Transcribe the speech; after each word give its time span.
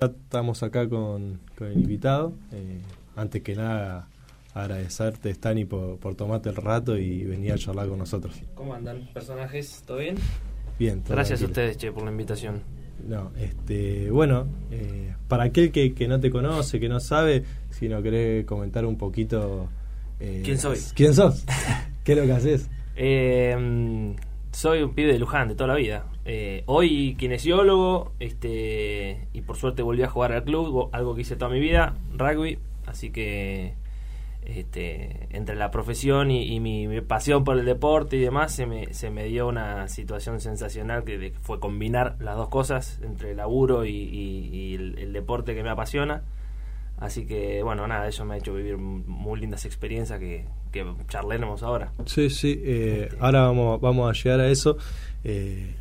Ya 0.00 0.06
estamos 0.06 0.62
acá 0.62 0.88
con, 0.88 1.40
con 1.56 1.68
el 1.68 1.78
invitado. 1.78 2.34
Eh, 2.52 2.80
antes 3.16 3.42
que 3.42 3.54
nada, 3.54 4.08
agradecerte, 4.54 5.30
Stani, 5.30 5.64
por, 5.64 5.98
por 5.98 6.14
tomarte 6.14 6.50
el 6.50 6.56
rato 6.56 6.96
y 6.96 7.24
venir 7.24 7.52
a 7.52 7.58
charlar 7.58 7.88
con 7.88 7.98
nosotros. 7.98 8.34
¿Cómo 8.54 8.74
andan, 8.74 9.08
personajes? 9.14 9.82
¿Todo 9.86 9.98
bien? 9.98 10.16
Bien. 10.78 11.02
todo 11.02 11.14
Gracias 11.14 11.42
a 11.42 11.46
ustedes, 11.46 11.78
che, 11.78 11.92
por 11.92 12.04
la 12.04 12.10
invitación. 12.10 12.62
No, 13.08 13.30
este, 13.38 14.10
bueno, 14.10 14.46
eh, 14.70 15.14
para 15.28 15.44
aquel 15.44 15.70
que, 15.70 15.94
que 15.94 16.08
no 16.08 16.18
te 16.20 16.30
conoce, 16.30 16.80
que 16.80 16.88
no 16.88 16.98
sabe, 17.00 17.44
si 17.70 17.88
no 17.88 18.02
querés 18.02 18.44
comentar 18.46 18.84
un 18.86 18.96
poquito... 18.96 19.68
eh, 20.20 20.42
¿Quién 20.44 20.58
soy? 20.58 20.78
¿Quién 20.94 21.14
sos? 21.14 21.44
¿Qué 22.04 22.12
es 22.12 22.18
lo 22.18 22.24
que 22.24 22.32
haces? 22.32 22.68
Eh, 22.96 24.14
soy 24.56 24.82
un 24.82 24.94
pibe 24.94 25.12
de 25.12 25.18
Luján 25.18 25.48
de 25.48 25.54
toda 25.54 25.68
la 25.68 25.74
vida. 25.74 26.06
Eh, 26.24 26.62
hoy 26.64 27.14
kinesiólogo, 27.18 28.12
este, 28.20 29.28
y 29.34 29.42
por 29.42 29.56
suerte 29.56 29.82
volví 29.82 30.02
a 30.02 30.08
jugar 30.08 30.32
al 30.32 30.44
club, 30.44 30.70
go- 30.70 30.90
algo 30.92 31.14
que 31.14 31.20
hice 31.20 31.36
toda 31.36 31.50
mi 31.50 31.60
vida, 31.60 31.94
rugby, 32.16 32.58
así 32.86 33.10
que 33.10 33.74
este, 34.46 35.28
entre 35.36 35.56
la 35.56 35.70
profesión 35.70 36.30
y, 36.30 36.58
mi, 36.60 36.88
pasión 37.02 37.44
por 37.44 37.58
el 37.58 37.66
deporte 37.66 38.16
y 38.16 38.20
demás, 38.20 38.50
se 38.54 38.64
me, 38.64 38.94
se 38.94 39.10
me 39.10 39.24
dio 39.24 39.46
una 39.46 39.88
situación 39.88 40.40
sensacional 40.40 41.04
que 41.04 41.18
de- 41.18 41.32
fue 41.42 41.60
combinar 41.60 42.16
las 42.20 42.36
dos 42.36 42.48
cosas, 42.48 42.98
entre 43.02 43.32
el 43.32 43.36
laburo 43.36 43.84
y, 43.84 43.90
y- 43.90 44.48
y 44.54 44.74
el, 44.76 44.98
el 44.98 45.12
deporte 45.12 45.54
que 45.54 45.62
me 45.64 45.68
apasiona. 45.70 46.22
Así 46.96 47.26
que, 47.26 47.62
bueno, 47.62 47.86
nada, 47.86 48.08
eso 48.08 48.24
me 48.24 48.36
ha 48.36 48.38
hecho 48.38 48.54
vivir 48.54 48.78
muy 48.78 49.38
lindas 49.38 49.66
experiencias 49.66 50.18
que, 50.18 50.46
que 50.72 50.84
charlaremos 51.08 51.62
ahora. 51.62 51.92
Sí, 52.06 52.30
sí, 52.30 52.60
eh, 52.64 53.08
ahora 53.20 53.42
vamos, 53.42 53.80
vamos 53.80 54.10
a 54.10 54.22
llegar 54.22 54.40
a 54.40 54.48
eso. 54.48 54.76
Eh, 55.24 55.74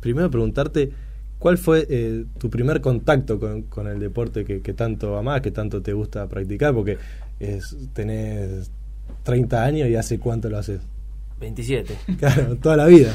primero 0.00 0.30
preguntarte, 0.30 0.90
¿cuál 1.38 1.58
fue 1.58 1.86
eh, 1.88 2.24
tu 2.38 2.50
primer 2.50 2.80
contacto 2.80 3.38
con, 3.38 3.62
con 3.62 3.86
el 3.86 3.98
deporte 4.00 4.44
que, 4.44 4.60
que 4.60 4.72
tanto 4.74 5.16
amás, 5.16 5.40
que 5.40 5.50
tanto 5.50 5.80
te 5.82 5.92
gusta 5.92 6.28
practicar? 6.28 6.74
Porque 6.74 6.98
es, 7.40 7.76
tenés 7.92 8.70
30 9.24 9.64
años 9.64 9.88
y 9.88 9.96
hace 9.96 10.18
cuánto 10.18 10.48
lo 10.50 10.58
haces. 10.58 10.80
27. 11.40 11.96
Claro, 12.18 12.56
toda 12.56 12.76
la 12.76 12.86
vida. 12.86 13.12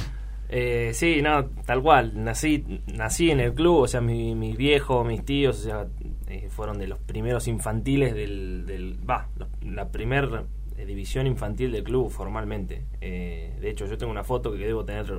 Eh, 0.49 0.91
sí, 0.93 1.21
no, 1.21 1.45
tal 1.65 1.81
cual. 1.81 2.23
Nací, 2.23 2.81
nací 2.95 3.31
en 3.31 3.41
el 3.41 3.53
club, 3.53 3.79
o 3.81 3.87
sea, 3.87 3.99
mi- 3.99 4.33
mis 4.33 4.55
viejos, 4.55 5.05
mis 5.05 5.25
tíos, 5.25 5.59
o 5.59 5.63
sea, 5.63 5.87
eh, 6.29 6.47
fueron 6.49 6.77
de 6.79 6.87
los 6.87 6.99
primeros 6.99 7.47
infantiles 7.49 8.13
del, 8.13 8.65
del 8.65 8.97
los- 9.37 9.49
la 9.73 9.89
primera 9.89 10.43
división 10.85 11.27
infantil 11.27 11.71
del 11.71 11.83
club 11.83 12.09
formalmente. 12.09 12.83
Eh, 13.01 13.57
de 13.59 13.69
hecho, 13.69 13.85
yo 13.85 13.97
tengo 13.97 14.11
una 14.11 14.23
foto 14.23 14.51
que 14.51 14.59
debo 14.59 14.85
tener 14.85 15.11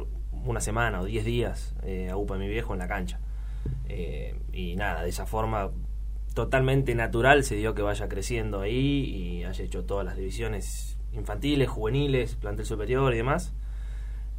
una 0.45 0.61
semana 0.61 1.01
o 1.01 1.05
10 1.05 1.25
días 1.25 1.75
eh, 1.83 2.09
a 2.11 2.17
UPA 2.17 2.37
mi 2.37 2.48
viejo 2.48 2.73
en 2.73 2.78
la 2.78 2.89
cancha. 2.89 3.20
Eh, 3.89 4.34
y 4.53 4.77
nada, 4.77 5.03
de 5.03 5.11
esa 5.11 5.27
forma 5.27 5.70
totalmente 6.34 6.95
natural 6.95 7.42
se 7.45 7.56
dio 7.56 7.75
que 7.75 7.83
vaya 7.83 8.09
creciendo 8.09 8.61
ahí 8.61 9.05
y 9.05 9.45
haya 9.45 9.64
hecho 9.64 9.84
todas 9.84 10.05
las 10.05 10.17
divisiones 10.17 10.97
infantiles, 11.12 11.69
juveniles, 11.69 12.36
plantel 12.36 12.67
superior 12.67 13.12
y 13.12 13.17
demás. 13.17 13.53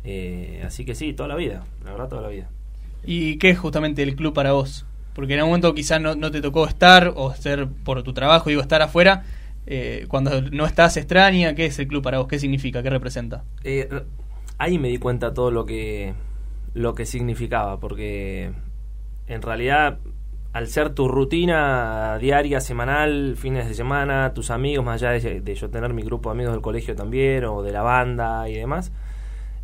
Eh, 0.03 0.64
así 0.66 0.86
que 0.86 0.95
sí, 0.95 1.14
toda 1.14 1.28
la 1.28 1.36
vida, 1.36 1.66
la 1.84 1.92
verdad 1.92 2.08
toda 2.08 2.22
la 2.22 2.30
vida. 2.30 2.50
¿Y 3.03 3.38
qué 3.38 3.50
es 3.50 3.59
justamente 3.59 4.03
el 4.03 4.16
club 4.16 4.34
para 4.34 4.53
vos? 4.53 4.86
Porque 5.14 5.34
en 5.34 5.40
algún 5.40 5.52
momento 5.52 5.73
quizás 5.73 6.00
no, 6.00 6.16
no 6.16 6.31
te 6.31 6.42
tocó 6.42 6.66
estar 6.67 7.14
o 7.16 7.34
ser 7.34 7.67
por 7.67 8.02
tu 8.03 8.14
trabajo, 8.14 8.50
digo, 8.50 8.62
estar 8.62 8.81
afuera. 8.81 9.25
Eh, 9.72 10.08
cuando 10.08 10.42
no 10.42 10.66
estás 10.66 10.98
extraña, 10.98 11.53
¿qué 11.53 11.67
es 11.67 11.78
el 11.78 11.88
club 11.88 12.02
para 12.02 12.17
vos? 12.17 12.28
¿Qué 12.28 12.39
significa? 12.39 12.81
¿Qué 12.81 12.89
representa? 12.89 13.44
Eh, 13.64 13.88
ahí 14.58 14.80
me 14.80 14.88
di 14.88 14.98
cuenta 14.98 15.34
todo 15.34 15.52
lo 15.52 15.66
que 15.66 16.14
lo 16.73 16.95
que 16.95 17.06
significaba, 17.06 17.80
porque 17.80 18.52
en 19.28 19.42
realidad 19.42 20.00
al 20.53 20.67
ser 20.67 20.90
tu 20.95 21.08
rutina 21.08 22.17
diaria, 22.20 22.59
semanal, 22.62 23.36
fines 23.38 23.67
de 23.67 23.75
semana, 23.75 24.34
tus 24.34 24.50
amigos, 24.50 24.84
más 24.84 25.03
allá 25.03 25.12
de, 25.12 25.42
de 25.42 25.56
yo 25.56 25.70
tener 25.70 25.94
mi 25.94 26.02
grupo 26.02 26.30
de 26.30 26.34
amigos 26.34 26.53
del 26.53 26.62
colegio 26.62 26.95
también, 26.95 27.45
o 27.45 27.62
de 27.62 27.72
la 27.72 27.84
banda 27.84 28.50
y 28.50 28.56
demás, 28.56 28.91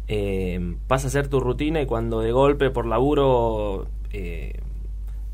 eh, 0.08 0.76
pasa 0.88 1.08
a 1.08 1.10
ser 1.10 1.28
tu 1.28 1.40
rutina 1.40 1.82
y 1.82 1.88
cuando 1.88 2.22
de 2.22 2.32
golpe 2.32 2.70
por 2.70 2.86
laburo 2.86 3.88
eh, 4.12 4.62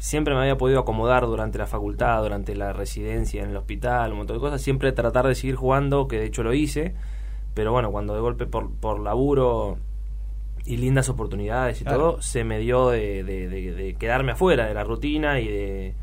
siempre 0.01 0.33
me 0.33 0.41
había 0.41 0.57
podido 0.57 0.79
acomodar 0.79 1.27
durante 1.27 1.59
la 1.59 1.67
facultad, 1.67 2.23
durante 2.23 2.55
la 2.55 2.73
residencia 2.73 3.43
en 3.43 3.51
el 3.51 3.55
hospital, 3.57 4.11
un 4.11 4.17
montón 4.17 4.37
de 4.37 4.41
cosas, 4.41 4.59
siempre 4.59 4.91
tratar 4.93 5.27
de 5.27 5.35
seguir 5.35 5.55
jugando, 5.55 6.07
que 6.07 6.17
de 6.19 6.25
hecho 6.25 6.41
lo 6.41 6.53
hice, 6.55 6.95
pero 7.53 7.71
bueno, 7.71 7.91
cuando 7.91 8.15
de 8.15 8.19
golpe 8.19 8.47
por, 8.47 8.71
por 8.71 8.99
laburo 8.99 9.77
y 10.65 10.77
lindas 10.77 11.07
oportunidades 11.09 11.81
y 11.81 11.83
Claro. 11.83 12.13
todo, 12.13 12.21
se 12.23 12.43
me 12.43 12.57
dio 12.57 12.89
de, 12.89 13.23
de- 13.23 13.47
de- 13.47 13.73
de 13.73 13.93
quedarme 13.93 14.31
afuera 14.31 14.65
de 14.65 14.73
la 14.73 14.83
rutina 14.83 15.39
y 15.39 15.47
de, 15.47 15.93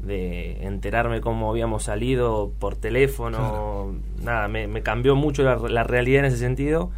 de 0.00 0.66
enterarme 0.66 1.22
cómo 1.22 1.48
habíamos 1.50 1.84
salido 1.84 2.52
por 2.58 2.76
teléfono. 2.76 3.94
Nada, 4.22 4.48
me, 4.48 4.66
me 4.68 4.82
cambió 4.82 5.16
mucho 5.16 5.42
la, 5.42 5.56
la 5.56 5.82
realidad 5.82 6.20
en 6.20 6.24
ese 6.26 6.36
sentido 6.38 6.90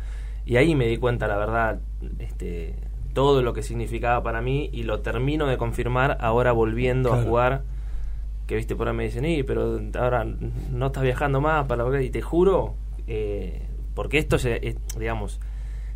y 0.44 0.56
ahí 0.56 0.74
me 0.74 0.86
di 0.88 0.96
cuenta, 0.96 1.28
la 1.28 1.36
verdad, 1.36 1.78
este, 2.18 2.74
todo 3.18 3.42
lo 3.42 3.52
que 3.52 3.62
significaba 3.64 4.22
para 4.22 4.40
mí 4.40 4.70
y 4.72 4.84
lo 4.84 5.00
termino 5.00 5.46
de 5.48 5.56
confirmar 5.56 6.18
ahora 6.20 6.52
volviendo 6.52 7.12
a 7.12 7.16
jugar. 7.24 7.62
Que 8.46 8.54
viste 8.54 8.76
por 8.76 8.86
ahí 8.86 8.94
me 8.94 9.02
dicen, 9.04 9.24
y 9.24 9.42
pero 9.42 9.80
ahora 9.98 10.24
no 10.72 10.86
estás 10.86 11.02
viajando 11.02 11.40
más 11.40 11.66
para 11.66 11.82
volver", 11.82 12.02
y 12.02 12.10
te 12.10 12.22
juro, 12.22 12.74
eh, 13.08 13.62
porque 13.94 14.18
esto 14.18 14.38
se, 14.38 14.76
digamos, 14.96 15.40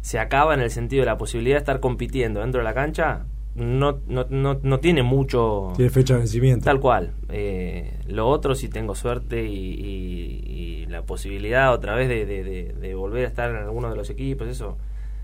se 0.01 0.19
acaba 0.19 0.53
en 0.55 0.61
el 0.61 0.71
sentido 0.71 1.03
de 1.03 1.07
la 1.07 1.17
posibilidad 1.17 1.55
de 1.57 1.61
estar 1.61 1.79
compitiendo 1.79 2.41
dentro 2.41 2.59
de 2.61 2.65
la 2.65 2.75
cancha, 2.75 3.25
no, 3.55 4.01
no, 4.09 4.27
no, 4.31 4.59
no 4.63 4.79
tiene 4.81 5.03
mucho... 5.03 5.73
Tiene 5.77 5.91
fecha 5.91 6.15
de 6.15 6.21
vencimiento. 6.21 6.65
Tal 6.65 6.81
cual. 6.81 7.13
Eh, 7.29 7.99
lo 8.09 8.27
otro, 8.29 8.55
si 8.57 8.69
tengo 8.69 8.95
suerte 8.97 9.45
y, 9.45 9.55
y- 9.75 10.43
y 10.83 10.87
la 10.87 11.03
posibilidad 11.03 11.73
otra 11.73 11.95
vez 11.95 12.09
de, 12.09 12.27
de- 12.27 12.43
de- 12.45 12.73
de 12.73 12.95
volver 12.95 13.25
a 13.25 13.29
estar 13.29 13.49
en 13.51 13.57
alguno 13.57 13.89
de 13.91 13.97
los 13.97 14.11
equipos, 14.11 14.49
eso, 14.49 14.77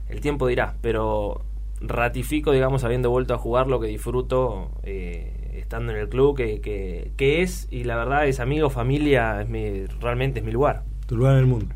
el 0.08 0.20
tiempo 0.20 0.46
dirá. 0.46 0.76
Pero 0.80 1.40
ratifico, 1.80 2.52
digamos, 2.52 2.84
habiendo 2.84 3.10
vuelto 3.10 3.34
a 3.34 3.38
jugar 3.38 3.66
lo 3.68 3.80
que 3.80 3.86
disfruto 3.86 4.70
eh, 4.82 5.54
estando 5.54 5.92
en 5.92 5.98
el 5.98 6.08
club, 6.08 6.36
que, 6.36 6.60
que, 6.60 7.12
que 7.16 7.42
es, 7.42 7.68
y 7.70 7.84
la 7.84 7.96
verdad 7.96 8.26
es 8.26 8.40
amigo, 8.40 8.70
familia, 8.70 9.42
es 9.42 9.48
mi, 9.48 9.86
realmente 10.00 10.40
es 10.40 10.46
mi 10.46 10.52
lugar, 10.52 10.82
Tu 11.06 11.16
lugar 11.16 11.34
en 11.34 11.40
el 11.40 11.46
mundo. 11.46 11.74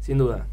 sin 0.00 0.18
duda. 0.18 0.46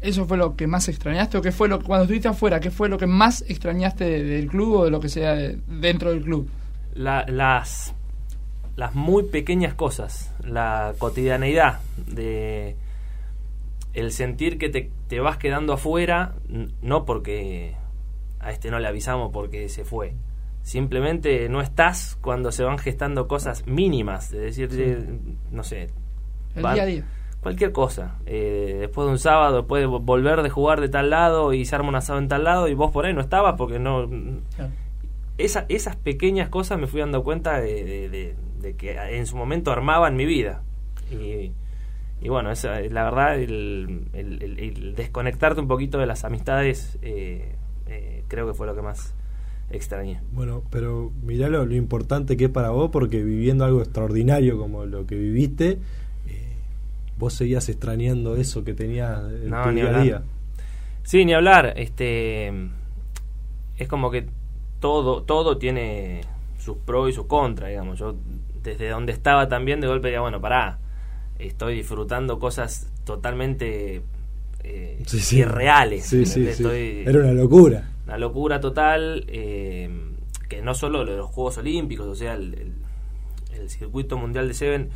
¿Eso 0.00 0.26
fue 0.26 0.36
lo 0.36 0.56
que 0.56 0.66
más 0.66 0.88
extrañaste 0.88 1.38
o 1.38 1.42
qué 1.42 1.52
fue 1.52 1.68
lo 1.68 1.80
cuando 1.82 2.04
estuviste 2.04 2.28
afuera, 2.28 2.60
qué 2.60 2.70
fue 2.70 2.88
lo 2.88 2.98
que 2.98 3.06
más 3.06 3.42
extrañaste 3.48 4.04
de- 4.04 4.22
del 4.24 4.46
club 4.48 4.74
o 4.76 4.84
de 4.84 4.90
lo 4.90 5.00
que 5.00 5.08
sea 5.08 5.34
de- 5.34 5.58
dentro 5.66 6.10
del 6.10 6.22
club? 6.22 6.48
la- 6.94 7.24
las 7.28 7.92
las 8.76 8.94
muy 8.94 9.22
pequeñas 9.24 9.72
cosas, 9.72 10.34
la 10.44 10.92
cotidianeidad 10.98 11.80
de 12.06 12.76
el 13.94 14.12
sentir 14.12 14.58
que 14.58 14.68
te, 14.68 14.90
te 15.08 15.18
vas 15.20 15.38
quedando 15.38 15.72
afuera, 15.72 16.34
no 16.82 17.06
porque 17.06 17.74
a 18.46 18.52
este 18.52 18.70
no 18.70 18.78
le 18.78 18.88
avisamos 18.88 19.30
porque 19.32 19.68
se 19.68 19.84
fue. 19.84 20.14
Simplemente 20.62 21.48
no 21.48 21.60
estás 21.60 22.18
cuando 22.20 22.50
se 22.50 22.64
van 22.64 22.78
gestando 22.78 23.28
cosas 23.28 23.66
mínimas, 23.66 24.32
es 24.32 24.56
decir, 24.56 25.20
no 25.52 25.62
sé, 25.62 25.88
El 26.56 26.62
día 26.62 26.82
a 26.82 26.86
día. 26.86 27.04
cualquier 27.40 27.70
cosa. 27.72 28.16
Eh, 28.26 28.76
después 28.80 29.06
de 29.06 29.12
un 29.12 29.18
sábado, 29.20 29.58
después 29.58 29.80
de 29.82 29.86
vo- 29.88 30.00
volver 30.02 30.42
de 30.42 30.50
jugar 30.50 30.80
de 30.80 30.88
tal 30.88 31.10
lado 31.10 31.52
y 31.52 31.64
se 31.64 31.76
arma 31.76 31.88
un 31.90 31.94
asado 31.94 32.18
en 32.18 32.26
tal 32.28 32.42
lado 32.44 32.66
y 32.66 32.74
vos 32.74 32.90
por 32.90 33.06
ahí 33.06 33.14
no 33.14 33.20
estabas 33.20 33.54
porque 33.56 33.78
no, 33.78 34.08
Claro. 34.56 34.72
esa, 35.38 35.66
esas 35.68 35.94
pequeñas 35.96 36.48
cosas 36.48 36.80
me 36.80 36.88
fui 36.88 36.98
dando 37.00 37.22
cuenta 37.22 37.60
de, 37.60 37.84
de- 37.84 38.08
de- 38.08 38.34
de 38.60 38.74
que 38.74 38.92
en 39.16 39.26
su 39.26 39.36
momento 39.36 39.70
armaban 39.70 40.16
mi 40.16 40.24
vida. 40.26 40.62
Y, 41.12 41.52
y 42.20 42.28
bueno, 42.28 42.50
esa, 42.50 42.80
la 42.80 43.04
verdad, 43.04 43.36
el, 43.38 44.08
el- 44.14 44.42
el- 44.42 44.58
el 44.58 44.94
desconectarte 44.96 45.60
un 45.60 45.68
poquito 45.68 45.98
de 45.98 46.06
las 46.06 46.24
amistades 46.24 46.98
eh, 47.02 47.54
eh, 47.88 48.24
creo 48.28 48.46
que 48.46 48.54
fue 48.54 48.66
lo 48.66 48.74
que 48.74 48.82
más 48.82 49.14
extrañé. 49.70 50.20
Bueno, 50.32 50.62
pero 50.70 51.12
mirá 51.22 51.48
lo, 51.48 51.64
lo 51.66 51.74
importante 51.74 52.36
que 52.36 52.44
es 52.44 52.50
para 52.50 52.70
vos, 52.70 52.90
porque 52.90 53.22
viviendo 53.22 53.64
algo 53.64 53.80
extraordinario 53.82 54.58
como 54.58 54.84
lo 54.86 55.06
que 55.06 55.16
viviste, 55.16 55.78
eh, 56.28 56.56
vos 57.18 57.34
seguías 57.34 57.68
extrañando 57.68 58.36
eso 58.36 58.64
que 58.64 58.74
tenías 58.74 59.18
en 59.30 59.50
No, 59.50 59.64
tu 59.64 59.70
ni 59.70 59.80
día 59.80 59.96
a 59.96 60.02
día. 60.02 60.22
Sí, 61.02 61.24
ni 61.24 61.34
hablar. 61.34 61.72
Este 61.76 62.52
es 63.76 63.88
como 63.88 64.10
que 64.10 64.26
todo 64.80 65.22
todo 65.22 65.58
tiene 65.58 66.22
sus 66.58 66.76
pros 66.78 67.10
y 67.10 67.12
sus 67.12 67.26
contras, 67.26 67.70
digamos. 67.70 67.98
Yo 67.98 68.14
desde 68.62 68.88
donde 68.88 69.12
estaba 69.12 69.48
también 69.48 69.80
de 69.80 69.86
golpe 69.86 70.08
diría, 70.08 70.20
bueno, 70.20 70.40
pará, 70.40 70.78
estoy 71.38 71.76
disfrutando 71.76 72.38
cosas 72.38 72.90
totalmente 73.04 74.02
eh, 74.66 75.02
Sí, 75.06 75.20
sí. 75.20 75.38
irreales. 75.38 76.04
Sí, 76.04 76.26
sí, 76.26 76.40
¿entendés? 76.40 76.56
sí. 76.56 76.62
Estoy- 76.64 77.02
Era 77.06 77.18
una 77.20 77.32
locura. 77.32 77.90
una 78.06 78.18
locura 78.18 78.60
total, 78.60 79.24
eh, 79.28 79.88
que 80.48 80.62
no 80.62 80.74
solo 80.74 81.04
lo 81.04 81.10
de 81.12 81.16
los 81.18 81.26
Juegos 81.30 81.58
Olímpicos, 81.58 82.06
o 82.06 82.14
sea, 82.14 82.34
el, 82.34 82.54
el- 82.54 82.72
el 83.60 83.70
circuito 83.70 84.18
mundial 84.18 84.46
de 84.48 84.54
Seven 84.54 84.90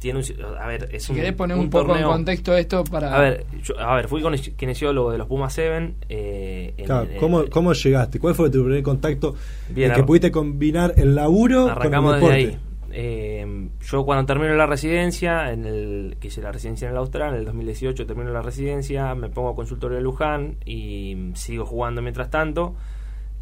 tiene 0.00 0.18
un, 0.20 0.24
a 0.58 0.66
ver, 0.66 0.88
es 0.92 1.04
Si 1.04 1.12
un, 1.12 1.16
querés 1.18 1.34
poner 1.34 1.56
un 1.56 1.64
un, 1.64 1.70
poco 1.70 1.94
en 1.94 2.02
torneo- 2.02 2.08
contexto 2.12 2.56
esto 2.56 2.84
para... 2.84 3.14
A 3.14 3.20
ver, 3.20 3.44
yo- 3.62 3.78
a 3.78 3.96
ver, 3.96 4.08
fui 4.08 4.22
con 4.22 4.34
kinesiólogo 4.34 5.12
de 5.12 5.18
los 5.18 5.26
Pumas 5.26 5.52
7. 5.52 5.94
Eh, 6.08 6.72
en- 6.78 6.84
Claro, 6.86 7.08
en- 7.10 7.18
¿cómo, 7.18 7.44
¿Cómo 7.50 7.72
llegaste? 7.74 8.18
¿Cuál 8.18 8.34
fue 8.34 8.48
tu 8.50 8.64
primer 8.64 8.82
contacto 8.82 9.34
Bien, 9.68 9.90
en 9.90 9.96
que 9.96 10.02
pudiste 10.02 10.30
combinar 10.30 10.94
el 10.96 11.14
laburo 11.14 11.68
Arrancamos 11.68 12.14
con 12.18 12.24
el 12.24 12.28
desde 12.30 12.46
deporte? 12.46 12.64
ahí. 12.64 12.69
Eh, 12.92 13.68
yo 13.80 14.04
cuando 14.04 14.26
termino 14.26 14.54
la 14.54 14.66
residencia, 14.66 15.52
en 15.52 15.64
el, 15.64 16.16
que 16.20 16.28
hice 16.28 16.42
la 16.42 16.52
residencia 16.52 16.86
en 16.86 16.92
el 16.92 16.98
Austral, 16.98 17.34
en 17.34 17.40
el 17.40 17.44
2018 17.44 18.06
termino 18.06 18.30
la 18.30 18.42
residencia, 18.42 19.14
me 19.14 19.28
pongo 19.28 19.54
consultorio 19.54 19.96
de 19.96 20.02
Luján 20.02 20.56
y 20.64 21.30
sigo 21.34 21.64
jugando 21.64 22.02
mientras 22.02 22.30
tanto. 22.30 22.74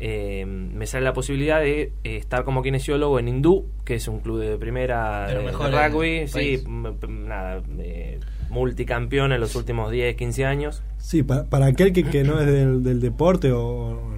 Eh, 0.01 0.47
me 0.47 0.87
sale 0.87 1.05
la 1.05 1.13
posibilidad 1.13 1.61
de 1.61 1.93
eh, 2.05 2.17
estar 2.17 2.45
como 2.45 2.63
kinesiólogo 2.63 3.19
en 3.19 3.29
Hindú, 3.29 3.67
que 3.85 3.97
es 3.97 4.07
un 4.07 4.21
club 4.21 4.39
de 4.39 4.57
primera 4.57 5.27
De 5.27 5.35
de, 5.35 5.41
de 5.41 5.47
mejor 5.47 5.71
del 5.73 5.93
rugby, 5.93 6.29
sí, 6.29 6.63
nada, 7.09 7.61
eh, 7.81 8.21
multicampeón 8.49 9.33
en 9.33 9.41
los 9.41 9.57
últimos 9.57 9.91
10, 9.91 10.15
15 10.15 10.45
años. 10.45 10.83
Sí, 10.99 11.25
para, 11.25 11.45
para 11.45 11.67
aquel 11.67 11.93
que, 11.93 12.05
que 12.05 12.23
no 12.23 12.39
es 12.39 12.47
del, 12.47 12.85
del 12.85 13.01
deporte 13.01 13.51
o, 13.51 14.17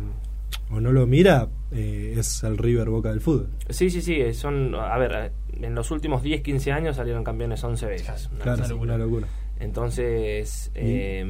o 0.70 0.80
no 0.80 0.92
lo 0.92 1.06
mira, 1.06 1.48
eh, 1.72 2.14
es 2.16 2.42
el 2.44 2.56
River 2.58 2.88
Boca 2.90 3.10
del 3.10 3.20
fútbol. 3.20 3.48
Sí, 3.68 3.90
sí, 3.90 4.00
sí, 4.02 4.20
eh, 4.20 4.32
son, 4.34 4.74
a 4.74 4.96
ver, 4.98 5.12
eh, 5.14 5.30
en 5.66 5.74
los 5.74 5.90
últimos 5.90 6.22
10, 6.22 6.42
15 6.42 6.72
años 6.72 6.96
salieron 6.96 7.24
campeones 7.24 7.62
11 7.62 7.86
veces. 7.86 8.28
Una 8.32 8.42
Claro, 8.54 8.76
una 8.76 8.96
locura. 8.96 9.26
Entonces, 9.58 10.70
eh, 10.74 11.24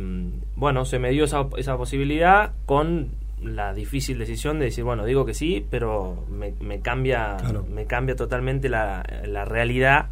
bueno, 0.57 0.85
se 0.85 0.99
me 0.99 1.11
dio 1.11 1.25
esa, 1.25 1.49
esa 1.57 1.77
posibilidad 1.77 2.53
con 2.67 3.09
la 3.43 3.73
difícil 3.73 4.19
decisión 4.19 4.59
de 4.59 4.67
decir, 4.67 4.85
bueno, 4.85 5.05
digo 5.05 5.25
que 5.25 5.35
sí, 5.35 5.65
pero 5.71 6.27
me, 6.31 6.53
me 6.61 6.81
cambia 6.81 7.37
Claro. 7.39 7.65
me 7.65 7.87
cambia 7.87 8.15
totalmente 8.17 8.69
la, 8.69 9.03
la 9.27 9.45
realidad 9.45 10.11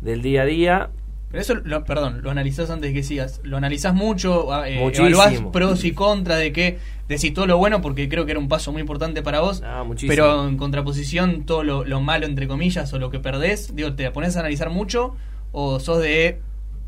del 0.00 0.22
día 0.22 0.42
a 0.42 0.44
día. 0.44 0.90
Pero 1.30 1.42
eso, 1.42 1.54
lo, 1.56 1.84
perdón, 1.84 2.22
lo 2.22 2.30
analizás 2.30 2.70
antes 2.70 2.90
de 2.90 2.94
que 2.94 3.02
sigas. 3.02 3.40
Lo 3.44 3.56
analizás 3.58 3.92
mucho, 3.94 4.52
a- 4.52 4.68
eh, 4.68 4.82
evaluás 4.82 5.42
pros 5.52 5.84
y 5.84 5.92
contras 5.92 6.38
de 6.38 6.52
que 6.52 6.78
decís 7.06 7.34
todo 7.34 7.46
lo 7.46 7.58
bueno, 7.58 7.82
porque 7.82 8.08
creo 8.08 8.24
que 8.24 8.30
era 8.32 8.40
un 8.40 8.48
paso 8.48 8.72
muy 8.72 8.80
importante 8.80 9.22
para 9.22 9.40
vos. 9.40 9.62
Ah. 9.64 9.84
Pero 10.06 10.48
en 10.48 10.56
contraposición, 10.56 11.44
todo 11.44 11.62
lo, 11.64 11.84
lo 11.84 12.00
malo, 12.00 12.24
entre 12.26 12.48
comillas, 12.48 12.92
o 12.94 12.98
lo 12.98 13.10
que 13.10 13.18
perdés, 13.18 13.74
digo, 13.76 13.94
¿te 13.94 14.10
pones 14.10 14.36
a 14.36 14.40
analizar 14.40 14.70
mucho 14.70 15.16
o 15.52 15.80
sos 15.80 16.00
de 16.02 16.40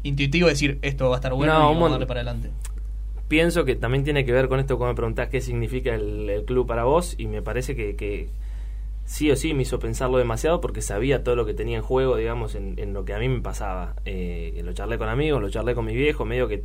intuitivo 0.02 0.48
decir 0.48 0.78
esto 0.82 1.08
va 1.10 1.16
a 1.16 1.18
estar 1.18 1.34
bueno 1.34 1.52
No, 1.52 1.58
y 1.70 1.74
vamos 1.74 1.88
a 1.88 1.90
darle 1.92 2.06
para 2.06 2.20
adelante? 2.20 2.50
pienso 3.28 3.64
que 3.64 3.76
también 3.76 4.02
tiene 4.04 4.24
que 4.24 4.32
ver 4.32 4.48
con 4.48 4.58
esto 4.58 4.76
cuando 4.76 4.92
me 4.94 4.96
preguntás 4.96 5.28
qué 5.28 5.40
significa 5.40 5.94
el, 5.94 6.28
el 6.28 6.44
club 6.44 6.66
para 6.66 6.84
vos 6.84 7.14
y 7.16 7.26
me 7.28 7.42
parece 7.42 7.76
que, 7.76 7.94
que 7.94 8.28
sí 9.10 9.28
o 9.32 9.34
sí 9.36 9.54
me 9.54 9.62
hizo 9.62 9.80
pensarlo 9.80 10.18
demasiado 10.18 10.60
porque 10.60 10.82
sabía 10.82 11.24
todo 11.24 11.34
lo 11.34 11.44
que 11.44 11.52
tenía 11.52 11.78
en 11.78 11.82
juego, 11.82 12.14
digamos, 12.16 12.54
en, 12.54 12.78
en 12.78 12.92
lo 12.92 13.04
que 13.04 13.12
a 13.12 13.18
mí 13.18 13.28
me 13.28 13.40
pasaba. 13.40 13.96
Eh, 14.04 14.60
lo 14.64 14.72
charlé 14.72 14.98
con 14.98 15.08
amigos, 15.08 15.42
lo 15.42 15.50
charlé 15.50 15.74
con 15.74 15.84
mi 15.84 15.96
viejo, 15.96 16.24
medio 16.24 16.46
que 16.46 16.62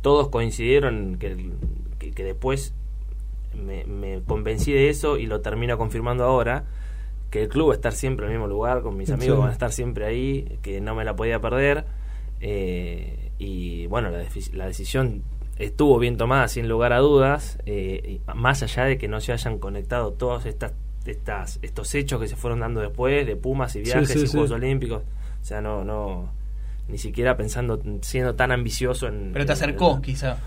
todos 0.00 0.28
coincidieron 0.30 1.16
que, 1.18 1.36
que, 1.98 2.12
que 2.12 2.24
después 2.24 2.72
me, 3.54 3.84
me 3.84 4.22
convencí 4.26 4.72
de 4.72 4.88
eso 4.88 5.18
y 5.18 5.26
lo 5.26 5.42
termino 5.42 5.76
confirmando 5.76 6.24
ahora 6.24 6.64
que 7.30 7.42
el 7.42 7.48
club 7.50 7.68
va 7.68 7.72
a 7.72 7.74
estar 7.76 7.92
siempre 7.92 8.24
en 8.24 8.32
el 8.32 8.38
mismo 8.38 8.48
lugar, 8.48 8.80
con 8.80 8.96
mis 8.96 9.08
Sí. 9.08 9.12
amigos 9.14 9.38
van 9.40 9.50
a 9.50 9.52
estar 9.52 9.70
siempre 9.72 10.06
ahí, 10.06 10.58
que 10.62 10.80
no 10.80 10.94
me 10.94 11.04
la 11.04 11.14
podía 11.14 11.40
perder. 11.40 11.84
eh, 12.40 13.32
y 13.38 13.86
bueno, 13.88 14.08
la, 14.10 14.66
decisión 14.66 15.22
estuvo 15.58 15.98
bien 15.98 16.16
tomada, 16.16 16.48
sin 16.48 16.68
lugar 16.68 16.92
a 16.94 17.00
dudas, 17.00 17.58
eh, 17.66 18.20
más 18.34 18.62
allá 18.62 18.84
de 18.84 18.96
que 18.96 19.08
no 19.08 19.20
se 19.20 19.32
hayan 19.32 19.58
conectado 19.58 20.12
todos 20.14 20.46
estas, 20.46 20.72
estas, 21.08 21.58
estos 21.62 21.94
hechos 21.94 22.20
que 22.20 22.28
se 22.28 22.36
fueron 22.36 22.60
dando 22.60 22.80
después, 22.80 23.26
de 23.26 23.36
Pumas 23.36 23.74
y 23.76 23.80
viajes 23.82 24.08
sí, 24.10 24.18
y 24.18 24.26
sí. 24.26 24.32
Juegos 24.32 24.50
Olímpicos. 24.52 25.02
O 25.40 25.44
sea, 25.44 25.60
no, 25.60 25.84
no, 25.84 26.28
ni 26.88 26.98
siquiera 26.98 27.36
pensando, 27.36 27.80
siendo 28.02 28.34
tan 28.34 28.52
ambicioso 28.52 29.06
en... 29.08 29.30
Pero 29.32 29.46
te 29.46 29.52
acercó, 29.52 29.96
en- 29.96 30.02
quizá. 30.02 30.38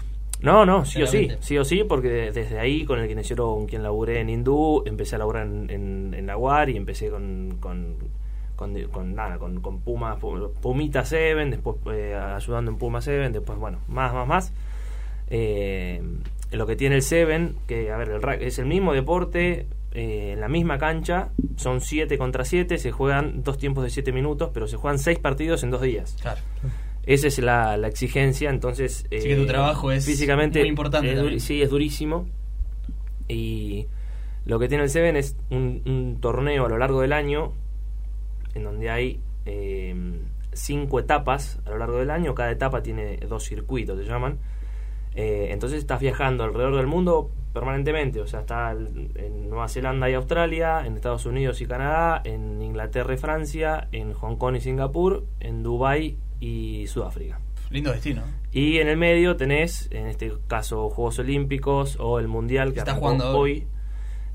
no, 0.41 0.65
no, 0.65 0.85
sí 0.85 1.01
o 1.03 1.07
sí, 1.07 1.29
sí 1.39 1.57
o 1.57 1.63
sí, 1.65 1.83
porque 1.83 2.09
de- 2.09 2.31
desde 2.31 2.59
ahí 2.59 2.85
con 2.85 2.99
el 2.99 3.07
kinesiólogo 3.07 3.55
con 3.57 3.65
quien 3.67 3.83
laburé 3.83 4.19
en 4.21 4.29
Hindú, 4.29 4.83
empecé 4.85 5.15
a 5.15 5.19
laburar 5.19 5.47
en, 5.47 5.69
en, 5.69 6.13
en 6.13 6.27
la 6.27 6.37
UAR 6.37 6.69
y 6.69 6.77
empecé 6.77 7.09
con, 7.09 7.57
con, 7.59 7.95
con, 8.55 8.73
con 8.89 9.15
nada, 9.15 9.37
con, 9.37 9.61
con 9.61 9.79
Puma, 9.79 10.17
Pu- 10.19 10.51
Pumita 10.61 11.05
Seven, 11.05 11.49
después 11.51 11.77
eh, 11.93 12.13
ayudando 12.15 12.71
en 12.71 12.77
Puma 12.77 13.01
Seven, 13.01 13.31
después, 13.33 13.57
bueno, 13.57 13.79
más, 13.87 14.13
más, 14.13 14.27
más. 14.27 14.53
Eh, 15.29 16.01
lo 16.51 16.65
que 16.65 16.75
tiene 16.75 16.95
el 16.95 17.03
Seven, 17.03 17.55
que 17.67 17.91
a 17.91 17.97
ver, 17.97 18.09
el 18.09 18.41
es 18.41 18.59
el 18.59 18.65
mismo 18.65 18.93
deporte, 18.93 19.67
eh, 19.91 20.31
en 20.33 20.41
la 20.41 20.47
misma 20.47 20.77
cancha, 20.77 21.29
son 21.55 21.81
7 21.81 22.17
contra 22.17 22.45
7, 22.45 22.77
se 22.77 22.91
juegan 22.91 23.43
dos 23.43 23.57
tiempos 23.57 23.83
de 23.83 23.89
7 23.89 24.11
minutos, 24.11 24.51
pero 24.53 24.67
se 24.67 24.77
juegan 24.77 24.99
6 24.99 25.19
partidos 25.19 25.63
en 25.63 25.71
dos 25.71 25.81
días. 25.81 26.15
Claro. 26.21 26.41
Esa 27.05 27.27
es 27.27 27.39
la, 27.39 27.77
la 27.77 27.87
exigencia, 27.87 28.49
entonces... 28.49 29.05
Así 29.05 29.27
que 29.27 29.35
tu 29.35 29.47
trabajo 29.47 29.91
es 29.91 30.05
físicamente 30.05 30.59
muy 30.59 30.69
importante 30.69 31.35
es 31.35 31.43
sí, 31.43 31.61
es 31.61 31.69
durísimo. 31.69 32.27
Y 33.27 33.87
lo 34.45 34.59
que 34.59 34.67
tiene 34.67 34.83
el 34.83 34.89
Seven 34.89 35.15
es 35.15 35.35
un, 35.49 35.81
un 35.85 36.19
torneo 36.21 36.65
a 36.65 36.69
lo 36.69 36.77
largo 36.77 37.01
del 37.01 37.13
año, 37.13 37.53
en 38.53 38.63
donde 38.63 38.89
hay 38.89 39.19
eh, 39.45 39.95
cinco 40.53 40.99
etapas 40.99 41.59
a 41.65 41.71
lo 41.71 41.77
largo 41.77 41.97
del 41.97 42.11
año, 42.11 42.35
cada 42.35 42.51
etapa 42.51 42.83
tiene 42.83 43.17
dos 43.27 43.43
circuitos, 43.43 43.97
se 43.97 44.05
llaman. 44.05 44.37
Eh, 45.15 45.47
entonces 45.51 45.79
estás 45.79 45.99
viajando 45.99 46.43
alrededor 46.43 46.75
del 46.75 46.87
mundo 46.87 47.31
permanentemente, 47.53 48.21
o 48.21 48.27
sea, 48.27 48.41
está 48.41 48.71
en 48.71 49.49
Nueva 49.49 49.67
Zelanda 49.67 50.09
y 50.09 50.13
Australia, 50.13 50.85
en 50.85 50.95
Estados 50.95 51.25
Unidos 51.25 51.61
y 51.61 51.65
Canadá, 51.65 52.21
en 52.23 52.61
Inglaterra 52.61 53.13
y 53.13 53.17
Francia, 53.17 53.87
en 53.91 54.13
Hong 54.13 54.35
Kong 54.37 54.55
y 54.55 54.61
Singapur, 54.61 55.25
en 55.39 55.63
Dubai 55.63 56.17
y 56.39 56.85
Sudáfrica. 56.87 57.39
Lindo 57.69 57.91
destino. 57.91 58.23
Y 58.51 58.77
en 58.77 58.87
el 58.87 58.97
medio 58.97 59.35
tenés, 59.35 59.89
en 59.91 60.07
este 60.07 60.33
caso, 60.47 60.89
Juegos 60.89 61.19
Olímpicos 61.19 61.97
o 61.99 62.19
el 62.19 62.27
Mundial 62.27 62.73
que 62.73 62.79
Está 62.79 62.95
jugando 62.95 63.37
hoy, 63.37 63.67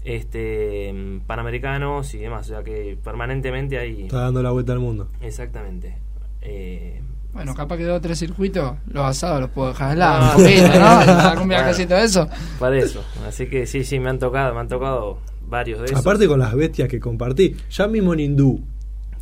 este, 0.05 0.95
Panamericanos 1.27 2.15
y 2.15 2.19
demás, 2.19 2.47
o 2.47 2.55
sea 2.55 2.63
que 2.63 2.97
permanentemente 3.03 3.79
hay... 3.79 4.05
Está 4.05 4.21
dando 4.21 4.43
la 4.43 4.51
vuelta 4.51 4.73
al 4.73 4.81
mundo. 4.81 5.09
Exactamente. 5.21 5.99
Eh, 6.43 7.03
Bueno, 7.35 7.55
capaz 7.55 7.77
que 7.77 7.85
dos 7.85 7.99
o 7.99 8.01
tres 8.01 8.19
circuitos, 8.19 8.75
los 8.87 9.05
asados 9.05 9.41
los 9.41 9.51
puedo 9.51 9.69
dejar 9.69 9.91
al 9.91 9.99
No. 9.99 10.01
lado, 10.01 10.37
poquito, 10.39 10.79
¿no? 10.79 10.87
Algún 10.87 11.35
Bueno. 11.35 11.49
viajecito 11.49 11.95
de 11.95 12.05
eso. 12.05 12.29
para 12.61 12.79
eso. 12.79 13.05
Así 13.27 13.47
que 13.47 13.67
sí, 13.67 13.85
sí, 13.85 13.99
me 13.99 14.09
han 14.11 14.19
tocado, 14.19 14.55
me 14.55 14.61
han 14.61 14.69
tocado 14.69 15.19
varios 15.47 15.81
de 15.81 15.87
esos. 15.87 15.99
Aparte 15.99 16.27
con 16.29 16.39
las 16.39 16.55
bestias 16.55 16.89
que 16.89 17.01
compartí. 17.01 17.57
Ya 17.71 17.87
mismo 17.89 18.15
en 18.15 18.21
Hindú. 18.21 18.61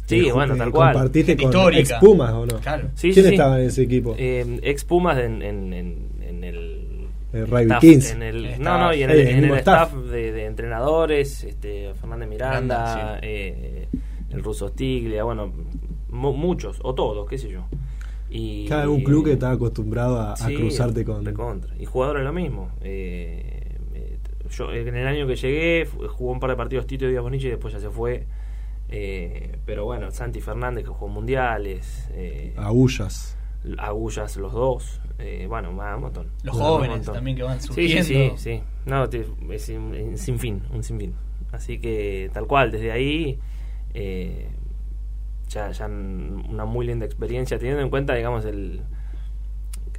Sí, 0.07 0.31
bueno, 0.31 0.55
tal 0.57 0.71
cual. 0.71 0.93
¿Compartiste 0.93 1.37
con 1.37 1.45
histórica. 1.47 1.81
ex 1.81 2.01
Pumas 2.01 2.33
o 2.33 2.45
no? 2.45 2.59
Claro. 2.59 2.89
Sí, 2.95 3.13
¿Quién 3.13 3.25
sí, 3.25 3.29
sí. 3.31 3.35
estaba 3.35 3.59
en 3.61 3.67
ese 3.69 3.83
equipo? 3.83 4.15
Eh, 4.19 4.61
ex 4.63 4.85
Pumas 4.85 5.17
en, 5.19 5.41
en, 5.43 5.73
en, 5.73 6.09
en 6.21 6.45
el... 6.45 6.79
Staff, 7.33 7.81
15. 7.81 8.13
en 8.13 8.23
el- 8.23 8.45
El 8.45 8.61
no, 8.63 8.77
no, 8.79 8.95
y 8.95 9.03
en 9.05 9.11
el, 9.11 9.19
Eh, 9.21 9.23
el 9.23 9.29
en 9.39 9.45
el 9.45 9.59
staff, 9.61 9.89
staff. 9.89 10.05
de, 10.11 10.33
de 10.33 10.45
entrenadores, 10.45 11.45
este, 11.45 11.95
Fernández 11.99 12.29
Miranda, 12.29 12.61
Miranda, 12.95 13.15
sí. 13.15 13.21
eh, 13.23 13.89
el 14.33 14.43
ruso 14.43 14.69
Stiglia, 14.69 15.25
bueno, 15.25 15.51
mu- 16.11 16.35
muchos, 16.35 16.79
o 16.83 16.95
todos, 16.95 17.27
qué 17.31 17.39
sé 17.39 17.49
yo. 17.49 17.65
Y, 18.33 18.67
Cada 18.67 18.89
un 18.89 19.03
club 19.03 19.27
que 19.27 19.33
está 19.33 19.51
acostumbrado 19.51 20.21
a, 20.21 20.35
cruzarte 20.35 21.05
con. 21.05 21.25
recontra. 21.25 21.75
Y 21.79 21.85
jugadores 21.85 22.25
lo 22.25 22.33
mismo. 22.33 22.71
Eh, 22.81 23.77
eh, 23.95 24.19
yo 24.51 24.73
en 24.73 24.97
el 24.97 25.07
año 25.07 25.27
que 25.27 25.37
llegué 25.37 25.87
jugó 25.87 26.33
un 26.33 26.41
par 26.41 26.51
de 26.51 26.57
partidos 26.57 26.87
Tito 26.87 27.07
Díaz 27.07 27.23
Bonici 27.23 27.47
y 27.47 27.51
después 27.51 27.75
ya 27.75 27.81
se 27.81 27.91
fue. 27.91 28.27
Eh, 28.89 29.59
pero 29.65 29.85
bueno, 29.85 30.11
Santi 30.11 30.41
Fernández 30.41 30.85
que 30.85 30.91
jugó 30.91 31.09
mundiales, 31.09 32.11
eh, 32.13 32.53
Agullas. 32.57 33.39
Agullas 33.79 34.37
los 34.37 34.53
dos, 34.53 35.01
eh, 35.19 35.47
bueno, 35.49 35.73
más 35.73 35.97
un 35.97 36.03
montón. 36.03 36.29
Los 36.43 36.57
jóvenes 36.57 36.97
montón. 36.97 37.15
también 37.15 37.37
que 37.37 37.43
van 37.43 37.61
surgiendo. 37.61 38.05
sí, 38.05 38.15
sí, 38.15 38.33
sí. 38.37 38.63
No, 38.85 39.05
es 39.05 39.69
un, 39.71 39.95
un 39.95 40.19
sinfín, 40.19 40.63
un 40.73 40.83
sinfín. 40.83 41.15
Así 41.53 41.79
que 41.79 42.31
tal 42.35 42.47
cual, 42.47 42.71
desde 42.71 42.93
ahí 42.93 43.39
eh, 43.95 44.49
ya, 45.53 45.71
ya 45.71 45.87
una 45.87 46.65
muy 46.65 46.87
linda 46.87 47.05
experiencia, 47.07 47.59
teniendo 47.59 47.83
en 47.83 47.91
cuenta, 47.91 48.15
digamos, 48.15 48.45
el, 48.45 48.81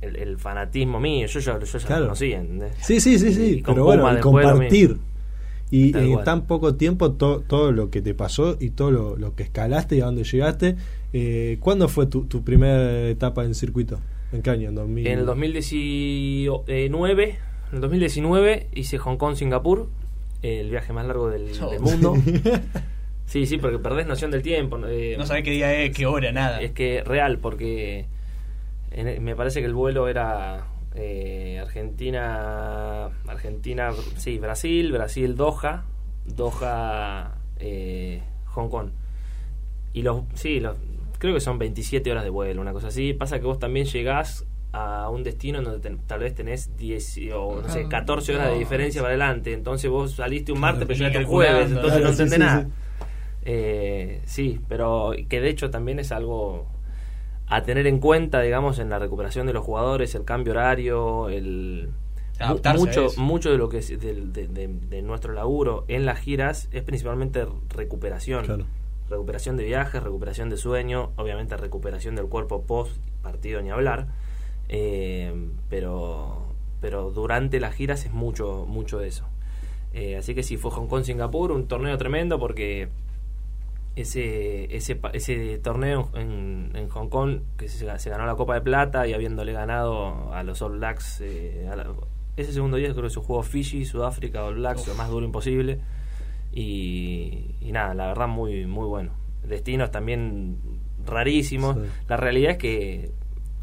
el, 0.01 0.15
el 0.15 0.38
fanatismo 0.38 1.00
mío. 1.00 1.27
Yo 1.27 1.39
ya, 1.39 1.60
yo 1.60 1.65
ya 1.65 1.79
Claro. 1.86 2.01
lo 2.01 2.07
conocía, 2.07 2.39
¿entendés? 2.39 2.74
Sí, 2.81 3.00
sí, 3.00 3.19
sí, 3.19 3.33
sí. 3.33 3.45
Y 3.57 3.62
con 3.62 3.75
pero 3.75 3.86
bueno, 3.86 4.03
Puma 4.03 4.19
compartir. 4.22 4.98
Y 5.72 5.91
Tal 5.91 6.03
en 6.03 6.24
tan 6.24 6.45
poco 6.45 6.75
tiempo 6.75 7.13
to- 7.13 7.41
todo 7.48 7.72
lo 7.72 7.89
que 7.89 8.01
te 8.03 8.13
pasó 8.13 8.57
y 8.60 8.72
todo 8.72 8.91
lo, 8.91 9.17
lo 9.17 9.33
que 9.36 9.41
escalaste 9.43 9.95
y 9.95 10.01
a 10.01 10.05
dónde 10.05 10.24
llegaste. 10.24 10.75
Eh, 11.13 11.57
¿Cuándo 11.62 11.88
fue 11.88 12.05
tu, 12.05 12.25
tu 12.25 12.43
primera 12.43 13.07
etapa 13.10 13.43
en 13.43 13.55
circuito? 13.55 14.00
¿En 14.31 14.43
qué 14.43 14.51
año? 14.51 14.69
¿En 14.69 14.75
2000? 14.75 15.07
En 15.07 15.19
el 15.19 15.25
2019, 15.25 17.29
en 17.69 17.75
el 17.75 17.81
2019 17.81 18.67
hice 18.74 18.98
Hong 19.00 19.17
Kong, 19.17 19.36
Singapur, 19.36 19.89
el 20.43 20.69
viaje 20.69 20.93
más 20.93 21.07
largo 21.07 21.29
del, 21.29 21.50
Oh. 21.62 21.72
del 21.72 21.79
mundo. 21.79 22.13
Sí, 23.25 23.46
sí, 23.46 23.58
porque 23.58 23.80
perdés 23.80 24.06
noción 24.06 24.32
del 24.32 24.42
tiempo. 24.42 24.80
eh, 24.86 25.15
No 25.18 25.25
sabés 25.25 25.44
qué 25.44 25.51
día 25.51 25.74
es, 25.74 25.96
qué 25.96 26.06
hora, 26.06 26.32
nada. 26.32 26.62
Es 26.62 26.72
que 26.72 27.03
real, 27.03 27.39
porque 27.39 28.06
en- 28.92 29.08
e, 29.08 29.20
me 29.20 29.36
parece 29.36 29.60
que 29.62 29.65
el 29.65 29.74
vuelo 29.74 30.08
era 30.08 30.65
eh, 30.96 31.58
Argentina, 31.60 33.06
Argentina, 33.27 33.92
sí, 34.18 34.38
Brasil, 34.38 34.92
Brasil, 34.92 35.36
Doha, 35.36 35.86
Doha, 36.25 37.36
eh, 37.60 38.22
Hong 38.48 38.70
Kong. 38.70 38.89
Y 39.94 40.01
los, 40.03 40.22
sí, 40.36 40.60
los, 40.60 40.77
creo 41.18 41.34
que 41.34 41.39
son 41.39 41.58
27 41.58 42.12
horas 42.12 42.24
de 42.24 42.30
vuelo, 42.30 42.62
una 42.62 42.74
cosa 42.74 42.88
así. 42.89 43.13
Pasa 43.13 43.39
que 43.39 43.46
vos 43.46 43.58
también 43.60 43.86
llegás 43.88 44.46
a 44.72 45.10
un 45.10 45.24
destino 45.24 45.60
en 45.60 45.63
donde 45.65 45.80
ten- 45.80 46.00
tal 46.08 46.20
vez 46.20 46.34
tenés 46.36 46.75
10 46.77 47.18
o 47.34 47.62
no 47.62 47.70
sé, 47.70 47.82
Ajá. 47.82 47.89
14 47.89 48.36
horas 48.36 48.51
de 48.51 48.60
diferencia 48.60 49.01
para 49.01 49.12
adelante. 49.12 49.53
Entonces 49.53 49.89
vos 49.89 50.13
saliste 50.13 50.51
un 50.51 50.60
martes, 50.60 50.86
pero 50.88 50.98
llegaste 50.98 51.20
el 51.20 51.25
jueves, 51.25 51.72
entonces 51.72 52.01
no 52.01 52.10
entendés 52.10 52.34
sí, 52.34 52.39
nada. 52.39 52.68
Sí. 53.43 53.51
Eh, 53.51 54.21
sí, 54.25 54.59
pero 54.67 55.12
que 55.29 55.41
de 55.41 55.50
hecho 55.50 55.69
también 55.69 56.00
es 56.00 56.12
algo 56.12 56.67
a 57.47 57.63
tener 57.63 57.85
en 57.88 58.00
cuenta, 58.00 58.41
digamos, 58.41 58.79
en 58.79 58.89
la 58.89 59.00
recuperación 59.00 59.45
de 59.47 59.53
los 59.53 59.63
jugadores, 59.65 60.15
el 60.15 60.23
cambio 60.23 60.53
horario, 60.53 61.29
el 61.29 61.89
mucho 62.79 63.01
mucho 63.17 63.51
de 63.51 63.57
lo 63.57 63.69
que 63.69 63.77
es 63.77 64.00
del- 64.00 64.33
de, 64.33 64.47
de- 64.47 64.67
de 64.67 65.01
nuestro 65.01 65.33
laburo 65.33 65.85
en 65.88 66.05
las 66.05 66.19
giras 66.19 66.67
es 66.71 66.81
principalmente 66.83 67.45
recuperación. 67.69 68.45
Claro. 68.45 68.65
Recuperación 69.09 69.57
de 69.57 69.65
viajes, 69.65 70.01
recuperación 70.01 70.50
de 70.50 70.57
sueño, 70.57 71.12
obviamente 71.17 71.55
recuperación 71.57 72.15
del 72.15 72.25
cuerpo 72.27 72.63
post 72.63 72.97
partido 73.21 73.62
ni 73.62 73.69
hablar. 73.69 74.07
Eh, 74.69 75.33
pero 75.69 76.47
pero 76.81 77.12
durante 77.12 77.59
las 77.59 77.75
giras 77.75 78.05
es 78.05 78.13
mucho 78.13 78.65
mucho 78.67 79.00
de 79.00 79.07
eso. 79.09 79.25
Eh, 79.93 80.17
así 80.17 80.33
que 80.33 80.41
sí, 80.41 80.57
fue 80.57 80.71
Hong 80.71 80.88
Kong 80.88 81.03
Singapur, 81.03 81.51
un 81.51 81.67
torneo 81.67 81.97
tremendo 81.97 82.39
porque 82.39 82.88
ese 83.95 84.75
ese, 84.75 85.00
ese 85.13 85.57
torneo 85.59 86.09
en, 86.15 86.71
en 86.73 86.89
Hong 86.89 87.09
Kong 87.09 87.41
que 87.57 87.67
se, 87.67 88.00
se 88.00 88.09
ganó 88.09 88.25
la 88.25 88.35
Copa 88.35 88.55
de 88.55 88.62
Plata 88.62 89.05
y 89.07 89.13
habiéndole 89.13 89.53
ganado 89.53 90.33
a 90.33 90.41
los 90.43 90.62
All 90.63 90.77
Blacks 90.79 91.21
eh, 91.21 91.67
a 91.71 91.75
la- 91.75 91.93
ese 92.35 92.51
segundo 92.53 92.77
día 92.77 92.91
creo 92.93 93.03
que 93.03 93.09
se 93.12 93.19
jugó 93.19 93.43
Fiji, 93.43 93.85
Sudáfrica, 93.85 94.43
All 94.43 94.55
Blacks, 94.55 94.88
lo 94.88 94.95
más 94.95 95.09
duro 95.09 95.23
imposible 95.25 95.79
y, 96.51 97.55
y 97.62 97.71
nada, 97.71 97.93
la 97.93 98.07
verdad 98.07 98.27
muy 98.27 98.65
muy 98.65 98.85
bueno. 98.88 99.12
Destinos 99.47 99.91
también 99.91 100.57
rarísimos. 101.05 101.75
Sí. 101.75 101.81
La 102.07 102.17
realidad 102.17 102.51
es 102.53 102.57
que 102.57 103.12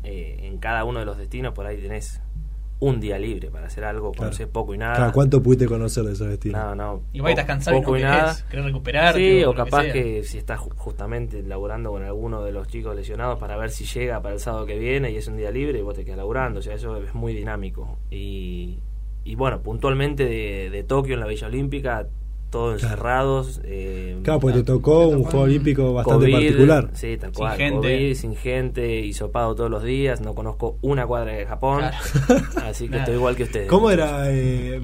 eh, 0.04 0.38
en 0.42 0.58
cada 0.58 0.84
uno 0.84 0.99
de 1.00 1.06
los 1.06 1.16
destinos 1.18 1.54
por 1.54 1.66
ahí 1.66 1.78
tenés 1.78 2.20
un 2.80 2.99
día 2.99 3.18
libre 3.18 3.50
para 3.50 3.66
hacer 3.66 3.84
algo, 3.84 4.10
Claro. 4.12 4.28
conocer 4.30 4.49
poco 4.49 4.75
y 4.75 4.78
nada. 4.78 4.96
Claro, 4.96 5.12
¿Cuánto 5.12 5.42
pudiste 5.42 5.66
conocer 5.66 6.02
de 6.04 6.12
esos 6.14 6.28
destinos? 6.28 6.60
No, 6.60 6.75
no. 6.75 7.02
Igual 7.12 7.32
estás 7.32 7.44
cansado 7.46 7.76
y 7.76 7.80
no 7.80 7.84
poco 7.84 7.96
y 7.96 8.00
querés, 8.00 8.14
nada. 8.16 8.37
querés 8.50 8.64
recuperarte. 8.64 9.18
Sí, 9.38 9.44
o 9.44 9.54
capaz 9.54 9.84
que, 9.92 10.25
si 10.25 10.38
estás 10.38 10.60
ju- 10.60 10.75
justamente 10.76 11.42
laburando 11.42 11.90
con 11.90 12.02
alguno 12.02 12.42
de 12.42 12.52
los 12.52 12.66
chicos 12.68 12.96
lesionados 12.96 13.38
para 13.38 13.56
ver 13.56 13.70
si 13.70 13.84
llega 13.84 14.20
para 14.22 14.34
el 14.34 14.40
sábado 14.40 14.64
que 14.66 14.78
viene 14.78 15.10
y 15.10 15.16
es 15.16 15.28
un 15.28 15.37
día 15.37 15.50
libre 15.50 15.78
y 15.78 15.82
vos 15.82 15.94
te 15.94 16.04
quedas 16.04 16.16
laburando. 16.18 16.60
O 16.60 16.62
sea, 16.62 16.75
eso 16.75 16.96
es 16.96 17.14
muy 17.14 17.34
dinámico. 17.34 17.99
Y, 18.10 18.78
y 19.25 19.34
bueno, 19.34 19.60
puntualmente 19.60 20.25
de, 20.25 20.70
de 20.70 20.82
Tokio 20.82 21.14
en 21.14 21.20
la 21.20 21.26
Villa 21.26 21.46
Olímpica, 21.49 22.06
todos 22.50 22.80
Claro. 22.80 22.95
encerrados. 22.95 23.61
eh, 23.64 24.19
Claro, 24.23 24.40
porque 24.40 24.59
te 24.59 24.64
tocó 24.64 25.00
te 25.00 25.07
un 25.07 25.19
tocó 25.23 25.30
juego 25.30 25.45
olímpico 25.45 25.92
bastante 25.95 26.25
COVID, 26.26 26.33
particular. 26.35 26.90
Sí, 26.95 27.16
tal 27.16 27.30
Sin 27.30 27.45
cual. 27.45 27.57
gente. 27.57 27.75
COVID, 27.80 28.14
sin 28.14 28.37
gente, 28.37 29.00
hisopado 29.00 29.54
todos 29.54 29.71
los 29.71 29.83
días. 29.85 30.21
No 30.21 30.35
conozco 30.35 30.76
una 30.83 31.07
cuadra 31.07 31.33
de 31.33 31.47
Japón. 31.47 31.78
Claro. 31.80 32.45
Así 32.66 32.88
que 32.88 32.99
estoy 32.99 33.14
igual 33.14 33.37
que 33.37 33.45
ustedes. 33.45 33.69
¿Cómo 33.69 33.90
era? 33.90 34.25
eh, 34.30 34.80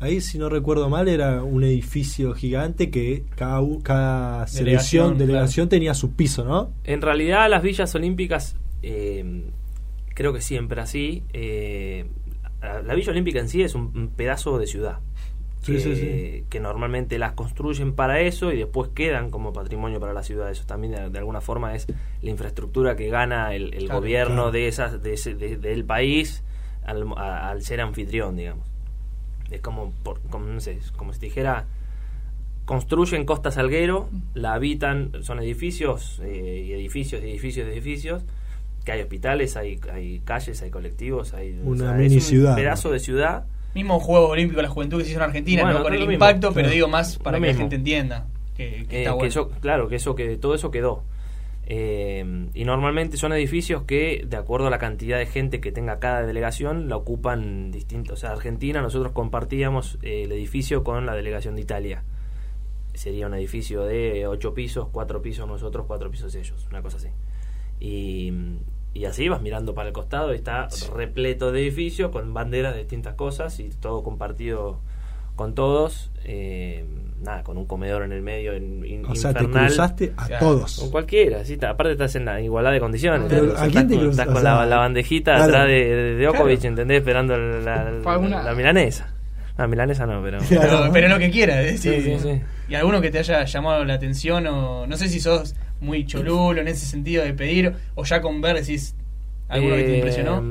ahí, 0.00 0.20
si 0.20 0.38
no 0.38 0.48
recuerdo 0.48 0.88
mal, 0.88 1.08
era 1.08 1.42
un 1.42 1.62
edificio 1.64 2.32
gigante 2.34 2.90
que 2.90 3.24
cada, 3.36 4.46
selección, 4.46 4.54
Delegación, 4.54 5.18
delegación 5.18 5.68
tenía 5.68 5.94
su 5.94 6.12
piso, 6.12 6.44
¿no? 6.44 6.72
En 6.84 7.02
realidad 7.02 7.48
las 7.50 7.62
villas 7.62 7.94
olímpicas, 7.94 8.56
eh, 8.82 9.44
creo 10.14 10.32
que 10.32 10.40
siempre 10.40 10.80
así, 10.80 11.22
eh, 11.32 12.06
la, 12.62 12.82
la 12.82 12.94
Villa 12.94 13.10
Olímpica 13.12 13.40
en 13.40 13.48
sí 13.48 13.62
es 13.62 13.74
un 13.74 14.08
pedazo 14.16 14.58
de 14.58 14.66
ciudad. 14.66 14.98
Sí, 15.62 15.74
que, 15.74 15.80
sí, 15.80 15.94
sí. 15.96 16.44
que 16.48 16.58
normalmente 16.58 17.18
las 17.18 17.32
construyen 17.32 17.92
para 17.94 18.20
eso 18.20 18.50
y 18.50 18.56
después 18.56 18.90
quedan 18.94 19.30
como 19.30 19.52
patrimonio 19.52 20.00
para 20.00 20.14
la 20.14 20.22
ciudad. 20.22 20.50
Eso 20.50 20.64
también 20.66 20.94
de, 20.94 21.10
de 21.10 21.18
alguna 21.18 21.40
forma 21.42 21.74
es 21.74 21.86
la 22.22 22.30
infraestructura 22.30 22.96
que 22.96 23.08
gana 23.10 23.54
el, 23.54 23.74
el 23.74 23.84
Claro, 23.84 24.00
gobierno 24.00 24.34
claro. 24.34 24.52
de 24.52 24.68
esas 24.68 25.02
de 25.02 25.12
ese- 25.12 25.34
de- 25.34 25.58
del 25.58 25.84
país 25.84 26.42
al, 26.84 27.04
a- 27.16 27.50
al 27.50 27.62
ser 27.62 27.80
anfitrión, 27.82 28.36
digamos. 28.36 28.66
Es 29.50 29.60
como, 29.60 29.92
por, 30.02 30.20
como, 30.30 30.46
no 30.46 30.60
sé, 30.60 30.78
como 30.96 31.12
si 31.12 31.20
dijera, 31.20 31.66
construyen 32.64 33.24
Costa 33.24 33.50
Salguero, 33.50 34.08
la 34.34 34.54
habitan, 34.54 35.10
son 35.22 35.40
edificios 35.40 36.20
eh, 36.24 36.64
y 36.68 36.72
edificios 36.72 37.22
y 37.22 37.26
edificios 37.30 37.66
y 37.66 37.70
edificios, 37.72 38.22
que 38.84 38.92
hay 38.92 39.00
hospitales, 39.02 39.56
hay, 39.56 39.78
hay 39.92 40.20
calles, 40.24 40.62
hay 40.62 40.70
colectivos, 40.70 41.34
hay 41.34 41.60
Una 41.64 41.92
mini 41.94 42.14
un 42.16 42.20
ciudad, 42.20 42.54
pedazo 42.56 42.88
¿no? 42.88 42.94
de 42.94 43.00
ciudad. 43.00 43.44
Mismo 43.74 44.00
Juego 44.00 44.28
Olímpico 44.28 44.58
de 44.58 44.64
la 44.64 44.68
Juventud 44.68 44.98
que 44.98 45.04
se 45.04 45.10
hizo 45.10 45.20
en 45.20 45.24
Argentina, 45.24 45.62
Bueno, 45.62 45.78
no 45.78 45.84
con 45.84 45.92
el 45.92 46.00
mismo, 46.00 46.12
impacto, 46.14 46.52
pero 46.52 46.68
digo 46.68 46.88
más 46.88 47.18
para 47.18 47.38
Lo 47.38 47.42
que 47.44 47.52
la 47.52 47.58
gente 47.58 47.76
entienda 47.76 48.26
que, 48.56 48.86
que 48.88 48.96
Eh, 48.96 48.98
está 49.00 49.10
que 49.10 49.16
bueno. 49.16 49.28
eso, 49.28 49.50
claro, 49.60 49.88
que 49.88 49.96
eso 49.96 50.14
que 50.14 50.36
todo 50.36 50.54
eso 50.54 50.70
quedó. 50.70 51.04
Eh, 51.72 52.48
y 52.52 52.64
normalmente 52.64 53.16
son 53.16 53.32
edificios 53.32 53.84
que, 53.84 54.24
de 54.26 54.36
acuerdo 54.36 54.66
a 54.66 54.70
la 54.70 54.78
cantidad 54.78 55.18
de 55.18 55.26
gente 55.26 55.60
que 55.60 55.70
tenga 55.70 56.00
cada 56.00 56.26
delegación, 56.26 56.88
la 56.88 56.96
ocupan 56.96 57.70
distintos. 57.70 58.14
O 58.14 58.20
sea, 58.20 58.32
Argentina, 58.32 58.82
nosotros 58.82 59.12
compartíamos 59.12 59.96
eh, 60.02 60.24
el 60.24 60.32
edificio 60.32 60.82
con 60.82 61.06
la 61.06 61.14
delegación 61.14 61.54
de 61.54 61.62
Italia. 61.62 62.02
Sería 62.94 63.28
un 63.28 63.34
edificio 63.34 63.84
de 63.84 64.26
ocho 64.26 64.52
pisos, 64.52 64.88
cuatro 64.90 65.22
pisos 65.22 65.46
nosotros, 65.46 65.86
cuatro 65.86 66.10
pisos 66.10 66.34
ellos, 66.34 66.66
una 66.70 66.82
cosa 66.82 66.96
así. 66.96 67.08
Y, 67.78 68.32
y 68.94 69.04
así 69.04 69.28
vas 69.28 69.40
mirando 69.42 69.74
para 69.74 69.88
el 69.88 69.92
costado 69.94 70.32
y 70.32 70.36
está 70.36 70.68
repleto 70.94 71.52
de 71.52 71.60
edificios 71.60 72.10
con 72.10 72.34
banderas 72.34 72.72
de 72.74 72.80
distintas 72.80 73.14
cosas 73.14 73.58
y 73.60 73.68
todo 73.70 74.02
compartido 74.02 74.78
con 75.36 75.54
todos. 75.54 76.10
eh, 76.24 76.84
nada, 77.22 77.42
con 77.42 77.56
un 77.56 77.64
comedor 77.66 78.02
en 78.02 78.12
el 78.12 78.20
medio 78.22 78.54
in- 78.56 78.84
in- 78.84 79.06
O 79.06 79.14
sea, 79.14 79.32
te 79.32 79.40
infernal. 79.40 79.66
cruzaste 79.68 80.12
a 80.16 80.26
Claro. 80.26 80.46
todos. 80.46 80.78
Con 80.78 80.90
cualquiera, 80.90 81.44
sí, 81.46 81.54
está- 81.54 81.70
aparte 81.70 81.92
estás 81.92 82.14
en 82.16 82.26
la 82.26 82.40
igualdad 82.42 82.72
de 82.72 82.80
condiciones. 82.80 83.22
Pero, 83.28 83.44
¿entendés? 83.44 83.60
¿a 83.62 83.66
estás 83.66 83.72
quién 83.72 83.88
te 83.88 83.96
con, 83.96 84.10
estás 84.10 84.26
con 84.26 84.34
sea, 84.36 84.54
la, 84.54 84.66
la 84.66 84.76
bandejita 84.76 85.32
claro. 85.34 85.44
atrás 85.50 85.66
de, 85.68 85.72
de, 85.72 86.14
de 86.16 86.26
Claro. 86.26 86.38
¿entendés? 86.68 86.98
Esperando 86.98 87.36
la, 87.38 87.90
la, 87.90 88.42
la 88.42 88.54
milanesa. 88.54 89.09
La 89.60 89.66
milanesa 89.66 90.06
no, 90.06 90.22
pero... 90.22 90.38
Claro. 90.38 90.78
Pero, 90.80 90.92
pero 90.92 91.08
lo 91.08 91.18
que 91.18 91.30
quiera, 91.30 91.60
es 91.62 91.80
Sí, 91.80 92.00
sí, 92.00 92.18
sí. 92.18 92.40
Y 92.68 92.74
alguno 92.74 93.00
que 93.00 93.10
te 93.10 93.18
haya 93.18 93.44
llamado 93.44 93.84
la 93.84 93.94
atención 93.94 94.46
o 94.46 94.86
no 94.86 94.96
sé 94.96 95.08
si 95.08 95.20
sos 95.20 95.54
muy 95.80 96.06
cholulo 96.06 96.60
en 96.60 96.68
ese 96.68 96.86
sentido 96.86 97.24
de 97.24 97.32
pedir 97.34 97.74
o 97.94 98.04
ya 98.04 98.20
con 98.20 98.40
ver 98.40 98.56
decís 98.56 98.94
alguno 99.48 99.76
que 99.76 99.82
te 99.82 99.92
Eh, 99.92 99.96
impresionó. 99.96 100.42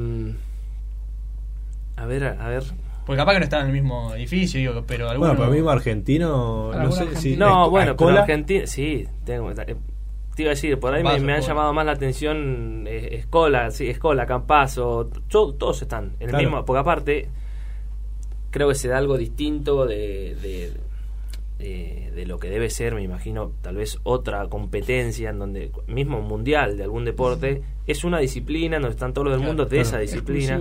A 1.97 2.05
ver, 2.05 2.23
a 2.23 2.47
ver. 2.49 2.63
Porque 3.05 3.17
capaz 3.17 3.33
que 3.33 3.39
no 3.39 3.43
estaba 3.45 3.63
en 3.63 3.69
el 3.69 3.73
mismo 3.73 4.13
edificio, 4.13 4.59
digo, 4.59 4.83
pero 4.85 5.09
alguno... 5.09 5.33
Bueno, 5.33 5.49
para 5.49 5.61
mí 5.61 5.67
argentino, 5.67 6.71
no 6.71 6.79
¿Algún 6.79 6.91
sé 6.91 7.03
si... 7.03 7.07
argentino? 7.09 7.45
No, 7.47 7.63
¿a 7.63 7.67
bueno, 7.67 7.95
pero 7.97 8.09
Escola? 8.09 8.21
Argentina, 8.21 8.67
sí, 8.67 9.07
tengo, 9.25 9.49
eh, 9.51 9.75
te 10.35 10.41
iba 10.43 10.51
a 10.51 10.53
decir, 10.53 10.79
por 10.79 10.93
ahí 10.93 11.01
me, 11.01 11.09
Campazo, 11.09 11.25
me 11.25 11.33
han 11.33 11.41
llamado 11.41 11.73
más 11.73 11.85
la 11.87 11.91
atención 11.93 12.85
eh, 12.87 13.15
Escola, 13.19 13.71
sí, 13.71 13.87
Escola, 13.89 14.25
Campazo, 14.27 15.09
to- 15.27 15.53
todos 15.55 15.81
están 15.81 16.11
en 16.19 16.23
el 16.25 16.29
Claro. 16.29 16.43
mismo, 16.45 16.65
porque 16.65 16.79
aparte 16.79 17.29
creo 18.51 18.69
que 18.69 18.75
se 18.75 18.87
da 18.87 18.97
algo 18.97 19.17
distinto 19.17 19.85
de, 19.85 20.35
de, 20.41 20.73
de- 21.59 22.11
de 22.15 22.25
lo 22.25 22.39
que 22.39 22.49
debe 22.49 22.69
ser, 22.69 22.95
me 22.95 23.01
imagino, 23.03 23.51
tal 23.61 23.75
vez 23.77 23.97
otra 24.03 24.45
competencia 24.47 25.29
en 25.29 25.39
donde, 25.39 25.71
mismo 25.87 26.19
un 26.19 26.27
mundial 26.27 26.75
de 26.77 26.83
algún 26.83 27.05
deporte, 27.05 27.61
es 27.87 28.03
una 28.03 28.19
disciplina 28.19 28.77
en 28.77 28.81
donde 28.81 28.93
están 28.95 29.13
todos 29.13 29.25
los 29.25 29.33
del 29.33 29.39
Claro, 29.41 29.49
mundo 29.49 29.63
de 29.65 29.69
claro. 29.69 29.81
esa 29.87 29.99
disciplina. 29.99 30.59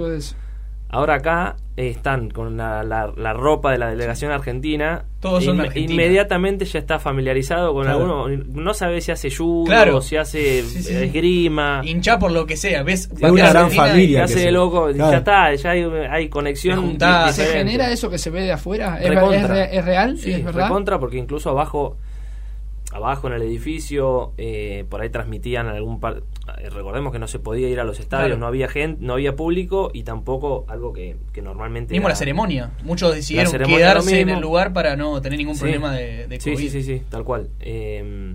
Ahora 0.91 1.17
acá 1.17 1.57
eh, 1.77 1.91
están 1.91 2.31
con 2.31 2.57
la, 2.57 2.83
la- 2.83 3.13
la 3.15 3.33
ropa 3.35 3.73
de 3.73 3.79
la 3.79 3.91
delegación 3.91 4.33
argentina. 4.33 5.05
Todos 5.21 5.45
son 5.45 5.59
de 5.59 5.65
Inme- 5.65 5.67
Argentina. 5.67 5.93
Inmediatamente 6.03 6.65
ya 6.65 6.79
está 6.79 6.99
familiarizado 6.99 7.75
con 7.75 7.85
Claro. 7.85 8.25
alguno. 8.25 8.45
No 8.55 8.73
sabe 8.73 9.01
si 9.03 9.13
hace 9.13 9.31
judo, 9.31 9.67
Claro. 9.67 10.01
si 10.01 10.17
hace 10.17 10.63
Sí, 10.63 10.83
sí, 10.83 10.95
eh, 10.95 11.05
esgrima. 11.05 11.83
Hinchá 11.85 12.19
por 12.19 12.31
lo 12.33 12.47
que 12.47 12.57
sea, 12.57 12.83
¿ves? 12.83 13.11
Es 13.13 13.21
Vas 13.21 13.31
una 13.33 13.51
gran 13.51 13.71
familia. 13.71 14.25
hace 14.25 14.41
de 14.41 14.51
loco, 14.53 14.89
claro. 14.95 15.13
ya 15.13 15.19
está, 15.19 15.55
ya 15.55 15.71
hay, 15.73 15.85
hay 16.11 16.29
conexión. 16.31 16.97
¿Se 17.33 17.45
genera 17.47 17.91
eso 17.93 18.09
que 18.09 18.17
se 18.19 18.31
ve 18.31 18.43
de 18.43 18.53
afuera? 18.53 18.99
¿Es, 19.01 19.11
Recontra. 19.11 19.39
es 19.41 19.49
re- 19.51 19.77
es 19.79 19.85
real? 19.85 20.17
Sí, 20.19 20.33
¿Es 20.33 20.45
verdad? 20.45 20.63
recontra, 20.69 20.99
porque 20.99 21.19
incluso 21.19 21.51
abajo 21.51 21.99
abajo 22.93 23.27
en 23.27 23.35
el 23.35 23.43
edificio 23.43 24.33
eh, 24.39 24.87
por 24.89 25.03
ahí 25.03 25.11
transmitían 25.11 25.67
algún 25.67 26.01
par 26.01 26.23
eh, 26.59 26.71
recordemos 26.71 27.13
que 27.13 27.19
no 27.19 27.27
se 27.29 27.39
podía 27.39 27.69
ir 27.69 27.81
a 27.81 27.85
los 27.85 28.01
estadios 28.01 28.29
Claro. 28.29 28.41
no 28.41 28.47
había 28.47 28.67
gente 28.69 28.99
no 29.05 29.13
había 29.13 29.37
público 29.37 29.91
y 29.93 30.05
tampoco 30.05 30.65
algo 30.69 30.93
que, 30.95 31.17
que 31.33 31.43
normalmente 31.43 31.93
Mismo 31.93 32.07
era- 32.09 32.15
la 32.15 32.17
ceremonia. 32.19 32.71
Muchos 32.85 33.15
decidieron 33.15 33.51
ceremonia 33.51 33.79
quedarse 33.79 34.21
en 34.23 34.31
el 34.31 34.41
lugar 34.41 34.73
para 34.73 34.97
no 34.97 35.21
tener 35.21 35.39
ningún 35.39 35.55
Sí. 35.55 35.61
problema 35.61 35.95
de, 35.95 36.27
de 36.29 36.41
Sí, 36.41 36.57
sí, 36.57 36.71
sí, 36.71 36.83
sí, 36.83 37.03
tal 37.11 37.25
cual. 37.25 37.51
Eh, 37.61 38.35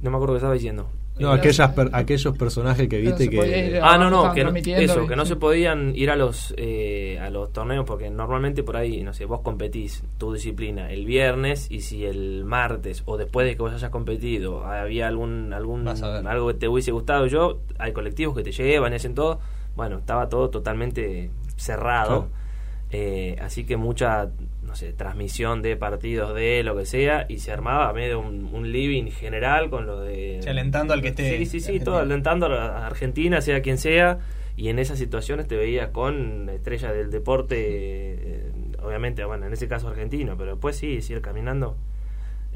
no 0.00 0.10
me 0.10 0.16
acuerdo 0.16 0.34
qué 0.34 0.38
estaba 0.38 0.54
diciendo. 0.54 0.88
No, 1.18 1.30
aquellas 1.30 1.72
per- 1.72 1.90
aquellos 1.92 2.36
personajes 2.38 2.88
que 2.88 2.98
viste 2.98 3.28
que... 3.28 3.68
ir 3.68 3.80
Ah, 3.82 3.98
no, 3.98 4.08
no, 4.10 4.32
que 4.32 4.42
no, 4.44 4.50
eso, 4.56 5.02
y- 5.04 5.06
que 5.06 5.14
no 5.14 5.24
sí. 5.24 5.28
se 5.28 5.36
podían 5.36 5.94
ir 5.94 6.10
a 6.10 6.16
los 6.16 6.54
eh, 6.56 7.18
a 7.20 7.28
los 7.30 7.52
torneos 7.52 7.84
porque 7.84 8.08
normalmente 8.10 8.62
por 8.62 8.76
ahí, 8.76 9.02
no 9.02 9.12
sé, 9.12 9.26
vos 9.26 9.40
competís 9.42 10.02
tu 10.18 10.32
disciplina 10.32 10.90
el 10.90 11.04
viernes 11.04 11.70
y 11.70 11.80
si 11.82 12.04
el 12.06 12.44
martes 12.44 13.02
o 13.04 13.18
después 13.18 13.46
de 13.46 13.56
que 13.56 13.62
vos 13.62 13.72
hayas 13.74 13.90
competido 13.90 14.64
había 14.64 15.06
algún 15.06 15.52
algún 15.52 15.86
algo 15.86 16.48
que 16.48 16.54
te 16.54 16.68
hubiese 16.68 16.92
gustado 16.92 17.26
yo, 17.26 17.60
hay 17.78 17.92
colectivos 17.92 18.34
que 18.34 18.42
te 18.42 18.52
llevan 18.52 18.92
y 18.92 18.96
hacen 18.96 19.14
todo. 19.14 19.38
Bueno, 19.76 19.98
estaba 19.98 20.28
todo 20.28 20.48
totalmente 20.50 21.30
cerrado. 21.56 22.28
Claro. 22.28 22.42
Eh, 22.90 23.36
así 23.40 23.64
que 23.64 23.76
mucha, 23.78 24.28
no 24.72 24.76
sé, 24.76 24.94
transmisión 24.94 25.60
de 25.60 25.76
partidos 25.76 26.34
de 26.34 26.62
lo 26.62 26.74
que 26.74 26.86
sea, 26.86 27.26
y 27.28 27.40
se 27.40 27.52
armaba 27.52 27.92
medio 27.92 28.20
un, 28.20 28.48
un 28.54 28.72
living 28.72 29.10
general 29.10 29.68
con 29.68 29.84
lo 29.84 30.00
de... 30.00 30.38
Sí, 30.42 30.48
alentando 30.48 30.94
al 30.94 31.02
que 31.02 31.08
esté 31.08 31.36
Sí, 31.36 31.44
sí, 31.44 31.60
sí, 31.60 31.66
Argentina. 31.66 31.84
todo 31.84 31.98
alentando 31.98 32.46
a 32.46 32.48
la 32.48 32.86
Argentina, 32.86 33.42
sea 33.42 33.60
quien 33.60 33.76
sea, 33.76 34.18
y 34.56 34.70
en 34.70 34.78
esas 34.78 34.98
situaciones 34.98 35.46
te 35.46 35.56
veías 35.56 35.88
con 35.90 36.48
estrellas 36.48 36.94
del 36.94 37.10
deporte, 37.10 37.54
eh, 37.58 38.50
obviamente, 38.82 39.22
bueno, 39.26 39.44
en 39.46 39.52
ese 39.52 39.68
caso 39.68 39.88
argentino, 39.88 40.38
pero 40.38 40.52
después 40.52 40.74
sí, 40.74 40.96
es 40.96 41.10
ir 41.10 41.20
caminando 41.20 41.76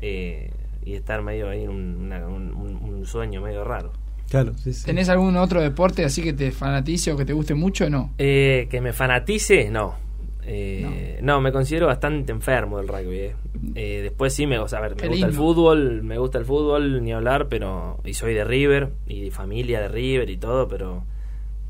eh, 0.01 0.51
y 0.87 0.95
estar 0.95 1.21
medio 1.21 1.51
ahí 1.51 1.65
en 1.65 1.69
un, 1.69 1.97
una- 2.07 2.27
un- 2.27 2.55
un- 2.55 2.77
un 2.95 3.05
sueño 3.05 3.43
medio 3.43 3.63
raro. 3.63 3.93
Claro, 4.31 4.55
sí, 4.57 4.73
sí. 4.73 4.87
¿Tenés 4.87 5.11
algún 5.11 5.37
otro 5.37 5.61
deporte 5.61 6.03
así 6.05 6.23
que 6.23 6.33
te 6.33 6.51
fanatice 6.51 7.13
o 7.13 7.17
que 7.19 7.27
te 7.27 7.35
guste 7.35 7.55
mucho 7.55 7.85
o 7.85 7.91
no? 7.91 8.15
Eh, 8.19 8.69
que 8.71 8.81
me 8.81 8.95
fanatice, 8.95 9.71
no. 9.71 10.06
Eh, 10.49 11.19
no. 11.23 11.41
me 11.41 11.51
considero 11.53 11.87
bastante 11.89 12.33
enfermo 12.33 12.79
del 12.79 12.89
rugby. 12.89 13.17
eh. 13.19 13.35
Eh, 13.75 14.01
después 14.03 14.33
sí 14.33 14.47
me, 14.47 14.59
o 14.59 14.69
sea, 14.69 14.79
a 14.79 14.83
ver, 14.83 14.93
me 14.93 15.03
Qué 15.03 15.09
gusta 15.09 15.27
el 15.27 15.33
fútbol, 15.33 16.03
me 16.03 16.19
gusta 16.19 16.39
el 16.39 16.45
fútbol, 16.45 17.03
ni 17.03 17.13
hablar, 17.13 17.49
pero 17.49 17.99
y 18.05 18.15
soy 18.15 18.35
de 18.35 18.45
River 18.45 18.91
y 19.07 19.25
de 19.25 19.31
familia 19.31 19.81
de 19.81 19.89
River 19.89 20.31
y 20.31 20.37
todo, 20.37 20.69
pero 20.69 21.03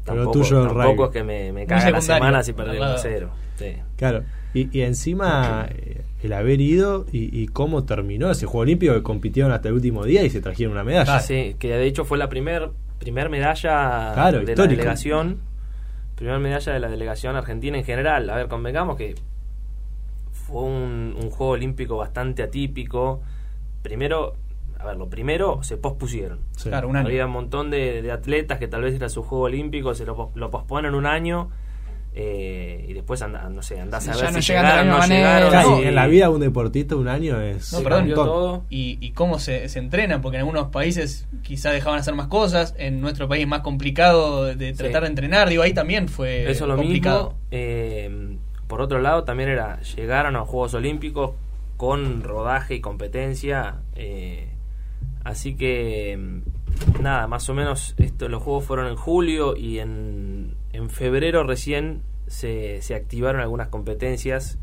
Pero 0.05 0.17
tampoco, 0.25 0.33
tuyo 0.39 0.61
el 0.63 0.67
tampoco 0.69 0.85
rugby. 0.89 1.05
es 1.05 1.11
que 1.13 1.25
me, 1.25 1.53
me 1.53 1.67
caga 1.67 1.91
la 1.91 2.01
semana 2.01 2.43
si. 2.43 2.53
1 2.53 2.99
cero. 2.99 3.31
Sí. 3.57 3.73
Claro. 3.97 4.23
Y, 4.53 4.69
y 4.79 4.83
encima 4.83 5.67
eh, 5.71 6.03
el 6.23 6.33
haber 6.33 6.61
ido 6.61 7.07
y, 7.13 7.43
y 7.43 7.47
cómo 7.49 7.85
terminó 7.85 8.31
ese 8.31 8.47
Juego 8.47 8.61
Olímpico 8.63 8.95
que 8.95 9.03
compitieron 9.03 9.53
hasta 9.53 9.69
el 9.69 9.75
último 9.75 10.05
día 10.05 10.23
y 10.25 10.31
se 10.31 10.41
trajeron 10.41 10.73
una 10.73 10.85
medalla. 10.85 11.17
Ah, 11.17 11.21
sí, 11.21 11.57
que 11.59 11.69
de 11.69 11.87
hecho 11.87 12.05
fue 12.05 12.19
la 12.19 12.29
primer, 12.29 12.71
primer 12.99 13.29
medalla 13.31 14.13
Claro, 14.15 14.41
de 14.45 14.55
la 14.57 14.67
delegación. 14.67 15.39
Primer 16.17 16.39
medalla 16.41 16.73
de 16.73 16.81
la 16.81 16.89
delegación 16.89 17.37
argentina 17.37 17.79
en 17.79 17.85
general. 17.85 18.29
A 18.31 18.37
ver, 18.37 18.49
convengamos 18.49 18.97
que 18.97 19.15
fue 20.33 20.63
un, 20.63 21.15
un 21.21 21.31
juego 21.31 21.53
olímpico 21.53 21.97
bastante 21.97 22.43
atípico. 22.43 23.21
Primero, 23.83 24.35
a 24.79 24.87
ver, 24.87 24.97
lo 24.97 25.09
primero 25.09 25.63
se 25.63 25.77
pospusieron. 25.77 26.41
Sí. 26.57 26.69
Claro, 26.71 26.89
un 26.89 26.97
año. 26.97 27.07
Había 27.07 27.27
un 27.27 27.33
montón 27.33 27.71
de, 27.71 28.03
de 28.03 28.13
atletas 28.13 28.59
que 28.59 28.67
tal 28.69 28.83
vez 28.83 28.95
era 28.95 29.09
su 29.09 29.23
juego 29.23 29.45
olímpico, 29.45 29.95
se 29.95 30.05
lo, 30.07 30.17
pos- 30.17 30.31
lo 30.35 30.51
posponen 30.51 30.95
un 30.95 31.07
año. 31.07 31.51
Eh, 32.19 32.87
y 32.89 32.95
después 32.95 33.21
anda, 33.21 33.47
no 33.51 33.61
sé, 33.61 33.79
andás 33.79 34.05
Sí, 34.05 34.11
a 34.11 34.15
ya 34.15 34.23
ver 34.25 34.33
no 34.33 34.41
si 34.43 34.53
llegaron, 34.53 34.89
no 34.89 35.07
llegaron. 35.07 35.51
Claro, 35.51 35.77
sí. 35.77 35.83
en 35.85 35.95
la 35.95 36.07
vida 36.07 36.29
de 36.29 36.35
un 36.35 36.41
deportista 36.41 36.97
un 36.97 37.09
año 37.09 37.39
es 37.43 37.71
No, 37.75 37.81
perdón. 37.83 38.09
todo. 38.15 38.65
y, 38.71 38.97
y 39.07 39.11
cómo 39.13 39.39
se, 39.39 39.69
se 39.69 39.79
entrenan, 39.81 40.23
porque 40.23 40.37
en 40.39 40.41
algunos 40.41 40.69
países 40.69 41.29
quizás 41.43 41.75
dejaban 41.75 41.99
hacer 42.01 42.15
más 42.15 42.29
cosas, 42.29 42.75
en 42.79 43.03
nuestro 43.03 43.29
país 43.29 43.43
es 43.43 43.49
más 43.49 43.61
complicado 43.61 44.47
de, 44.47 44.73
tratar 44.73 45.03
Sí. 45.03 45.05
de 45.05 45.07
entrenar, 45.09 45.49
digo, 45.51 45.63
ahí 45.63 45.75
también 45.75 46.09
fue 46.09 46.51
Eso 46.51 46.65
es 46.65 46.69
lo 46.69 46.77
complicado. 46.77 47.25
mismo. 47.25 47.39
eh, 47.51 48.37
por 48.67 48.81
otro 48.81 48.99
lado, 49.01 49.23
también 49.25 49.51
era 49.51 49.79
llegaron 49.83 50.35
a 50.37 50.39
los 50.41 50.49
Juegos 50.49 50.73
Olímpicos 50.75 51.33
con 51.77 52.23
rodaje 52.23 52.75
y 52.77 52.81
competencia. 52.81 53.77
eh, 53.95 54.49
así 55.23 55.55
que, 55.55 56.19
nada, 57.01 57.27
más 57.27 57.49
o 57.51 57.55
menos 57.55 57.95
esto, 57.99 58.29
los 58.29 58.43
Juegos 58.43 58.65
fueron 58.65 58.87
en 58.89 58.97
julio 58.97 59.55
y 59.57 59.79
en, 59.81 60.56
en 60.77 60.91
febrero 60.91 61.43
recién 61.45 62.03
se, 62.27 62.81
se 62.83 62.95
activaron 62.95 63.41
algunas 63.41 63.69
competencias. 63.69 64.59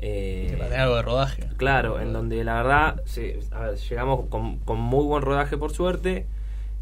eh, 0.00 0.54
tener 0.56 0.74
algo 0.80 0.96
de 0.96 1.02
rodaje. 1.02 1.48
Claro, 1.56 2.00
en 2.00 2.12
donde 2.12 2.44
la 2.44 2.54
verdad 2.54 3.02
se- 3.04 3.40
a 3.50 3.60
ver, 3.62 3.76
llegamos 3.76 4.26
con, 4.28 4.58
con 4.58 4.78
muy 4.78 5.04
buen 5.04 5.22
rodaje 5.22 5.56
por 5.58 5.72
suerte, 5.72 6.26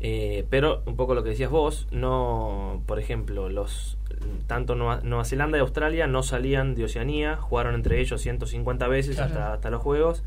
eh, 0.00 0.44
pero 0.50 0.82
un 0.84 0.96
poco 0.96 1.14
lo 1.14 1.22
que 1.22 1.30
decías 1.30 1.50
vos, 1.50 1.86
no, 1.90 2.82
por 2.86 2.98
ejemplo, 2.98 3.48
los 3.48 3.96
tanto 4.46 4.74
Nueva, 4.74 5.00
Nueva 5.02 5.24
Zelanda 5.24 5.56
y 5.58 5.60
Australia 5.62 6.06
no 6.06 6.22
salían 6.22 6.74
de 6.74 6.84
Oceanía, 6.84 7.36
jugaron 7.36 7.74
entre 7.74 8.00
ellos 8.00 8.20
150 8.20 8.86
veces 8.88 9.16
Claro. 9.16 9.30
hasta, 9.32 9.52
hasta 9.54 9.70
los 9.70 9.80
juegos. 9.82 10.22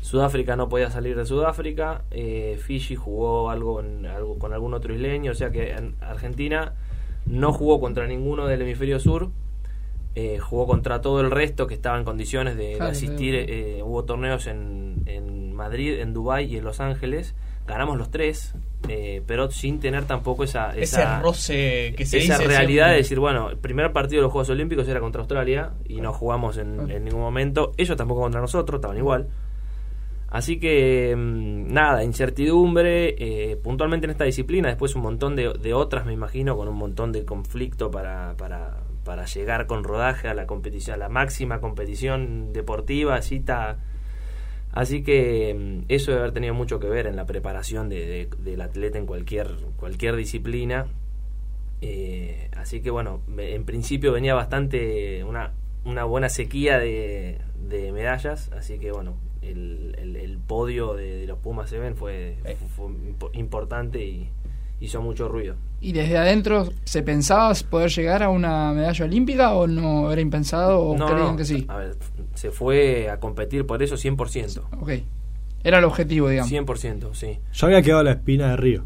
Sudáfrica 0.00 0.56
no 0.56 0.68
podía 0.68 0.90
salir 0.90 1.16
de 1.16 1.26
Sudáfrica, 1.26 2.02
eh, 2.10 2.58
Fiji 2.62 2.94
jugó 2.96 3.50
algo, 3.50 3.80
en- 3.80 4.06
algo 4.06 4.38
con 4.38 4.52
algún 4.54 4.72
otro 4.72 4.94
isleño, 4.94 5.32
o 5.32 5.34
sea 5.34 5.50
que 5.50 5.72
en 5.72 5.96
Argentina 6.00 6.72
no 7.28 7.52
jugó 7.52 7.80
contra 7.80 8.06
ninguno 8.06 8.46
del 8.46 8.62
hemisferio 8.62 8.98
sur, 8.98 9.30
eh, 10.14 10.38
jugó 10.38 10.66
contra 10.66 11.00
todo 11.00 11.20
el 11.20 11.30
resto 11.30 11.66
que 11.66 11.74
estaba 11.74 11.98
en 11.98 12.04
condiciones 12.04 12.56
de, 12.56 12.80
asistir. 12.80 13.34
eh, 13.36 13.82
hubo 13.84 14.04
torneos 14.04 14.46
en, 14.46 15.02
en 15.06 15.54
Madrid, 15.54 16.00
en 16.00 16.12
Dubái 16.12 16.46
y 16.46 16.56
en 16.56 16.64
Los 16.64 16.80
Ángeles. 16.80 17.34
Ganamos 17.66 17.98
los 17.98 18.10
tres, 18.10 18.54
eh, 18.88 19.22
pero 19.26 19.50
sin 19.50 19.78
tener 19.78 20.04
tampoco 20.06 20.42
esa, 20.42 20.74
esa, 20.74 21.20
roce 21.20 21.92
que 21.96 22.06
se 22.06 22.18
esa 22.18 22.38
dice 22.38 22.48
realidad 22.48 22.86
siempre. 22.86 22.92
de 22.92 22.96
decir, 22.96 23.20
bueno, 23.20 23.50
el 23.50 23.58
primer 23.58 23.92
partido 23.92 24.20
de 24.20 24.22
los 24.22 24.32
Juegos 24.32 24.48
Olímpicos 24.48 24.88
era 24.88 25.00
contra 25.00 25.20
Australia 25.20 25.72
y 25.84 26.00
no 26.00 26.12
jugamos 26.14 26.56
en, 26.56 26.90
en 26.90 27.04
ningún 27.04 27.20
momento. 27.20 27.72
Ellos 27.76 27.96
tampoco 27.96 28.22
contra 28.22 28.40
nosotros, 28.40 28.78
estaban 28.78 28.96
igual. 28.96 29.28
Así 30.28 30.58
que, 30.60 31.14
mm, 31.16 31.72
nada, 31.72 32.04
incertidumbre, 32.04 33.14
eh, 33.18 33.56
puntualmente 33.56 34.04
en 34.06 34.10
esta 34.10 34.24
disciplina, 34.24 34.68
después 34.68 34.94
un 34.94 35.02
montón 35.02 35.36
de, 35.36 35.52
de 35.54 35.72
otras, 35.74 36.04
me 36.06 36.12
imagino, 36.12 36.56
con 36.56 36.68
un 36.68 36.76
montón 36.76 37.12
de 37.12 37.24
conflicto 37.24 37.90
para, 37.90 38.34
para, 38.36 38.76
para 39.04 39.24
llegar 39.24 39.66
con 39.66 39.84
rodaje 39.84 40.28
a 40.28 40.34
la 40.34 40.46
competición, 40.46 40.94
a 40.94 40.98
la 40.98 41.08
máxima 41.08 41.60
competición 41.60 42.52
deportiva, 42.52 43.20
cita. 43.22 43.78
Así 44.72 45.02
que 45.02 45.54
mm, 45.54 45.84
eso 45.88 46.10
debe 46.10 46.20
haber 46.22 46.34
tenido 46.34 46.54
mucho 46.54 46.78
que 46.78 46.88
ver 46.88 47.06
en 47.06 47.16
la 47.16 47.24
preparación 47.26 47.88
de- 47.88 48.06
de- 48.06 48.28
del 48.50 48.60
atleta 48.60 48.98
en 48.98 49.06
cualquier, 49.06 49.48
cualquier 49.78 50.14
disciplina. 50.16 50.86
Eh, 51.80 52.50
así 52.56 52.80
que 52.82 52.90
bueno, 52.90 53.22
en 53.38 53.64
principio 53.64 54.12
venía 54.12 54.34
bastante 54.34 55.22
una, 55.24 55.52
una 55.84 56.04
buena 56.04 56.28
sequía 56.28 56.78
de, 56.78 57.38
de 57.68 57.92
medallas, 57.92 58.50
así 58.52 58.78
que 58.78 58.90
bueno, 58.90 59.14
el, 59.42 59.94
el- 59.98 60.16
el 60.16 60.38
podio 60.38 60.94
de, 60.94 61.16
de 61.18 61.26
los 61.26 61.38
Pumas 61.38 61.70
Seven 61.70 61.96
fue, 61.96 62.38
Eh. 62.44 62.56
fue 62.76 62.86
impo- 62.88 63.30
importante 63.34 64.04
y 64.04 64.28
hizo 64.80 65.00
mucho 65.02 65.28
ruido. 65.28 65.56
¿Y 65.80 65.92
desde 65.92 66.16
adentro 66.18 66.68
se 66.84 67.02
pensaba 67.02 67.52
poder 67.70 67.90
llegar 67.90 68.22
a 68.22 68.30
una 68.30 68.72
medalla 68.72 69.04
olímpica 69.04 69.54
o 69.54 69.66
no 69.66 70.10
era 70.12 70.20
impensado 70.20 70.80
o 70.80 70.96
No, 70.96 71.06
creían 71.06 71.30
no, 71.32 71.36
que 71.36 71.44
sí? 71.44 71.64
a 71.68 71.76
ver, 71.76 71.96
se 72.34 72.50
fue 72.50 73.10
a 73.10 73.18
competir 73.20 73.66
por 73.66 73.82
eso 73.82 73.96
100%. 73.96 74.62
Ok. 74.80 74.90
Era 75.64 75.78
el 75.78 75.84
objetivo, 75.84 76.28
digamos. 76.28 76.50
100%, 76.52 77.14
sí. 77.14 77.38
Yo 77.52 77.66
había 77.66 77.82
quedado 77.82 78.02
la 78.04 78.12
espina 78.12 78.50
de 78.50 78.56
Río. 78.56 78.84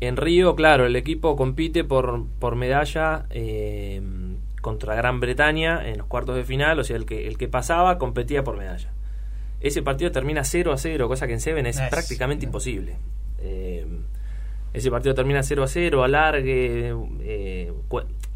En 0.00 0.16
Río, 0.16 0.54
claro, 0.56 0.86
el 0.86 0.96
equipo 0.96 1.36
compite 1.36 1.84
por, 1.84 2.24
por 2.38 2.54
medalla 2.56 3.26
eh, 3.30 4.00
contra 4.62 4.94
Gran 4.94 5.20
Bretaña 5.20 5.86
en 5.88 5.98
los 5.98 6.06
cuartos 6.06 6.36
de 6.36 6.44
final, 6.44 6.78
o 6.78 6.84
sea, 6.84 6.96
el 6.96 7.04
que, 7.06 7.28
el 7.28 7.36
que 7.38 7.48
pasaba 7.48 7.98
competía 7.98 8.42
por 8.44 8.56
medalla. 8.58 8.90
Ese 9.60 9.82
partido 9.82 10.12
termina 10.12 10.44
0 10.44 10.72
a 10.72 10.78
0, 10.78 11.08
cosa 11.08 11.26
que 11.26 11.32
en 11.32 11.40
Seven 11.40 11.66
es 11.66 11.78
prácticamente 11.90 12.44
imposible. 12.46 12.96
Eh, 13.40 13.86
ese 14.72 14.90
partido 14.90 15.14
termina 15.14 15.42
0 15.42 15.62
a 15.62 15.68
0, 15.68 16.04
alargue, 16.04 16.94
eh, 17.22 17.72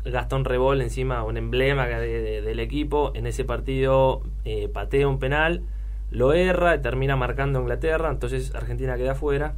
Gastón 0.05 0.47
Rebol 0.47 0.81
encima, 0.81 1.23
un 1.25 1.37
emblema 1.37 1.87
de- 1.87 2.23
de- 2.23 2.41
del 2.43 2.59
equipo, 2.61 3.13
en 3.15 3.27
ese 3.27 3.45
partido 3.45 4.23
eh, 4.47 4.69
patea 4.73 5.07
un 5.07 5.19
penal, 5.19 5.63
lo 6.11 6.33
erra, 6.33 6.75
y 6.75 6.81
termina 6.81 7.15
marcando 7.17 7.59
a 7.59 7.63
Inglaterra, 7.63 8.11
entonces 8.11 8.55
Argentina 8.55 8.97
queda 8.97 9.13
afuera. 9.13 9.55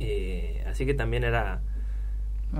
Eh, 0.00 0.62
así 0.68 0.86
que 0.86 0.94
también 0.94 1.24
era 1.24 1.60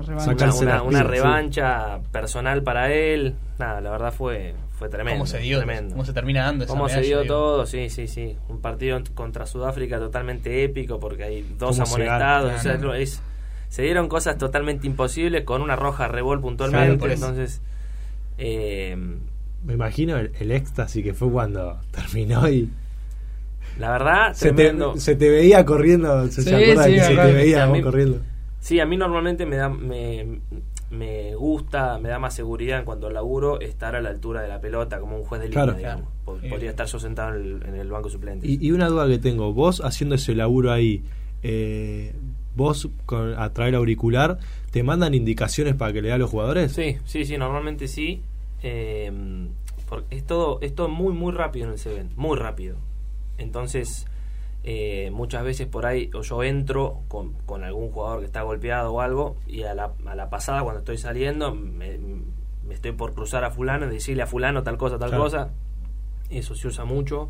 revancha. 0.01 0.81
una, 0.83 0.99
sí. 1.01 1.07
revancha 1.07 1.99
personal 2.11 2.63
para 2.63 2.91
él. 2.91 3.35
Nada, 3.59 3.79
la 3.81 3.91
verdad 3.91 4.11
fue, 4.13 4.55
fue 4.79 4.89
tremendo. 4.89 5.19
¿Cómo 5.19 5.25
se 5.27 5.37
dio? 5.39 5.57
tremendo. 5.59 5.91
¿Cómo 5.93 6.05
se 6.05 6.13
termina 6.13 6.43
dando 6.45 6.63
esa 6.65 6.73
Cómo 6.73 6.89
se 6.89 7.01
dio 7.01 7.21
digo? 7.21 7.33
todo, 7.33 7.65
sí, 7.65 7.89
sí, 7.89 8.07
sí. 8.07 8.35
Un 8.49 8.59
partido 8.59 8.99
contra 9.13 9.45
Sudáfrica 9.45 9.99
totalmente 9.99 10.63
épico 10.63 10.99
porque 10.99 11.23
hay 11.25 11.55
dos 11.59 11.75
se 11.75 11.83
amonestados. 11.83 12.45
gana, 12.47 12.59
o 12.59 12.61
sea, 12.63 12.77
claro. 12.77 12.93
es- 12.95 13.21
se 13.69 13.81
dieron 13.83 14.07
cosas 14.07 14.37
totalmente 14.37 14.85
imposibles 14.87 15.43
con 15.43 15.61
una 15.61 15.75
roja 15.75 16.07
rebol 16.07 16.39
puntualmente. 16.41 16.97
Claro, 16.97 17.13
entonces, 17.13 17.61
eh, 18.37 18.95
Me 19.63 19.73
imagino 19.73 20.17
el, 20.17 20.31
el 20.39 20.51
éxtasis 20.51 21.03
que 21.03 21.13
fue 21.13 21.29
cuando 21.31 21.79
terminó 21.91 22.47
y 22.49 22.69
la 23.79 23.89
verdad, 23.91 24.33
se 24.33 24.49
te, 24.49 24.53
tremendo. 24.55 24.95
se 24.97 25.15
te 25.15 25.29
veía 25.29 25.65
corriendo. 25.65 26.27
¿Se, 26.27 26.41
Sí, 26.43 26.49
sí, 26.49 26.53
que 26.53 27.01
se 27.01 27.15
te 27.15 27.31
veía 27.33 27.65
vos 27.65 27.79
corriendo? 27.81 28.19
Sí, 28.63 28.79
a 28.79 28.85
mí 28.85 28.95
normalmente 28.95 29.45
me 29.45 29.57
da 29.57 29.67
me, 29.67 30.39
me 30.89 31.35
gusta, 31.35 31.99
me 31.99 32.07
da 32.07 32.17
más 32.17 32.33
seguridad 32.33 32.79
en 32.79 32.85
cuanto 32.85 33.07
al 33.07 33.13
laburo 33.13 33.59
estar 33.59 33.93
a 33.93 34.01
la 34.01 34.09
altura 34.09 34.41
de 34.41 34.47
la 34.47 34.61
pelota 34.61 35.01
como 35.01 35.17
un 35.17 35.23
juez 35.25 35.41
de 35.41 35.49
línea, 35.49 35.63
Claro. 35.65 35.77
digamos. 35.77 36.07
Podría 36.23 36.69
estar 36.69 36.87
yo 36.87 36.97
sentado 36.97 37.35
en 37.35 37.41
el, 37.41 37.63
en 37.67 37.75
el 37.75 37.89
banco 37.89 38.09
suplente. 38.09 38.47
Y, 38.47 38.65
y 38.65 38.71
una 38.71 38.87
duda 38.87 39.05
que 39.07 39.19
tengo, 39.19 39.51
vos 39.53 39.81
haciendo 39.83 40.15
ese 40.15 40.33
laburo 40.33 40.71
ahí, 40.71 41.03
eh, 41.43 42.13
vos 42.55 42.87
con, 43.05 43.33
a 43.37 43.49
del 43.49 43.75
auricular, 43.75 44.39
¿te 44.71 44.81
mandan 44.81 45.13
indicaciones 45.13 45.75
para 45.75 45.91
que 45.91 46.01
le 46.01 46.07
da 46.07 46.15
a 46.15 46.17
los 46.19 46.29
jugadores? 46.29 46.71
Sí, 46.71 46.95
sí, 47.03 47.25
sí, 47.25 47.37
normalmente 47.37 47.89
sí. 47.89 48.21
Eh, 48.61 49.11
porque 49.89 50.15
es 50.15 50.23
todo, 50.25 50.59
es 50.61 50.73
todo 50.73 50.87
muy, 50.87 51.13
muy 51.13 51.33
rápido 51.33 51.65
en 51.65 51.73
el 51.73 51.79
Seven, 51.79 52.11
muy 52.15 52.37
rápido. 52.37 52.77
Entonces, 53.37 54.05
eh, 54.63 55.09
muchas 55.11 55.43
veces 55.43 55.67
por 55.67 55.85
ahí 55.85 56.09
o 56.13 56.21
yo 56.21 56.41
entro 56.43 57.01
con, 57.09 57.33
con 57.45 57.63
algún 57.63 57.91
jugador 57.91 58.19
que 58.19 58.25
está 58.25 58.41
golpeado 58.43 58.93
o 58.93 59.01
algo 59.01 59.35
y 59.45 59.63
a 59.63 59.73
la, 59.73 59.91
a 60.05 60.15
la 60.15 60.29
pasada 60.29 60.61
cuando 60.63 60.79
estoy 60.79 60.97
saliendo 60.97 61.53
me, 61.53 61.97
me 62.65 62.73
estoy 62.73 62.93
por 62.93 63.13
cruzar 63.13 63.43
a 63.43 63.51
fulano 63.51 63.85
y 63.87 63.89
decirle 63.89 64.23
a 64.23 64.27
fulano 64.27 64.63
tal 64.63 64.77
cosa, 64.77 64.97
tal 64.97 65.09
Claro. 65.09 65.23
cosa. 65.25 65.49
eso 66.29 66.55
se 66.55 66.67
usa 66.67 66.85
mucho. 66.85 67.29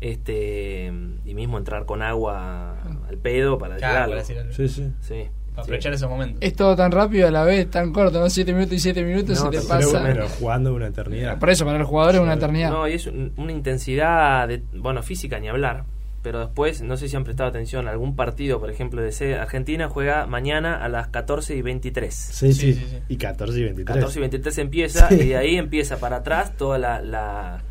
Este, 0.00 0.86
y 1.26 1.34
mismo 1.34 1.58
entrar 1.58 1.84
con 1.84 2.00
agua 2.02 2.76
al 3.08 3.18
pedo 3.18 3.58
para 3.58 3.74
decir 3.74 3.88
Claro, 3.88 3.98
algo. 4.04 4.10
para 4.12 4.20
decir 4.22 4.38
algo. 4.38 4.52
Sí, 4.54 4.68
sí. 4.68 4.92
Sí. 5.00 5.14
Para 5.54 5.64
Sí. 5.64 5.68
aprovechar 5.68 5.92
esos 5.92 6.08
momentos. 6.08 6.38
Es 6.40 6.54
todo 6.54 6.74
tan 6.76 6.90
rápido 6.90 7.28
a 7.28 7.30
la 7.30 7.44
vez, 7.44 7.68
tan 7.68 7.92
corto, 7.92 8.18
¿no? 8.20 8.30
7 8.30 8.52
minutos 8.54 8.72
y 8.74 8.78
7 8.80 9.02
minutos 9.04 9.44
No, 9.44 9.52
se 9.52 9.58
te 9.60 9.66
pasa. 9.66 10.00
Pero, 10.02 10.26
jugando 10.28 10.72
una 10.74 10.86
eternidad. 10.86 11.38
Por 11.38 11.50
eso, 11.50 11.66
para 11.66 11.76
el 11.78 11.84
jugador 11.84 12.14
es 12.14 12.20
una 12.22 12.34
eternidad. 12.34 12.70
No, 12.70 12.88
y 12.88 12.94
es 12.94 13.06
un- 13.08 13.32
una 13.36 13.52
intensidad, 13.52 14.48
de, 14.48 14.62
bueno, 14.74 15.02
física 15.02 15.38
ni 15.38 15.48
hablar. 15.48 15.84
Pero 16.22 16.40
después, 16.40 16.82
no 16.82 16.98
sé 16.98 17.08
si 17.08 17.16
han 17.16 17.24
prestado 17.24 17.48
atención, 17.48 17.88
algún 17.88 18.14
partido, 18.14 18.60
por 18.60 18.68
ejemplo, 18.70 19.00
de 19.00 19.10
C- 19.10 19.36
Argentina 19.36 19.88
juega 19.88 20.26
mañana 20.26 20.84
a 20.84 20.88
las 20.90 21.08
14 21.08 21.56
y 21.56 21.62
23. 21.62 22.14
Sí, 22.14 22.52
Sí, 22.52 22.74
sí, 22.74 22.74
sí, 22.74 22.86
sí. 22.90 22.98
Y 23.08 23.16
14 23.16 23.58
y 23.58 23.62
23. 23.64 23.94
14 23.96 24.18
y 24.18 24.20
23 24.20 24.58
empieza 24.58 25.08
Sí. 25.08 25.14
y 25.14 25.28
de 25.28 25.36
ahí 25.38 25.56
empieza 25.56 25.98
para 25.98 26.16
atrás 26.16 26.54
toda 26.58 26.78
la, 26.78 27.00
la, 27.00 27.62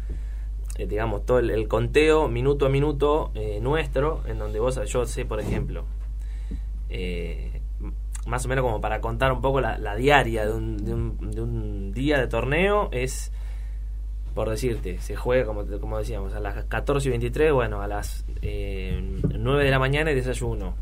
eh, 0.80 0.88
digamos, 0.88 1.28
todo 1.28 1.38
el, 1.40 1.52
el 1.52 1.68
conteo 1.68 2.28
minuto 2.28 2.66
a 2.66 2.70
minuto 2.70 3.32
eh, 3.36 3.60
nuestro, 3.62 4.24
en 4.26 4.40
donde 4.40 4.60
vos, 4.60 4.80
yo 4.90 5.06
sé, 5.06 5.26
por 5.26 5.40
ejemplo, 5.40 5.86
eh, 6.90 7.62
más 8.26 8.46
o 8.46 8.50
menos 8.50 8.64
como 8.64 8.82
para 8.82 9.00
contar 9.00 9.32
un 9.32 9.42
poco 9.42 9.62
la, 9.62 9.78
la 9.78 9.96
diaria 9.96 10.46
de 10.46 10.54
un, 10.54 10.78
de, 10.84 10.94
un, 10.94 11.32
de 11.32 11.42
un 11.42 11.92
día 11.94 12.18
de 12.20 12.28
torneo, 12.28 12.90
es, 12.92 13.32
por 14.36 14.50
decirte, 14.50 15.00
se 15.02 15.16
juega, 15.16 15.46
como, 15.46 15.66
te- 15.66 15.80
como 15.80 15.98
decíamos, 15.98 16.34
a 16.34 16.40
las 16.40 16.64
14 16.66 17.08
y 17.08 17.12
23, 17.12 17.52
bueno, 17.54 17.82
a 17.82 17.88
las 17.88 18.26
eh, 18.42 19.02
9 19.38 19.64
de 19.64 19.72
la 19.72 19.80
mañana 19.80 20.12
y 20.12 20.16
desayuno. 20.16 20.76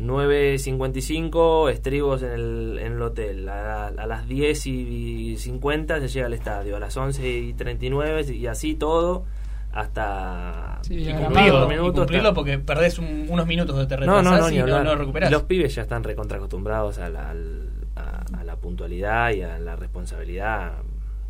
9.55 0.00 1.70
estribos 1.70 2.22
en 2.22 2.32
el, 2.32 2.78
en 2.80 2.92
el 2.94 3.02
hotel. 3.02 3.48
A, 3.48 3.88
a 3.88 4.06
las 4.06 4.26
10 4.28 4.66
y 4.66 5.36
50 5.36 6.00
se 6.00 6.08
llega 6.08 6.26
al 6.26 6.34
estadio. 6.34 6.76
A 6.76 6.80
las 6.80 6.96
11 6.96 7.28
y 7.28 7.52
39 7.54 8.34
y 8.34 8.46
así 8.46 8.74
todo 8.74 9.24
hasta 9.72 10.80
Sí, 10.82 10.94
Y 11.08 11.12
cumplirlo, 11.14 11.64
y 11.64 11.68
minutos. 11.68 11.94
cumplirlo 12.00 12.34
porque 12.34 12.58
perdés 12.58 12.98
un- 12.98 13.26
unos 13.30 13.46
minutos 13.46 13.76
de 13.78 13.86
te 13.86 13.96
no, 13.96 14.50
y 14.50 14.58
no, 14.58 14.84
no 14.84 14.94
recuperás. 14.96 15.30
Los 15.30 15.44
pibes 15.44 15.74
ya 15.74 15.82
están 15.82 16.04
recontra 16.04 16.36
acostumbrados 16.36 16.98
a 16.98 17.08
la, 17.08 17.30
al- 17.30 17.70
a, 17.96 18.24
a 18.38 18.44
la 18.44 18.56
puntualidad 18.56 19.30
y 19.32 19.42
a 19.42 19.58
la 19.58 19.76
responsabilidad. 19.76 20.72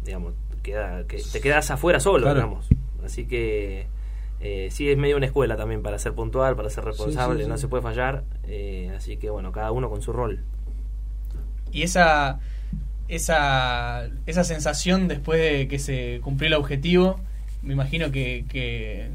Digamos, 0.05 0.35
queda, 0.63 1.05
que 1.07 1.19
te 1.33 1.41
quedas 1.41 1.71
afuera 1.71 2.01
solo, 2.01 2.25
Claro. 2.25 2.41
digamos. 2.41 2.69
Así 3.05 3.27
que 3.27 3.87
eh, 4.43 4.69
sí, 4.71 4.91
es 4.91 4.99
medio 4.99 5.17
una 5.17 5.27
escuela 5.27 5.57
también 5.57 5.83
para 5.83 5.99
ser 5.99 6.13
puntual, 6.15 6.57
para 6.57 6.69
ser 6.69 6.85
responsable, 6.85 7.39
sí, 7.39 7.45
sí. 7.45 7.49
no 7.49 7.57
se 7.59 7.69
puede 7.69 7.83
fallar. 7.83 8.25
eh, 8.45 8.93
así 8.97 9.17
que 9.17 9.31
bueno, 9.31 9.53
cada 9.53 9.71
uno 9.73 9.89
con 9.89 10.03
su 10.03 10.13
rol. 10.13 10.41
Y 11.71 11.83
esa, 11.83 12.41
esa, 13.09 14.09
esa 14.27 14.45
sensación 14.45 15.09
después 15.09 15.41
de 15.41 15.69
que 15.69 15.79
se 15.79 16.21
cumplió 16.23 16.49
el 16.49 16.55
objetivo, 16.55 17.21
me 17.63 17.73
imagino 17.73 18.11
que, 18.11 18.45
que 18.49 19.09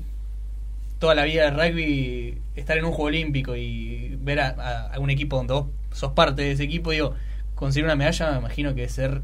toda 0.99 1.13
la 1.15 1.23
vida 1.25 1.51
de 1.51 1.51
rugby, 1.51 2.37
estar 2.55 2.77
en 2.77 2.85
un 2.85 2.91
juego 2.91 3.07
olímpico 3.07 3.55
y 3.55 4.17
ver 4.21 4.39
a, 4.39 4.47
a- 4.57 4.93
a 4.95 4.99
un 4.99 5.09
equipo 5.09 5.35
donde 5.37 5.53
vos 5.53 5.65
sos 5.91 6.13
parte 6.13 6.41
de 6.43 6.51
ese 6.53 6.63
equipo, 6.63 6.91
digo, 6.91 7.13
conseguir 7.55 7.85
una 7.85 7.95
medalla, 7.95 8.31
me 8.31 8.37
imagino 8.39 8.73
que 8.73 8.83
es 8.85 8.91
ser 8.91 9.21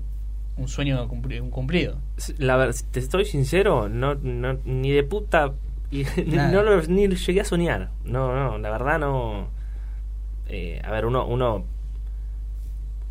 un 0.57 0.67
sueño 0.67 1.07
cumpli- 1.07 1.41
un 1.41 1.49
cumplido. 1.49 1.97
La 2.37 2.55
verdad, 2.57 2.75
te 2.91 2.99
estoy 2.99 3.25
sincero, 3.25 3.89
no, 3.89 4.15
no 4.15 4.59
ni 4.65 4.91
de 4.91 5.03
puta 5.03 5.53
y 6.01 6.06
no 6.25 6.63
lo, 6.63 6.82
ni 6.84 7.08
llegué 7.08 7.41
a 7.41 7.45
soñar. 7.45 7.89
No, 8.03 8.34
no, 8.34 8.58
la 8.58 8.69
verdad 8.71 8.99
no. 8.99 9.47
eh, 10.47 10.82
a 10.84 10.91
ver, 10.91 11.06
uno, 11.06 11.25
uno, 11.27 11.65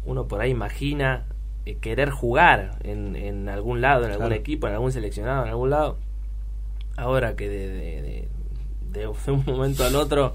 uno 0.05 0.27
por 0.27 0.41
ahí 0.41 0.51
imagina 0.51 1.25
eh, 1.65 1.77
querer 1.77 2.11
jugar 2.11 2.79
en, 2.83 3.15
en 3.17 3.49
algún 3.49 3.81
lado, 3.81 4.05
en 4.05 4.11
algún 4.13 4.27
Claro. 4.29 4.41
equipo, 4.41 4.67
en 4.67 4.75
algún 4.75 4.93
seleccionado, 4.93 5.45
en 5.45 5.51
algún 5.51 5.71
lado. 5.71 5.97
Ahora 6.97 7.37
que 7.37 7.49
de, 7.49 7.69
de, 7.69 8.03
de- 8.03 8.29
de 8.93 9.07
un 9.07 9.45
momento 9.47 9.85
al 9.85 9.97
otro 9.97 10.35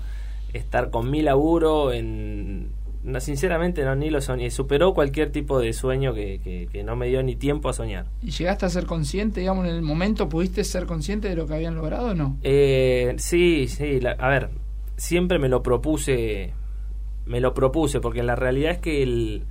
estar 0.53 0.89
con 0.89 1.11
mi 1.11 1.21
laburo 1.21 1.91
en 1.93 2.69
no, 3.07 3.19
sinceramente 3.19 3.83
no 3.83 3.95
ni 3.95 4.09
lo 4.09 4.21
soñé 4.21 4.51
superó 4.51 4.93
cualquier 4.93 5.31
tipo 5.31 5.59
de 5.59 5.73
sueño 5.73 6.13
que, 6.13 6.39
que, 6.43 6.67
que 6.71 6.83
no 6.83 6.95
me 6.95 7.07
dio 7.07 7.23
ni 7.23 7.35
tiempo 7.35 7.69
a 7.69 7.73
soñar 7.73 8.05
¿Y 8.21 8.31
llegaste 8.31 8.65
a 8.65 8.69
ser 8.69 8.85
consciente, 8.85 9.39
digamos, 9.39 9.65
en 9.65 9.73
el 9.73 9.81
momento, 9.81 10.29
pudiste 10.29 10.63
ser 10.63 10.85
consciente 10.85 11.29
de 11.29 11.35
lo 11.35 11.47
que 11.47 11.55
habían 11.55 11.75
logrado 11.75 12.09
o 12.09 12.13
no? 12.13 12.37
Eh, 12.43 13.15
sí, 13.17 13.67
sí, 13.67 13.99
la- 13.99 14.11
a 14.19 14.29
ver, 14.29 14.49
siempre 14.97 15.39
me 15.39 15.49
lo 15.49 15.63
propuse, 15.63 16.51
me 17.25 17.39
lo 17.41 17.53
propuse, 17.53 17.99
porque 17.99 18.21
la 18.23 18.35
realidad 18.35 18.71
es 18.73 18.77
que 18.79 19.01
el, 19.03 19.43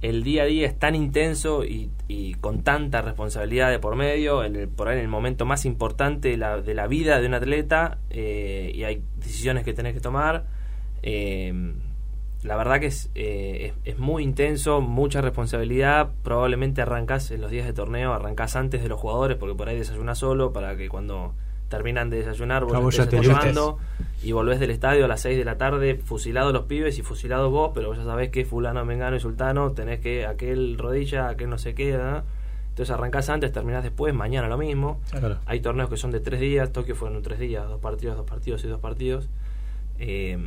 el 0.00 0.22
día 0.24 0.42
a 0.42 0.46
día 0.46 0.66
es 0.66 0.78
tan 0.78 0.94
intenso 0.94 1.64
y, 1.64 1.90
y 2.08 2.34
con 2.34 2.62
tanta 2.62 3.02
responsabilidad 3.02 3.70
de 3.70 3.78
por 3.78 3.94
medio, 3.96 4.42
en 4.44 4.56
el, 4.56 4.68
por 4.68 4.88
ahí 4.88 4.96
en 4.96 5.02
el 5.02 5.08
momento 5.08 5.44
más 5.46 5.64
importante 5.64 6.28
de 6.30 6.36
la, 6.36 6.60
de 6.60 6.74
la 6.74 6.86
vida 6.88 7.20
de 7.20 7.26
un 7.28 7.34
atleta, 7.34 7.98
eh, 8.10 8.72
y 8.74 8.84
hay 8.84 9.02
decisiones 9.18 9.64
que 9.64 9.74
tenés 9.74 9.94
que 9.94 10.00
tomar. 10.00 10.46
eh, 11.02 11.52
la 12.42 12.56
verdad 12.56 12.80
que 12.80 12.86
es, 12.86 13.10
eh, 13.14 13.72
es, 13.84 13.94
es 13.94 13.98
muy 13.98 14.22
intenso, 14.22 14.80
mucha 14.80 15.20
responsabilidad. 15.20 16.10
Probablemente 16.22 16.82
arrancás 16.82 17.30
en 17.30 17.40
los 17.40 17.50
días 17.50 17.66
de 17.66 17.72
torneo, 17.72 18.12
arrancás 18.12 18.56
antes 18.56 18.82
de 18.82 18.88
los 18.88 18.98
jugadores, 18.98 19.36
porque 19.36 19.54
por 19.54 19.68
ahí 19.68 19.76
desayunás 19.78 20.18
solo 20.18 20.52
para 20.52 20.76
que 20.76 20.88
cuando 20.88 21.34
terminan 21.72 22.10
de 22.10 22.18
desayunar 22.18 22.64
vos 22.64 22.74
Ah, 22.74 22.80
vos 22.80 22.96
ya 22.96 23.08
y 24.22 24.32
volvés 24.32 24.60
del 24.60 24.70
estadio 24.70 25.06
a 25.06 25.08
las 25.08 25.22
6 25.22 25.38
de 25.38 25.44
la 25.44 25.56
tarde, 25.56 25.96
fusilados 25.96 26.52
los 26.52 26.64
pibes 26.64 26.98
y 26.98 27.02
fusilados 27.02 27.50
vos, 27.50 27.72
pero 27.74 27.88
vos 27.88 27.96
ya 27.96 28.04
sabés 28.04 28.28
que 28.28 28.44
fulano, 28.44 28.84
mengano 28.84 29.16
y 29.16 29.20
sultano, 29.20 29.72
tenés 29.72 30.00
que 30.00 30.26
aquel 30.26 30.76
rodilla, 30.78 31.28
aquel 31.28 31.48
no 31.48 31.58
sé 31.58 31.74
qué, 31.74 31.92
¿verdad? 31.92 32.24
Entonces 32.68 32.94
arrancás 32.94 33.30
antes, 33.30 33.52
terminás 33.52 33.82
después, 33.82 34.14
mañana 34.14 34.48
lo 34.48 34.58
mismo. 34.58 35.00
Claro. 35.10 35.38
Hay 35.46 35.60
torneos 35.60 35.88
que 35.88 35.96
son 35.96 36.10
de 36.10 36.20
tres 36.20 36.40
días, 36.40 36.72
Tokio 36.72 36.94
fueron 36.94 37.22
tres 37.22 37.38
días, 37.38 37.66
dos 37.66 37.80
partidos, 37.80 38.16
dos 38.16 38.26
partidos 38.26 38.62
y 38.64 38.68
dos 38.68 38.80
partidos. 38.80 39.28
Eh, 39.98 40.38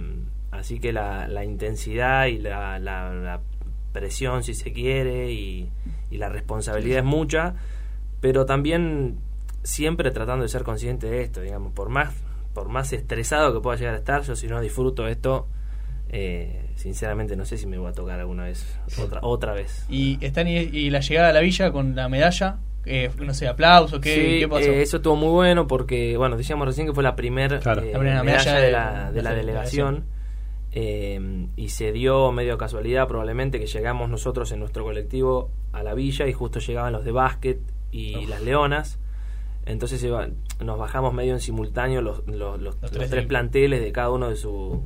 así 0.57 0.79
que 0.79 0.91
la, 0.93 1.27
la 1.27 1.43
intensidad 1.45 2.25
y 2.27 2.37
la, 2.39 2.79
la- 2.79 3.13
la 3.13 3.41
presión, 3.91 4.43
si 4.43 4.53
se 4.53 4.73
quiere, 4.73 5.31
y, 5.31 5.69
y 6.11 6.17
la 6.17 6.29
responsabilidad 6.29 6.99
es 6.99 7.05
mucha, 7.05 7.55
pero 8.21 8.45
también 8.45 9.17
siempre 9.63 10.11
tratando 10.11 10.43
de 10.43 10.49
ser 10.49 10.63
consciente 10.63 11.07
de 11.09 11.21
esto, 11.21 11.41
digamos, 11.41 11.71
por 11.73 11.89
más, 11.89 12.13
por 12.53 12.67
más 12.69 12.91
estresado 12.93 13.53
que 13.53 13.61
pueda 13.61 13.77
llegar 13.77 13.93
a 13.95 13.97
estar, 13.97 14.21
yo 14.23 14.35
si 14.35 14.47
no 14.47 14.59
disfruto 14.61 15.07
esto, 15.07 15.47
eh, 16.09 16.69
sinceramente 16.75 17.35
no 17.35 17.45
sé 17.45 17.57
si 17.57 17.67
me 17.67 17.77
voy 17.77 17.89
a 17.89 17.93
tocar 17.93 18.19
alguna 18.19 18.43
vez, 18.43 18.77
otra, 19.01 19.19
otra 19.23 19.53
vez. 19.53 19.85
Y, 19.89 20.17
están, 20.23 20.47
y, 20.47 20.57
y 20.57 20.89
la 20.89 20.99
llegada 20.99 21.29
a 21.29 21.33
la 21.33 21.39
villa 21.41 21.71
con 21.71 21.95
la 21.95 22.09
medalla, 22.09 22.57
eh, 22.85 23.09
no 23.17 23.33
sé, 23.33 23.47
aplauso, 23.47 23.99
¿qué, 24.01 24.13
Sí, 24.13 24.39
qué 24.41 24.47
pasó? 24.47 24.71
eh, 24.71 24.81
eso 24.83 24.97
estuvo 24.97 25.15
muy 25.15 25.29
bueno 25.31 25.67
porque, 25.67 26.17
bueno, 26.17 26.37
decíamos 26.37 26.67
recién 26.67 26.85
que 26.85 26.93
fue 26.93 27.01
la 27.03 27.15
primera 27.15 27.59
Claro. 27.59 27.81
La 27.81 27.97
primera 27.97 28.23
medalla, 28.23 28.53
medalla 28.53 28.57
de 28.59 28.65
de- 28.65 28.71
la, 28.71 28.89
de 28.89 28.95
la 28.97 29.11
de 29.11 29.21
la 29.23 29.33
delegación. 29.35 30.05
Eh, 30.75 31.47
y 31.55 31.69
se 31.69 31.91
dio 31.93 32.31
medio 32.31 32.57
casualidad 32.57 33.07
probablemente 33.07 33.59
que 33.59 33.65
llegamos 33.67 34.09
nosotros 34.09 34.51
en 34.51 34.59
nuestro 34.59 34.83
colectivo 34.83 35.49
a 35.71 35.81
la 35.83 35.93
villa 35.93 36.27
y 36.27 36.33
justo 36.33 36.59
llegaban 36.59 36.93
los 36.93 37.03
de 37.05 37.11
básquet 37.11 37.59
y 37.91 38.15
Uf. 38.17 38.29
las 38.29 38.41
leonas. 38.43 38.99
Entonces 39.65 40.03
iba- 40.03 40.27
nos 40.63 40.77
bajamos 40.77 41.13
medio 41.13 41.33
en 41.33 41.39
simultáneo 41.39 42.01
los, 42.01 42.27
los, 42.27 42.61
los- 42.61 42.79
los 42.81 42.91
tres 42.91 43.09
tres, 43.09 43.25
planteles 43.25 43.81
de 43.81 43.91
cada 43.91 44.11
uno 44.11 44.29
de 44.29 44.35
su 44.35 44.83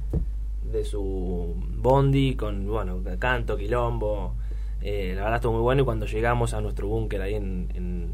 de 0.72 0.86
su 0.86 1.56
bondi 1.78 2.36
con 2.36 2.68
bueno 2.68 3.02
canto 3.18 3.58
quilombo 3.58 4.36
eh, 4.82 5.14
la 5.16 5.22
verdad 5.24 5.38
estuvo 5.38 5.54
muy 5.54 5.62
bueno 5.64 5.82
y 5.82 5.86
cuando 5.86 6.06
llegamos 6.06 6.54
a 6.54 6.62
nuestro 6.62 6.88
búnker 6.88 7.22
ahí 7.24 7.34
en, 7.34 7.70
en, 7.74 8.10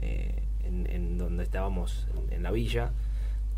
eh, 0.00 0.42
en- 0.64 0.86
en 0.90 1.16
donde 1.18 1.44
estábamos 1.44 2.08
en 2.32 2.42
la 2.42 2.50
villa 2.50 2.90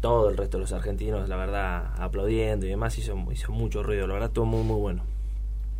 todo 0.03 0.29
el 0.29 0.37
resto 0.37 0.59
de 0.59 0.62
los 0.62 0.73
argentinos 0.75 1.27
la 1.31 1.37
verdad 1.37 1.95
aplaudiendo 1.97 2.67
y 2.67 2.69
demás 2.69 2.99
hizo, 2.99 3.17
hizo 3.33 3.53
mucho 3.53 3.83
ruido 3.83 4.07
la 4.07 4.12
verdad 4.12 4.29
estuvo 4.29 4.45
muy 4.45 4.62
muy 4.65 4.79
bueno 4.79 5.05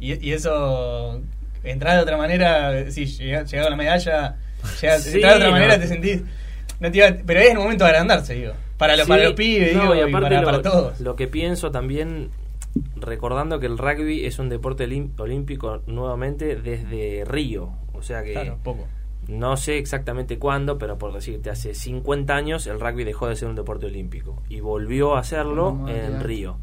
Y, 0.01 0.15
y 0.27 0.33
eso, 0.33 1.21
entrar 1.63 1.97
de 1.97 2.03
otra 2.03 2.17
manera, 2.17 2.91
sí, 2.91 3.05
llega- 3.07 3.45
llegado 3.45 3.69
la 3.71 3.77
medalla, 3.77 4.37
Sí, 4.65 4.87
entrar 4.87 5.33
de 5.33 5.37
otra 5.37 5.47
no. 5.47 5.51
manera 5.53 5.79
te 5.79 5.87
sentís... 5.87 6.23
No 6.81 6.91
te 6.91 6.99
iba- 6.99 7.17
pero 7.27 7.39
es 7.41 7.51
el 7.51 7.59
momento 7.59 7.85
de 7.85 7.91
agrandarse, 7.91 8.35
digo. 8.35 8.53
Para, 8.79 8.97
los 8.97 9.05
Sí, 9.07 9.09
para 9.11 9.23
los 9.25 9.35
pibes, 9.35 9.75
no, 9.77 9.83
digo, 9.83 9.95
y 9.95 9.99
y, 9.99 10.03
aparte 10.03 10.29
para, 10.29 10.41
lo, 10.41 10.47
para 10.47 10.63
todos. 10.63 11.01
lo 11.01 11.15
que 11.15 11.29
pienso 11.29 11.71
también 11.71 12.31
recordando 12.97 13.61
que 13.61 13.67
el 13.67 13.79
rugby 13.79 14.25
es 14.25 14.39
un 14.41 14.49
deporte 14.49 14.85
olímpico 15.19 15.83
nuevamente 15.87 16.57
desde 16.57 17.25
Río 17.27 17.71
o 17.93 18.03
sea 18.03 18.23
que 18.25 18.33
Claro, 18.33 18.59
poco. 18.63 18.87
No 19.29 19.57
sé 19.57 19.79
exactamente 19.79 20.39
cuándo, 20.39 20.79
pero 20.79 20.99
por 20.99 21.13
decirte, 21.13 21.51
hace 21.51 21.75
50 21.75 22.35
años 22.35 22.67
el 22.67 22.81
rugby 22.81 23.05
dejó 23.05 23.29
de 23.29 23.37
ser 23.37 23.49
un 23.49 23.55
deporte 23.55 23.87
olímpico 23.87 24.43
y 24.49 24.61
volvió 24.61 25.15
a 25.15 25.21
hacerlo 25.21 25.87
en. 25.89 26.21
Río. 26.21 26.57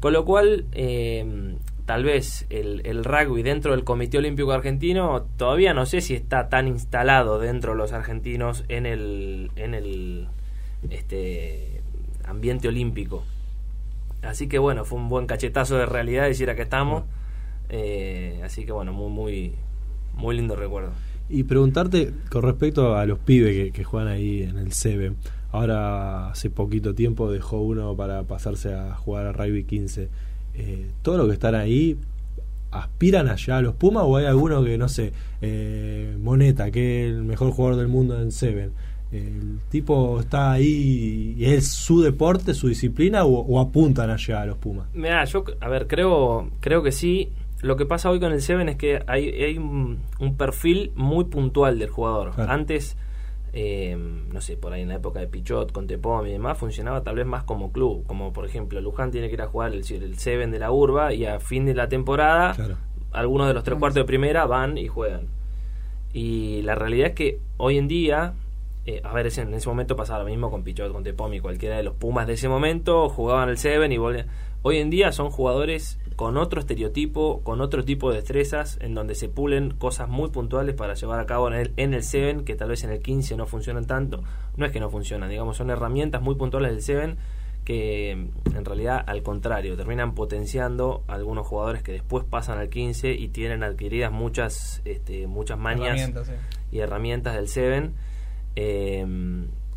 Con 0.00 0.12
lo 0.12 0.24
cual, 0.24 0.66
eh, 0.72 1.56
tal 1.86 2.04
vez 2.04 2.46
el, 2.50 2.82
el 2.84 3.04
rugby 3.04 3.42
dentro 3.42 3.72
del 3.72 3.84
Comité 3.84 4.18
Olímpico 4.18 4.52
Argentino 4.52 5.26
todavía 5.36 5.74
no 5.74 5.86
sé 5.86 6.00
si 6.00 6.14
está 6.14 6.48
tan 6.48 6.66
instalado 6.66 7.38
dentro 7.38 7.72
de 7.72 7.78
los 7.78 7.92
argentinos 7.92 8.64
en 8.68 8.86
el, 8.86 9.50
en 9.56 9.74
el 9.74 10.28
este, 10.90 11.82
ambiente 12.24 12.68
olímpico. 12.68 13.24
Así 14.22 14.48
que 14.48 14.58
bueno, 14.58 14.84
fue 14.84 14.98
un 14.98 15.08
buen 15.08 15.26
cachetazo 15.26 15.76
de 15.76 15.86
realidad 15.86 16.24
decir 16.24 16.48
acá 16.48 16.62
estamos. 16.62 17.04
Eh, 17.68 18.40
así 18.44 18.64
que 18.64 18.72
bueno, 18.72 18.92
muy, 18.92 19.10
muy, 19.10 19.54
muy 20.14 20.36
lindo 20.36 20.56
recuerdo. 20.56 20.92
Y 21.28 21.44
preguntarte 21.44 22.12
con 22.30 22.42
respecto 22.42 22.96
a 22.96 23.06
los 23.06 23.18
pibes 23.18 23.72
que, 23.72 23.84
juegan 23.84 24.08
ahí 24.08 24.42
en 24.42 24.58
el 24.58 24.72
Seven. 24.72 25.16
Ahora 25.52 26.30
hace 26.30 26.50
poquito 26.50 26.94
tiempo 26.94 27.30
dejó 27.30 27.60
uno 27.60 27.96
para 27.96 28.24
pasarse 28.24 28.74
a 28.74 28.94
jugar 28.94 29.26
a 29.26 29.32
Rugby 29.32 29.64
15. 29.64 30.08
Eh, 30.54 30.90
¿Todo 31.02 31.18
lo 31.18 31.26
que 31.26 31.34
están 31.34 31.54
ahí 31.54 31.96
aspiran 32.70 33.28
allá 33.28 33.58
a 33.58 33.62
los 33.62 33.74
Pumas 33.74 34.04
o 34.04 34.16
hay 34.16 34.26
alguno 34.26 34.62
que, 34.64 34.76
no 34.76 34.88
sé, 34.88 35.12
eh, 35.40 36.16
Moneta, 36.20 36.70
que 36.70 37.06
es 37.06 37.14
el 37.14 37.22
mejor 37.22 37.52
jugador 37.52 37.78
del 37.78 37.88
mundo 37.88 38.20
en 38.20 38.32
Seven? 38.32 38.72
¿El 39.12 39.60
tipo 39.70 40.18
está 40.18 40.52
ahí 40.52 41.36
y 41.38 41.44
es 41.44 41.68
su 41.68 42.02
deporte, 42.02 42.52
su 42.52 42.66
disciplina 42.66 43.24
o, 43.24 43.38
o 43.38 43.60
apuntan 43.60 44.10
allá 44.10 44.42
a 44.42 44.46
los 44.46 44.58
Pumas? 44.58 44.88
Mira, 44.92 45.24
yo, 45.24 45.44
a 45.60 45.68
ver, 45.68 45.86
creo, 45.86 46.50
creo 46.60 46.82
que 46.82 46.90
sí. 46.90 47.30
Lo 47.64 47.76
que 47.76 47.86
pasa 47.86 48.10
hoy 48.10 48.20
con 48.20 48.32
el 48.32 48.42
Seven 48.42 48.68
es 48.68 48.76
que 48.76 49.02
hay, 49.06 49.28
hay 49.42 49.56
un, 49.58 50.00
un 50.20 50.36
perfil 50.36 50.92
muy 50.94 51.24
puntual 51.24 51.78
del 51.78 51.88
jugador. 51.88 52.32
Claro. 52.34 52.52
Antes, 52.52 52.96
eh, 53.54 53.96
no 54.32 54.40
sé, 54.42 54.56
por 54.58 54.72
ahí 54.74 54.82
en 54.82 54.88
la 54.88 54.96
época 54.96 55.20
de 55.20 55.28
Pichot, 55.28 55.72
con 55.72 55.86
Tepom 55.86 56.26
y 56.26 56.30
demás, 56.30 56.58
funcionaba 56.58 57.02
tal 57.02 57.14
vez 57.16 57.24
más 57.26 57.44
como 57.44 57.72
club. 57.72 58.04
Como 58.06 58.32
por 58.34 58.44
ejemplo, 58.44 58.80
Luján 58.82 59.10
tiene 59.10 59.28
que 59.28 59.34
ir 59.34 59.42
a 59.42 59.46
jugar 59.46 59.72
el, 59.72 59.78
el 59.90 60.18
Seven 60.18 60.50
de 60.50 60.58
la 60.58 60.70
Urba 60.72 61.14
y 61.14 61.24
a 61.24 61.40
fin 61.40 61.64
de 61.64 61.74
la 61.74 61.88
temporada, 61.88 62.52
Claro. 62.54 62.76
algunos 63.12 63.46
de 63.48 63.54
los 63.54 63.64
tres 63.64 63.78
cuartos 63.78 64.02
de 64.02 64.04
primera 64.04 64.44
van 64.44 64.76
y 64.76 64.86
juegan. 64.88 65.28
Y 66.12 66.62
la 66.62 66.74
realidad 66.74 67.08
es 67.08 67.14
que 67.14 67.38
hoy 67.56 67.78
en 67.78 67.88
día, 67.88 68.34
eh, 68.86 69.00
a 69.04 69.12
ver, 69.14 69.26
ese- 69.26 69.40
en 69.42 69.54
ese 69.54 69.68
momento 69.68 69.96
pasaba 69.96 70.20
lo 70.22 70.28
mismo 70.28 70.50
con 70.50 70.62
Pichot, 70.64 70.92
con 70.92 71.02
Tepomi, 71.02 71.40
cualquiera 71.40 71.76
de 71.76 71.82
los 71.82 71.94
Pumas 71.94 72.26
de 72.26 72.34
ese 72.34 72.48
momento, 72.48 73.08
jugaban 73.08 73.48
el 73.48 73.56
Seven 73.58 73.90
y 73.90 73.98
volvían. 73.98 74.26
Hoy 74.62 74.78
en 74.78 74.88
día 74.90 75.12
son 75.12 75.30
jugadores 75.30 75.98
con 76.16 76.36
otro 76.36 76.60
estereotipo, 76.60 77.40
con 77.42 77.60
otro 77.60 77.84
tipo 77.84 78.10
de 78.10 78.16
destrezas, 78.16 78.78
en 78.80 78.94
donde 78.94 79.14
se 79.14 79.28
pulen 79.28 79.72
cosas 79.72 80.08
muy 80.08 80.30
puntuales 80.30 80.74
para 80.74 80.94
llevar 80.94 81.18
a 81.20 81.26
cabo 81.26 81.48
en 81.48 81.54
el, 81.54 81.72
en 81.76 81.92
el 81.94 82.02
Seven, 82.04 82.44
que 82.44 82.54
tal 82.54 82.68
vez 82.68 82.84
en 82.84 82.90
el 82.90 83.00
15 83.00 83.36
no 83.36 83.46
funcionan 83.46 83.86
tanto. 83.86 84.22
No 84.56 84.64
es 84.66 84.72
que 84.72 84.80
no 84.80 84.90
funcionan, 84.90 85.28
digamos, 85.30 85.56
son 85.56 85.70
herramientas 85.70 86.22
muy 86.22 86.34
puntuales 86.36 86.70
del 86.72 86.82
Seven 86.82 87.16
que 87.64 88.10
en 88.10 88.64
realidad 88.66 89.02
al 89.06 89.22
contrario 89.22 89.74
terminan 89.74 90.14
potenciando 90.14 91.02
a 91.08 91.14
algunos 91.14 91.46
jugadores 91.46 91.82
que 91.82 91.92
después 91.92 92.22
pasan 92.22 92.58
al 92.58 92.68
15 92.68 93.12
y 93.12 93.28
tienen 93.28 93.62
adquiridas 93.64 94.12
muchas 94.12 94.82
este, 94.84 95.26
muchas 95.26 95.58
mañas 95.58 95.96
Herramientas, 95.98 96.26
sí. 96.26 96.32
y 96.76 96.78
herramientas 96.80 97.34
del 97.36 97.48
Seven. 97.48 97.94
Eh, 98.54 99.06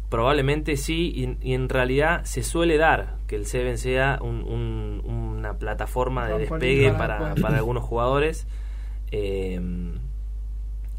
probablemente 0.09 0.77
sí, 0.77 1.11
y, 1.41 1.49
y 1.49 1.53
en 1.53 1.67
realidad 1.69 2.23
se 2.25 2.43
suele 2.43 2.77
dar 2.77 3.15
que 3.27 3.35
el 3.35 3.45
Seven 3.45 3.77
sea 3.77 4.19
un- 4.21 4.43
un- 4.43 4.96
una 5.49 5.57
plataforma 5.59 6.27
de 6.27 6.33
despegue 6.39 6.87
para- 6.97 7.17
para, 7.41 7.57
algunos 7.57 7.83
jugadores. 7.89 8.47
Eh, 9.11 9.59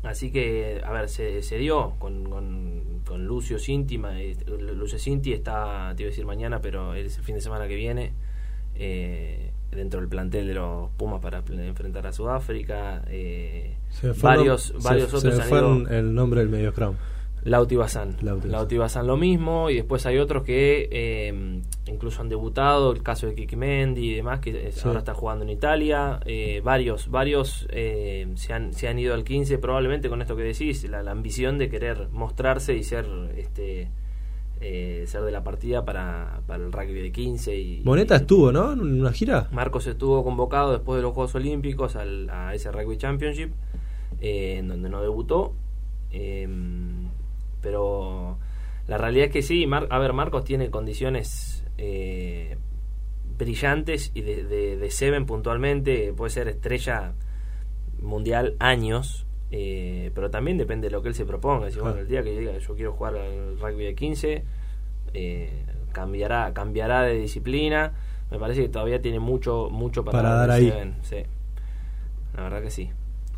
así 0.03 0.31
que, 0.31 0.81
a 0.85 0.93
ver, 0.93 1.09
se, 1.09 1.43
se 1.43 1.59
dio 1.59 1.95
con, 1.99 2.29
con, 2.31 2.83
con 3.07 3.27
Lucio 3.27 3.59
Cinti. 3.59 4.01
eh, 4.17 4.37
Lucio 4.75 4.99
Cinti 4.99 5.33
está, 5.33 5.93
te 5.97 6.03
iba 6.03 6.09
a 6.09 6.11
decir 6.11 6.25
mañana, 6.27 6.61
pero 6.61 6.95
es 6.95 7.19
el 7.19 7.25
fin 7.25 7.35
de 7.35 7.41
semana 7.41 7.69
que 7.69 7.75
viene. 7.77 8.13
eh, 8.75 9.51
dentro 9.71 10.01
del 10.01 10.09
plantel 10.09 10.47
de 10.47 10.55
los 10.55 10.89
Pumas 10.97 11.21
para 11.21 11.39
enfrentar 11.47 12.07
a 12.07 12.13
Sudáfrica. 12.13 13.03
eh, 13.09 13.77
varios 14.23 14.73
varios 14.83 15.11
se- 15.11 15.17
otros 15.17 15.23
se 15.23 15.43
han 15.43 15.49
ido- 15.83 15.89
el 15.91 16.15
nombre 16.15 16.41
del 16.41 16.49
medio 16.49 16.71
scrum. 16.73 16.95
Lauti 17.45 17.77
Bazán. 17.77 18.17
Lauti 18.23 18.77
Bazán. 18.77 19.07
Lo 19.07 19.17
mismo, 19.17 19.71
y 19.71 19.77
después 19.77 20.05
hay 20.07 20.19
otros 20.19 20.43
que 20.43 20.89
eh, 20.91 21.61
incluso 21.87 22.21
han 22.21 22.29
debutado, 22.29 22.93
el 22.93 23.03
caso 23.03 23.27
de 23.27 23.35
Kiki 23.35 23.57
Mendy 23.57 24.11
y 24.11 24.15
demás, 24.15 24.41
que 24.41 24.71
Sí. 24.73 24.83
ahora 24.85 24.99
está 24.99 25.15
jugando 25.15 25.45
en 25.45 25.51
Italia. 25.51 26.21
eh, 26.27 26.61
varios 26.65 27.09
varios 27.11 27.67
eh, 27.71 28.27
se, 28.35 28.53
han, 28.53 28.73
se 28.75 28.89
han 28.89 28.99
ido 28.99 29.15
al 29.15 29.25
15, 29.25 29.59
probablemente 29.59 30.09
con 30.09 30.21
esto 30.21 30.37
que 30.37 30.43
decís, 30.43 30.89
la, 30.91 31.03
la 31.03 31.13
ambición 31.13 31.57
de 31.59 31.69
querer 31.71 32.09
mostrarse 32.13 32.75
y 32.77 32.83
ser 32.83 33.07
este 33.37 33.89
ser 34.61 35.23
de 35.23 35.31
la 35.31 35.45
partida 35.45 35.85
para, 35.85 36.41
para 36.49 36.65
el 36.65 36.73
rugby 36.73 37.01
de 37.01 37.13
15. 37.13 37.57
Y, 37.57 37.81
Moneta 37.85 38.15
y- 38.15 38.19
estuvo, 38.19 38.51
¿no? 38.51 38.73
En 38.73 38.81
una 38.81 39.13
gira. 39.13 39.47
Marcos 39.53 39.87
estuvo 39.87 40.25
convocado 40.25 40.73
después 40.73 40.97
de 40.97 41.03
los 41.03 41.13
Juegos 41.15 41.33
Olímpicos 41.37 41.95
al, 41.95 42.29
a 42.29 42.53
ese 42.55 42.73
Rugby 42.73 42.97
Championship, 42.99 43.53
en 44.21 44.67
donde 44.69 44.89
no 44.89 45.01
debutó. 45.01 45.55
eh, 46.11 46.49
pero 47.61 48.39
la 48.87 48.99
realidad 48.99 49.27
es 49.27 49.33
que 49.33 49.43
sí, 49.43 49.67
Mar- 49.67 49.87
a 49.91 49.99
ver, 49.99 50.13
Marcos 50.13 50.45
tiene 50.45 50.71
condiciones 50.71 51.65
eh, 51.79 52.57
brillantes 53.39 54.11
y 54.15 54.23
de, 54.23 54.45
de, 54.45 54.77
de 54.77 54.91
Seven 54.91 55.27
puntualmente, 55.27 56.13
puede 56.13 56.31
ser 56.31 56.49
estrella 56.49 57.13
mundial 58.01 58.55
años, 58.59 59.27
eh, 59.51 60.11
pero 60.15 60.31
también 60.31 60.59
depende 60.59 60.89
de 60.89 60.93
lo 60.93 61.03
que 61.03 61.09
él 61.09 61.15
se 61.15 61.25
proponga. 61.25 61.71
Si, 61.71 61.79
bueno, 61.81 61.99
el 61.99 62.09
día 62.09 62.23
que 62.23 62.39
diga 62.39 62.57
yo 62.59 62.75
quiero 62.75 62.93
jugar 62.93 63.17
al 63.17 63.59
rugby 63.59 63.85
de 63.85 63.95
15, 63.95 64.45
eh, 65.15 65.65
cambiará, 65.93 66.53
cambiará 66.53 67.03
de 67.03 67.15
disciplina. 67.15 67.93
Me 68.31 68.39
parece 68.39 68.61
que 68.63 68.69
todavía 68.69 69.01
tiene 69.01 69.21
mucho, 69.21 69.69
mucho 69.71 70.05
para, 70.05 70.19
Para 70.19 70.35
dar 70.35 70.51
ahí. 70.51 70.69
Seven, 70.71 70.97
sí. 71.03 71.17
La 72.37 72.43
verdad 72.43 72.61
que 72.63 72.71
sí. 72.71 72.91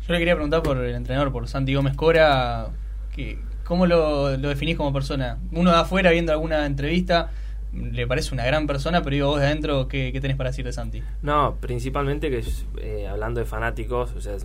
Yo 0.05 0.13
le 0.13 0.19
quería 0.19 0.33
preguntar 0.35 0.61
por 0.63 0.77
el 0.77 0.93
entrenador, 0.95 1.31
por 1.31 1.47
Santi 1.47 1.73
Gómez 1.73 1.95
Cora, 1.95 2.69
que, 3.15 3.39
¿cómo 3.71 3.85
lo, 3.85 4.35
lo 4.35 4.49
definís 4.49 4.75
como 4.75 4.91
persona? 4.91 5.37
Uno 5.53 5.71
de 5.71 5.77
afuera 5.77 6.11
viendo 6.11 6.33
alguna 6.33 6.65
entrevista 6.65 7.31
le 7.73 8.05
parece 8.05 8.33
una 8.33 8.43
gran 8.45 8.67
persona, 8.67 9.01
pero 9.01 9.13
digo 9.13 9.27
vos 9.29 9.39
de 9.39 9.45
adentro, 9.45 9.87
¿qué, 9.87 10.11
qué 10.11 10.19
tenés 10.19 10.35
para 10.35 10.49
decir 10.49 10.65
de 10.65 10.73
Santi? 10.73 11.01
No, 11.21 11.55
principalmente 11.61 12.29
que 12.29 12.43
eh, 12.81 13.07
hablando 13.07 13.39
de 13.39 13.45
fanáticos, 13.45 14.11
o 14.11 14.19
sea, 14.19 14.35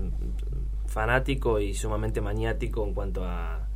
fanático 0.86 1.58
y 1.58 1.74
sumamente 1.74 2.20
maniático 2.20 2.86
en 2.86 2.94
cuanto 2.94 3.24
a, 3.24 3.66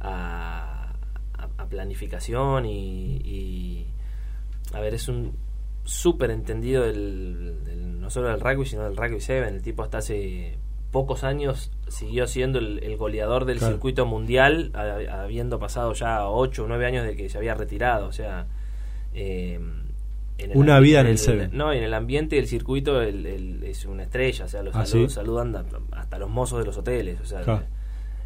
a, 0.00 0.92
a- 1.38 1.66
planificación 1.68 2.66
y, 2.66 3.86
a 4.74 4.80
ver, 4.80 4.94
es 4.94 5.06
un 5.06 5.32
súper 5.84 6.32
entendido 6.32 6.82
del- 6.82 8.00
no 8.00 8.10
solo 8.10 8.28
del 8.30 8.40
rugby, 8.40 8.66
sino 8.66 8.82
del 8.82 8.96
rugby 8.96 9.20
7. 9.20 9.46
El 9.48 9.62
tipo 9.62 9.84
hasta 9.84 9.98
hace 9.98 10.58
pocos 10.90 11.24
años 11.24 11.70
siguió 11.88 12.26
siendo 12.26 12.58
el, 12.58 12.82
el 12.82 12.96
goleador 12.96 13.44
del 13.44 13.58
Claro. 13.58 13.74
circuito 13.74 14.06
mundial, 14.06 14.70
a- 14.74 15.22
habiendo 15.22 15.58
pasado 15.58 15.92
ya 15.92 16.28
8 16.28 16.64
o 16.64 16.68
9 16.68 16.86
años 16.86 17.04
de 17.06 17.14
que 17.16 17.28
se 17.28 17.38
había 17.38 17.54
retirado, 17.54 18.06
o 18.06 18.12
sea... 18.12 18.46
eh, 19.14 19.58
en 20.38 20.56
Una 20.56 20.78
ambi- 20.78 20.82
vida 20.82 21.00
en 21.00 21.06
el 21.08 21.18
Seven. 21.18 21.50
No, 21.52 21.72
en 21.72 21.82
el 21.82 21.92
ambiente 21.94 22.36
del 22.36 22.46
circuito 22.46 23.02
el- 23.02 23.26
el- 23.26 23.64
es 23.64 23.84
una 23.86 24.04
estrella, 24.04 24.44
o 24.44 24.48
sea, 24.48 24.62
los 24.62 24.74
Ah, 24.76 24.86
saludan 24.86 25.56
hasta 25.92 26.18
los 26.18 26.30
mozos 26.30 26.60
de 26.60 26.64
los 26.64 26.76
hoteles, 26.78 27.20
o 27.20 27.24
sea, 27.24 27.40
Claro. 27.42 27.64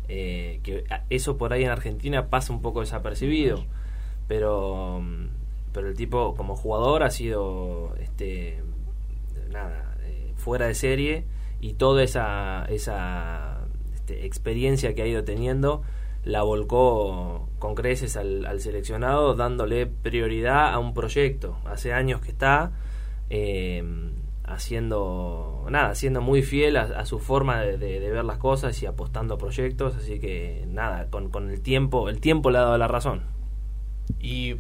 eh, 0.09 0.61
que 0.63 0.85
eso 1.09 1.39
por 1.39 1.53
ahí 1.55 1.65
en 1.65 1.71
Argentina 1.71 2.27
pasa 2.29 2.53
un 2.53 2.61
poco 2.61 2.81
desapercibido, 2.81 3.65
pero 4.29 5.03
pero 5.73 5.89
el 5.89 5.97
tipo 5.97 6.35
como 6.37 6.55
jugador 6.55 7.03
ha 7.03 7.09
sido 7.11 7.95
este 7.99 8.61
nada 9.51 9.97
eh, 10.05 10.35
fuera 10.37 10.67
de 10.67 10.75
serie 10.75 11.25
y 11.63 11.75
toda 11.75 12.03
esa 12.03 12.67
esa 12.69 13.61
este, 13.95 14.27
experiencia 14.27 14.95
que 14.95 15.01
ha 15.03 15.07
ido 15.07 15.25
teniendo 15.25 15.83
la 16.25 16.43
volcó 16.43 17.49
con 17.59 17.75
creces 17.75 18.17
al, 18.17 18.61
seleccionado 18.61 19.35
dándole 19.35 19.87
prioridad 19.87 20.73
a 20.73 20.79
un 20.79 20.93
proyecto. 20.93 21.57
Hace 21.65 21.93
años 21.95 22.21
que 22.21 22.31
está 22.31 22.73
eh, 23.31 23.83
haciendo 24.45 25.67
nada 25.71 25.95
siendo 25.95 26.21
muy 26.21 26.43
fiel 26.43 26.77
a, 26.77 27.07
su 27.07 27.19
forma 27.19 27.61
de, 27.63 27.79
de- 27.79 28.11
ver 28.11 28.25
las 28.25 28.39
cosas 28.39 28.81
y 28.83 28.87
apostando 28.87 29.35
a 29.35 29.39
proyectos 29.39 29.97
así 29.97 30.19
que 30.19 30.65
nada 30.69 31.07
con, 31.11 31.31
con 31.31 31.49
el 31.49 31.61
tiempo 31.63 32.09
el 32.09 32.21
tiempo 32.21 32.51
le 32.51 32.59
ha 32.59 32.63
dado 32.63 32.79
la 32.79 32.89
razón. 32.89 33.23
Y 34.21 34.55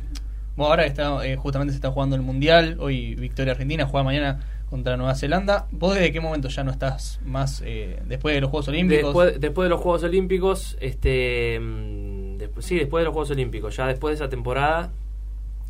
bueno, 0.56 0.70
ahora 0.70 0.86
está, 0.86 1.26
eh, 1.26 1.36
justamente 1.36 1.72
se 1.72 1.76
está 1.76 1.90
jugando 1.90 2.14
el 2.14 2.22
Mundial, 2.22 2.76
hoy 2.80 3.14
victoria 3.16 3.52
argentina, 3.52 3.86
juega 3.86 4.04
mañana 4.04 4.40
contra 4.72 4.96
Nueva 4.96 5.14
Zelanda. 5.14 5.68
¿Vos 5.70 5.92
desde 5.94 6.12
qué 6.12 6.20
momento 6.20 6.48
ya 6.48 6.64
no 6.64 6.70
estás 6.70 7.20
más 7.26 7.62
eh, 7.66 8.00
después 8.06 8.34
de 8.34 8.40
los 8.40 8.48
Juegos 8.48 8.68
Olímpicos? 8.68 9.04
Después, 9.04 9.38
después 9.38 9.66
de 9.66 9.68
los 9.68 9.80
Juegos 9.82 10.02
Olímpicos, 10.04 10.78
este, 10.80 11.60
mm, 11.60 12.38
después, 12.38 12.64
sí, 12.64 12.76
después 12.78 13.02
de 13.02 13.04
los 13.04 13.12
Juegos 13.12 13.30
Olímpicos, 13.32 13.76
ya 13.76 13.86
después 13.86 14.18
de 14.18 14.24
esa 14.24 14.30
temporada, 14.30 14.90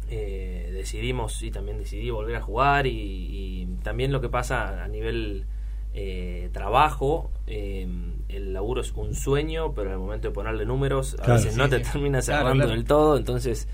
eh, 0.08 0.70
decidimos 0.72 1.42
y 1.42 1.50
también 1.50 1.78
decidí 1.78 2.10
volver 2.10 2.36
a 2.36 2.40
jugar 2.42 2.86
y, 2.86 2.92
y 2.92 3.66
también 3.82 4.12
lo 4.12 4.20
que 4.20 4.28
pasa 4.28 4.84
a 4.84 4.86
nivel 4.86 5.46
eh, 5.94 6.48
trabajo, 6.52 7.32
eh, 7.48 7.88
el 8.28 8.52
laburo 8.52 8.82
es 8.82 8.92
un 8.92 9.16
sueño, 9.16 9.74
pero 9.74 9.90
al 9.90 9.98
momento 9.98 10.28
de 10.28 10.34
ponerle 10.34 10.64
números 10.64 11.14
a 11.14 11.24
Claro. 11.24 11.34
veces 11.34 11.56
no 11.56 11.68
te 11.68 11.84
sí. 11.84 11.90
termina 11.90 12.22
cerrando 12.22 12.52
claro. 12.64 12.70
del 12.70 12.84
todo, 12.84 13.16
entonces 13.16 13.66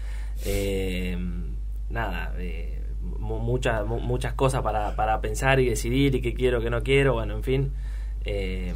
eh, 0.46 1.18
nada, 1.90 2.34
eh, 2.38 2.77
muchas 3.18 3.86
mu- 3.86 4.00
muchas 4.00 4.34
cosas 4.34 4.62
para, 4.62 4.94
para 4.96 5.20
pensar 5.20 5.60
y 5.60 5.68
decidir 5.68 6.14
y 6.14 6.20
qué 6.20 6.34
quiero, 6.34 6.60
qué 6.60 6.70
no 6.70 6.82
quiero, 6.82 7.14
bueno, 7.14 7.34
en 7.34 7.42
fin. 7.42 7.72
eh, 8.24 8.74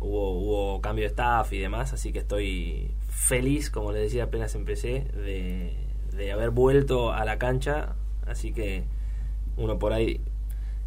hubo, 0.00 0.32
hubo 0.38 0.80
cambio 0.80 1.02
de 1.04 1.08
staff 1.08 1.52
y 1.52 1.58
demás, 1.58 1.92
así 1.92 2.12
que 2.12 2.20
estoy 2.20 2.90
feliz, 3.08 3.70
como 3.70 3.92
les 3.92 4.02
decía 4.02 4.24
apenas 4.24 4.54
empecé, 4.54 5.04
de, 5.14 5.72
de 6.16 6.32
haber 6.32 6.50
vuelto 6.50 7.12
a 7.12 7.24
la 7.24 7.38
cancha, 7.38 7.96
así 8.26 8.52
que 8.52 8.84
uno 9.56 9.78
por 9.78 9.92
ahí 9.92 10.20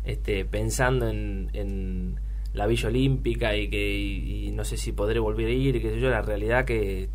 este, 0.06 0.46
pensando 0.46 1.10
en, 1.10 1.50
en 1.54 2.20
la 2.54 2.68
Villa 2.68 2.88
Olímpica 2.90 3.56
y 3.56 3.70
que 3.70 4.52
no 4.54 4.64
sé 4.64 4.78
si 4.78 4.92
podré 4.92 5.20
volver 5.20 5.48
a 5.48 5.52
ir 5.52 5.76
y 5.76 5.82
qué 5.82 5.90
sé 5.92 6.00
yo, 6.00 6.10
la 6.10 6.22
realidad 6.22 6.66
que 6.66 7.10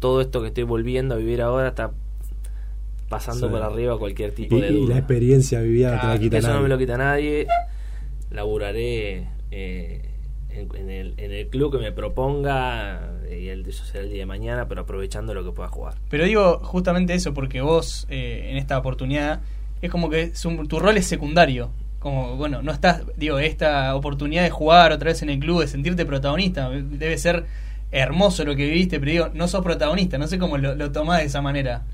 todo 0.00 0.20
esto 0.20 0.40
que 0.42 0.48
estoy 0.48 0.64
volviendo 0.64 1.14
a 1.14 1.18
vivir 1.18 1.42
ahora 1.42 1.68
está 1.68 1.92
pasando 3.12 3.46
Sí. 3.46 3.52
por 3.52 3.62
arriba 3.62 3.98
cualquier 3.98 4.32
tipo 4.32 4.56
Y, 4.56 4.60
de 4.62 4.68
y 4.70 4.72
duda. 4.74 4.94
la 4.94 4.98
experiencia 4.98 5.60
vivida 5.60 5.88
no 5.88 5.92
te 5.92 5.96
la 5.98 6.02
Claro, 6.02 6.20
quita 6.20 6.38
Eso 6.38 6.52
no 6.54 6.60
me 6.62 6.68
lo 6.68 6.78
quita 6.78 6.96
nadie. 6.96 7.46
Laburaré 8.30 9.28
eh, 9.50 10.02
en, 10.50 10.68
en 10.76 10.90
el, 10.90 11.14
en 11.18 11.32
el 11.32 11.48
club 11.48 11.72
que 11.72 11.78
me 11.78 11.92
proponga 11.92 13.10
y 13.30 13.48
el, 13.48 13.66
eso 13.66 13.84
será 13.84 14.04
el 14.04 14.10
día 14.10 14.20
de 14.20 14.26
mañana, 14.26 14.68
pero 14.68 14.82
aprovechando 14.82 15.34
lo 15.34 15.44
que 15.44 15.52
pueda 15.52 15.68
jugar. 15.68 15.94
Pero 16.08 16.24
digo 16.24 16.60
justamente 16.62 17.14
eso, 17.14 17.34
porque 17.34 17.60
vos 17.60 18.06
eh, 18.08 18.48
en 18.50 18.56
esta 18.56 18.78
oportunidad 18.78 19.40
es 19.82 19.90
como 19.90 20.08
que 20.10 20.22
es 20.22 20.44
un- 20.44 20.66
tu 20.68 20.78
rol 20.78 20.96
es 20.96 21.06
secundario. 21.06 21.70
Como, 21.98 22.36
bueno, 22.36 22.62
no 22.62 22.72
estás, 22.72 23.02
digo, 23.16 23.38
esta 23.38 23.94
oportunidad 23.94 24.42
de 24.42 24.50
jugar 24.50 24.90
otra 24.92 25.08
vez 25.10 25.22
en 25.22 25.30
el 25.30 25.38
club, 25.38 25.60
de 25.60 25.68
sentirte 25.68 26.04
protagonista, 26.04 26.68
debe 26.70 27.16
ser 27.16 27.44
hermoso 27.92 28.44
lo 28.44 28.56
que 28.56 28.64
viviste, 28.64 28.98
pero 28.98 29.12
digo, 29.12 29.30
no 29.34 29.46
sos 29.46 29.62
protagonista, 29.62 30.18
no 30.18 30.26
sé 30.26 30.38
cómo 30.38 30.56
lo, 30.58 30.74
lo 30.74 30.90
tomás 30.90 31.20
de 31.20 31.26
esa 31.26 31.42
manera. 31.42 31.84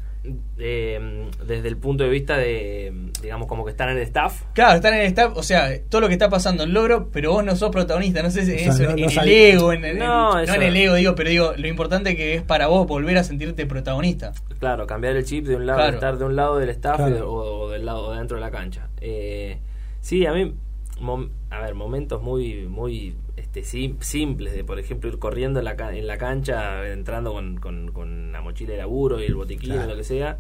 Eh, 0.59 1.29
desde 1.47 1.69
el 1.69 1.77
punto 1.77 2.05
de 2.05 2.11
vista 2.11 2.37
de, 2.37 2.93
digamos, 3.23 3.47
como 3.47 3.65
que 3.65 3.71
estar 3.71 3.89
en 3.89 3.97
el 3.97 4.03
staff. 4.03 4.43
Claro, 4.55 4.77
están 4.77 4.95
en 4.95 5.01
el 5.01 5.07
staff, 5.07 5.37
o 5.37 5.43
sea, 5.43 5.69
todo 5.89 6.01
lo 6.01 6.09
que 6.09 6.15
está 6.15 6.29
pasando 6.29 6.65
el 6.65 6.73
logro, 6.73 7.11
pero 7.13 7.33
vos 7.33 7.45
no 7.45 7.55
sos 7.57 7.71
protagonista, 7.71 8.23
no 8.23 8.31
sé 8.31 8.45
si 8.45 8.55
O 8.55 8.59
sea, 8.59 8.69
eso 8.73 8.83
no- 8.85 8.91
en, 8.91 8.97
no 9.01 9.11
en 9.11 9.19
el 9.21 9.29
ego, 9.29 9.73
en 9.73 9.85
el, 9.85 9.99
No, 9.99 10.37
en- 10.39 10.45
eso- 10.45 10.53
no 10.57 10.63
en 10.63 10.69
el 10.69 10.77
ego, 10.77 10.95
digo, 10.95 11.15
pero 11.15 11.31
digo, 11.31 11.53
lo 11.57 11.69
importante 11.69 12.17
que 12.17 12.35
es 12.35 12.43
para 12.43 12.67
vos 12.67 12.87
volver 12.87 13.17
a 13.19 13.25
sentirte 13.25 13.67
protagonista. 13.67 14.33
Claro, 14.59 14.87
cambiar 14.87 15.17
el 15.17 15.25
chip 15.25 15.47
de 15.47 15.57
un 15.57 15.67
lado, 15.67 15.79
Claro. 15.79 15.95
estar 15.95 16.19
de 16.19 16.25
un 16.25 16.37
lado 16.37 16.59
del 16.59 16.71
staff 16.71 16.97
Claro. 16.97 17.11
y 17.11 17.15
de- 17.15 17.23
o, 17.23 17.33
o 17.33 17.71
del 17.71 17.87
lado 17.87 18.09
o 18.09 18.13
dentro 18.15 18.37
de 18.37 18.41
la 18.41 18.51
cancha. 18.51 18.89
Eh, 19.01 19.59
sí, 20.01 20.27
a 20.27 20.33
mí, 20.33 20.55
mom- 21.01 21.31
a 21.51 21.61
ver, 21.61 21.75
momentos 21.75 22.21
muy, 22.23 22.67
muy 22.67 23.15
este, 23.59 23.79
sim- 23.79 23.97
simples 24.01 24.53
de, 24.55 24.65
por 24.65 24.79
ejemplo, 24.79 25.09
ir 25.11 25.19
corriendo 25.19 25.59
en 25.61 25.65
la, 25.65 25.77
ca- 25.77 25.95
en 25.95 26.07
la 26.07 26.19
cancha, 26.19 26.87
entrando 26.89 27.33
con, 27.33 27.57
con, 27.59 27.93
con 27.93 28.33
la 28.33 28.41
mochila 28.41 28.73
de 28.73 28.79
laburo 28.79 29.21
y 29.21 29.27
el 29.27 29.35
botiquín 29.35 29.71
Claro. 29.73 29.85
o 29.89 29.91
lo 29.93 29.97
que 29.97 30.05
sea. 30.05 30.39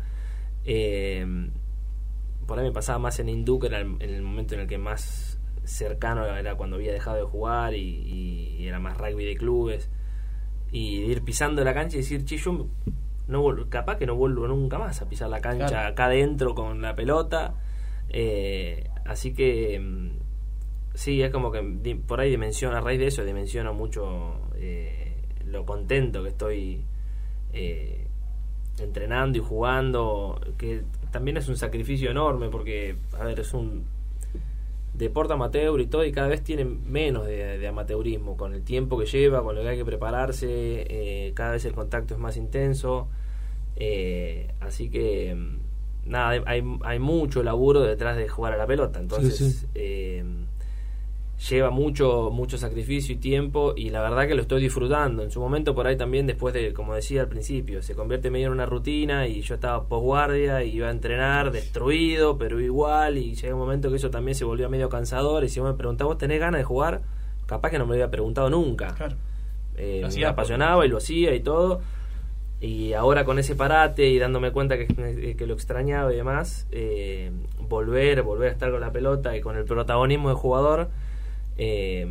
Eh, 0.64 1.26
por 2.46 2.58
ahí 2.58 2.64
me 2.64 2.72
pasaba 2.72 2.98
más 2.98 3.18
en 3.20 3.28
Indu, 3.28 3.58
que 3.58 3.66
era 3.68 3.80
el- 3.80 3.96
en 4.00 4.10
el 4.10 4.22
momento 4.22 4.54
en 4.54 4.60
el 4.62 4.66
que 4.66 4.78
más 4.78 5.38
cercano 5.64 6.24
era 6.26 6.54
cuando 6.56 6.76
había 6.76 6.92
dejado 6.92 7.16
de 7.18 7.22
jugar 7.24 7.74
y, 7.74 7.78
y- 7.80 8.56
y 8.58 8.66
era 8.68 8.78
más 8.78 8.96
rugby 8.96 9.24
de 9.24 9.36
clubes. 9.36 9.90
Y 10.70 11.00
de 11.02 11.06
ir 11.08 11.22
pisando 11.22 11.62
la 11.64 11.74
cancha 11.74 11.96
y 11.96 12.00
decir, 12.00 12.24
che, 12.24 12.36
yo 12.38 12.66
no 13.26 13.42
vuelvo- 13.42 13.68
capaz 13.68 13.96
que 13.96 14.06
no 14.06 14.14
vuelvo 14.16 14.46
nunca 14.48 14.78
más 14.78 15.00
a 15.02 15.08
pisar 15.08 15.28
la 15.30 15.40
cancha 15.40 15.66
Claro. 15.68 15.88
acá 15.88 16.06
adentro 16.06 16.54
con 16.54 16.80
la 16.82 16.94
pelota. 16.94 17.54
Eh, 18.10 18.88
así 19.04 19.34
que 19.34 19.78
mm, 19.78 20.17
sí, 20.98 21.22
es 21.22 21.30
como 21.30 21.50
que 21.52 21.62
por 22.06 22.18
ahí 22.20 22.30
dimensiono, 22.30 22.76
a 22.76 22.80
raíz 22.80 22.98
de 22.98 23.06
eso 23.06 23.24
dimensiono 23.24 23.72
mucho 23.72 24.34
eh, 24.56 25.14
lo 25.46 25.64
contento 25.64 26.22
que 26.22 26.28
estoy 26.30 26.82
eh, 27.52 28.06
entrenando 28.80 29.38
y 29.38 29.40
jugando, 29.40 30.40
que 30.58 30.82
también 31.12 31.36
es 31.36 31.48
un 31.48 31.56
sacrificio 31.56 32.10
enorme 32.10 32.48
porque, 32.48 32.96
a 33.18 33.24
ver, 33.24 33.38
es 33.40 33.54
un 33.54 33.84
deporte 34.94 35.32
amateur 35.34 35.80
y 35.80 35.86
todo 35.86 36.04
y 36.04 36.10
cada 36.12 36.28
vez 36.28 36.42
tiene 36.42 36.64
menos 36.64 37.26
de, 37.26 37.58
de 37.58 37.68
amateurismo 37.68 38.36
con 38.36 38.52
el 38.52 38.62
tiempo 38.62 38.98
que 38.98 39.06
lleva, 39.06 39.42
con 39.42 39.54
lo 39.54 39.62
que 39.62 39.68
hay 39.68 39.76
que 39.76 39.84
prepararse, 39.84 40.46
eh, 40.48 41.32
cada 41.34 41.52
vez 41.52 41.64
el 41.64 41.72
contacto 41.74 42.14
es 42.14 42.20
más 42.20 42.36
intenso, 42.36 43.06
eh, 43.76 44.50
así 44.60 44.90
que 44.90 45.34
mm, 45.36 46.10
nada, 46.10 46.30
hay- 46.30 46.42
hay, 46.46 46.62
hay 46.82 46.98
mucho 46.98 47.42
laburo 47.44 47.80
detrás 47.82 48.16
de 48.16 48.28
jugar 48.28 48.54
a 48.54 48.56
la 48.56 48.66
pelota, 48.66 48.98
entonces 48.98 49.38
Sí, 49.38 49.56
sí. 49.60 49.66
Eh, 51.38 51.50
lleva 51.50 51.70
mucho 51.70 52.30
mucho 52.32 52.58
sacrificio 52.58 53.14
y 53.14 53.18
tiempo 53.18 53.72
y 53.76 53.90
la 53.90 54.02
verdad 54.02 54.26
que 54.26 54.34
lo 54.34 54.42
estoy 54.42 54.62
disfrutando. 54.62 55.22
En 55.22 55.30
su 55.30 55.40
momento 55.40 55.74
por 55.74 55.86
ahí 55.86 55.96
también 55.96 56.26
después 56.26 56.54
de, 56.54 56.72
como 56.72 56.94
decía 56.94 57.22
al 57.22 57.28
principio, 57.28 57.82
se 57.82 57.94
convierte 57.94 58.30
medio 58.30 58.48
en 58.48 58.52
una 58.52 58.66
rutina 58.66 59.26
y 59.26 59.40
yo 59.42 59.54
estaba 59.54 59.84
posguardia 59.84 60.64
y 60.64 60.76
iba 60.76 60.88
a 60.88 60.90
entrenar 60.90 61.50
destruido, 61.50 62.38
pero 62.38 62.60
igual 62.60 63.18
y 63.18 63.34
llega 63.34 63.54
un 63.54 63.60
momento 63.60 63.90
que 63.90 63.96
eso 63.96 64.10
también 64.10 64.34
se 64.34 64.44
volvió 64.44 64.68
medio 64.68 64.88
cansador 64.88 65.44
y 65.44 65.48
si 65.48 65.60
vos 65.60 65.70
me 65.70 65.76
preguntás, 65.76 66.06
¿vos 66.06 66.18
tenés 66.18 66.40
ganas 66.40 66.60
de 66.60 66.64
jugar? 66.64 67.02
Capaz 67.46 67.70
que 67.70 67.78
no 67.78 67.86
me 67.86 67.90
lo 67.90 67.94
había 67.94 68.10
preguntado 68.10 68.50
nunca. 68.50 68.94
Claro. 68.94 69.16
Eh, 69.76 70.06
me 70.16 70.26
apasionaba 70.26 70.84
y 70.84 70.88
lo 70.88 70.98
hacía 70.98 71.34
y 71.34 71.40
todo. 71.40 71.80
Y 72.60 72.92
ahora 72.92 73.24
con 73.24 73.38
ese 73.38 73.54
parate 73.54 74.08
y 74.08 74.18
dándome 74.18 74.50
cuenta 74.50 74.76
que, 74.76 75.36
que 75.38 75.46
lo 75.46 75.54
extrañaba 75.54 76.12
y 76.12 76.16
demás, 76.16 76.66
eh, 76.72 77.30
volver, 77.68 78.22
volver 78.22 78.48
a 78.48 78.52
estar 78.52 78.72
con 78.72 78.80
la 78.80 78.90
pelota 78.90 79.36
y 79.36 79.40
con 79.40 79.56
el 79.56 79.64
protagonismo 79.64 80.28
de 80.28 80.34
jugador, 80.34 80.88
eh, 81.58 82.06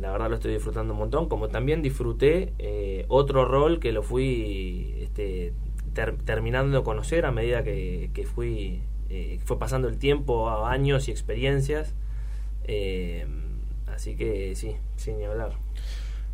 la 0.00 0.12
verdad 0.12 0.28
lo 0.28 0.36
estoy 0.36 0.52
disfrutando 0.52 0.92
un 0.92 0.98
montón. 1.00 1.28
Como 1.28 1.48
también 1.48 1.82
disfruté 1.82 2.52
eh, 2.58 3.04
otro 3.08 3.44
rol 3.44 3.80
que 3.80 3.92
lo 3.92 4.02
fui 4.02 4.94
este, 5.00 5.52
ter- 5.94 6.16
terminando 6.18 6.78
de 6.78 6.84
conocer 6.84 7.24
a 7.26 7.32
medida 7.32 7.64
que, 7.64 8.10
fui 8.32 8.82
eh, 9.08 9.38
fue 9.44 9.58
pasando 9.58 9.88
el 9.88 9.98
tiempo, 9.98 10.50
años 10.66 11.08
y 11.08 11.10
experiencias. 11.10 11.94
Eh, 12.64 13.26
así 13.86 14.16
que 14.16 14.54
sí, 14.54 14.72
sin 14.96 15.18
ni 15.18 15.24
hablar. 15.24 15.52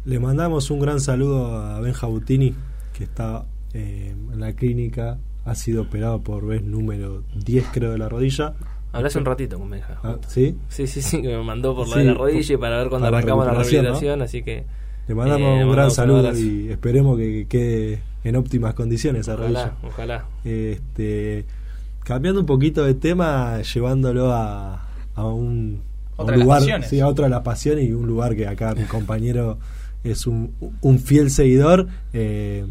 Le 0.05 0.19
mandamos 0.19 0.71
un 0.71 0.81
gran 0.81 0.99
saludo 1.01 1.57
a 1.57 1.81
Benja 1.81 2.09
Butini, 2.09 2.55
que 2.93 3.05
está 3.05 3.47
eh, 3.73 4.13
en 4.33 4.41
la 4.41 4.53
clínica, 4.55 5.19
ha 5.45 5.55
sido 5.55 5.83
operado 5.83 6.21
por 6.23 6.45
vez 6.47 6.63
número 6.65 7.23
10 7.37 7.67
creo 7.73 7.93
de 7.93 7.99
la 7.99 8.09
rodilla. 8.09 8.55
Hablé 8.93 9.09
hace 9.09 9.19
un 9.19 9.25
ratito 9.25 9.59
con 9.59 9.71
Benja. 9.71 9.99
Ah. 10.03 10.17
¿Sí? 10.29 10.57
Sí, 10.69 10.87
sí, 10.87 11.01
sí, 11.03 11.23
que 11.23 11.29
me 11.29 11.43
mandó 11.43 11.75
por 11.75 11.89
lo 11.89 11.95
Sí, 11.95 12.01
de 12.01 12.05
la 12.07 12.15
rodilla 12.15 12.55
y 12.55 12.57
para 12.59 12.79
ver 12.79 12.89
cuándo 12.89 13.09
arrancamos 13.09 13.47
la 13.47 13.53
rehabilitación, 13.55 14.23
así 14.23 14.43
que 14.43 14.65
Le 15.09 15.15
mandamos 15.15 15.61
Eh, 15.61 15.65
un 15.65 15.73
gran 15.73 15.91
saludo 15.91 16.37
y 16.39 16.69
esperemos 16.69 17.17
que 17.17 17.47
quede 17.49 18.03
en 18.25 18.37
óptimas 18.37 18.75
condiciones 18.75 19.23
esa 19.23 19.37
rodilla. 19.37 19.73
ojalá, 19.83 19.89
ojalá. 19.89 20.25
Este, 20.45 21.45
cambiando 22.05 22.41
un 22.41 22.47
poquito 22.47 22.85
de 22.85 22.95
tema, 22.95 23.61
llevándolo 23.63 24.31
a, 24.33 24.87
a 25.15 25.25
un, 25.27 25.81
a 26.19 26.23
Otra 26.23 26.25
un 26.25 26.27
de 26.27 26.37
las 26.39 26.45
lugar, 26.45 26.61
pasiones. 26.61 26.89
sí, 26.91 27.01
a 27.01 27.09
otra 27.09 27.25
de 27.25 27.31
las 27.31 27.41
pasiones 27.43 27.85
y 27.89 27.93
un 27.93 28.07
lugar 28.07 28.37
que 28.37 28.47
acá 28.47 28.75
mi 28.75 28.85
compañero 28.85 29.59
es 30.05 30.27
un, 30.27 30.53
un 30.83 30.99
fiel 30.99 31.31
seguidor. 31.31 31.89
Eh, 32.13 32.67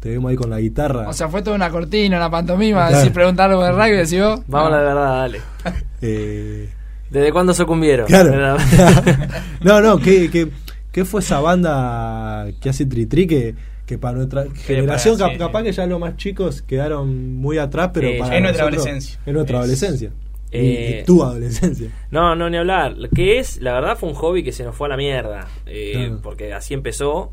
te 0.00 0.08
vemos 0.08 0.30
ahí 0.30 0.36
con 0.36 0.50
la 0.50 0.58
guitarra. 0.60 1.08
O 1.08 1.12
sea, 1.12 1.28
fue 1.28 1.42
toda 1.42 1.54
una 1.56 1.70
cortina, 1.70 2.16
una 2.16 2.30
pantomima, 2.30 2.80
Claro. 2.88 2.96
decir, 2.96 3.12
preguntar 3.12 3.50
algo 3.50 3.62
de 3.62 3.72
rugby, 3.72 3.90
decís 3.96 4.20
vos. 4.20 4.40
Vamos 4.48 4.68
a 4.72 4.76
la 4.76 4.82
verdad, 4.82 5.16
dale. 5.18 5.40
Eh, 6.02 6.68
¿Desde 7.10 7.30
cuándo 7.32 7.52
sucumbieron? 7.52 8.06
Claro. 8.06 8.56
No, 9.62 9.80
no, 9.80 9.98
¿qué, 9.98 10.30
qué, 10.30 10.48
qué 10.92 11.04
fue 11.04 11.20
esa 11.20 11.40
banda 11.40 12.46
que 12.60 12.70
hace 12.70 12.86
Tritri 12.86 13.26
que, 13.26 13.54
que 13.86 13.98
para 13.98 14.16
nuestra 14.16 14.44
generación, 14.54 15.16
para- 15.18 15.26
cap- 15.30 15.32
sí, 15.34 15.38
capaz 15.38 15.58
sí. 15.60 15.64
que 15.66 15.72
ya 15.72 15.86
los 15.86 16.00
más 16.00 16.16
chicos 16.16 16.62
quedaron 16.62 17.34
muy 17.34 17.58
atrás, 17.58 17.90
pero 17.92 18.08
para 18.18 18.36
es 18.36 18.42
nuestra 18.42 18.64
nosotros 18.64 18.86
adolescencia. 18.86 19.20
Es 19.26 19.32
nuestra 19.34 19.56
Es- 19.56 19.60
adolescencia. 19.62 20.10
Y- 20.52 20.56
Eh, 20.58 21.00
y, 21.02 21.04
tu 21.04 21.22
adolescencia. 21.22 21.90
No, 22.10 22.34
no, 22.34 22.48
ni 22.50 22.56
hablar. 22.56 22.94
Que 23.14 23.38
es, 23.38 23.60
la 23.60 23.72
verdad 23.74 23.96
fue 23.98 24.08
un 24.08 24.14
hobby 24.16 24.42
que 24.42 24.50
se 24.52 24.64
nos 24.64 24.74
fue 24.74 24.88
a 24.88 24.90
la 24.90 24.96
mierda. 24.96 25.46
eh, 25.66 25.92
Claro. 25.94 26.20
Porque 26.22 26.52
así 26.54 26.74
empezó. 26.74 27.30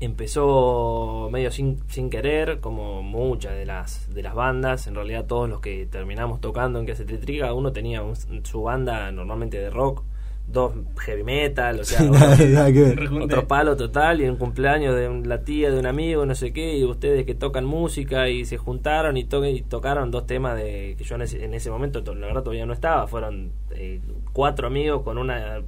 Empezó 0.00 1.28
medio 1.32 1.50
sin, 1.50 1.78
sin 1.88 2.08
querer, 2.10 2.60
como 2.60 3.02
muchas 3.02 3.54
de 3.54 3.66
las 3.66 4.12
de 4.14 4.22
las 4.22 4.34
bandas. 4.34 4.86
En 4.86 4.94
realidad 4.94 5.24
todos 5.26 5.48
los 5.48 5.60
que 5.60 5.86
terminamos 5.86 6.40
tocando 6.40 6.78
en 6.78 6.86
que 6.86 6.92
hace 6.92 7.04
Tritri, 7.04 7.40
cada 7.40 7.52
uno 7.54 7.72
tenía 7.72 8.02
un- 8.02 8.14
su 8.44 8.62
banda 8.62 9.10
normalmente 9.10 9.58
de 9.58 9.70
rock, 9.70 10.04
dos 10.46 10.72
heavy 11.00 11.24
metal, 11.24 11.80
o 11.80 11.84
sea, 11.84 11.98
Sí, 11.98 12.08
nada, 12.10 12.36
nada 12.36 13.24
otro 13.24 13.48
palo 13.48 13.76
total 13.76 14.20
y 14.20 14.24
en 14.24 14.30
un 14.30 14.36
cumpleaños 14.36 14.94
de 14.94 15.08
un- 15.08 15.28
la 15.28 15.42
tía 15.42 15.70
de 15.70 15.78
un 15.78 15.86
amigo, 15.86 16.24
no 16.26 16.34
sé 16.34 16.52
qué, 16.52 16.76
y 16.78 16.84
ustedes 16.84 17.26
que 17.26 17.34
tocan 17.34 17.64
música 17.64 18.28
y 18.28 18.44
se 18.44 18.56
juntaron 18.56 19.16
y, 19.16 19.24
to- 19.24 19.44
y 19.44 19.62
tocaron 19.62 20.10
dos 20.12 20.26
temas 20.26 20.56
de 20.56 20.94
que 20.96 21.04
yo 21.04 21.16
en 21.16 21.22
ese, 21.22 21.44
en 21.44 21.54
ese 21.54 21.70
momento, 21.70 22.04
to- 22.04 22.14
la 22.14 22.28
verdad 22.28 22.42
todavía 22.44 22.66
no 22.66 22.72
estaba, 22.72 23.06
fueron 23.08 23.50
eh, 23.72 24.00
cuatro 24.32 24.68
amigos 24.68 25.02
con 25.02 25.18
una 25.18 25.60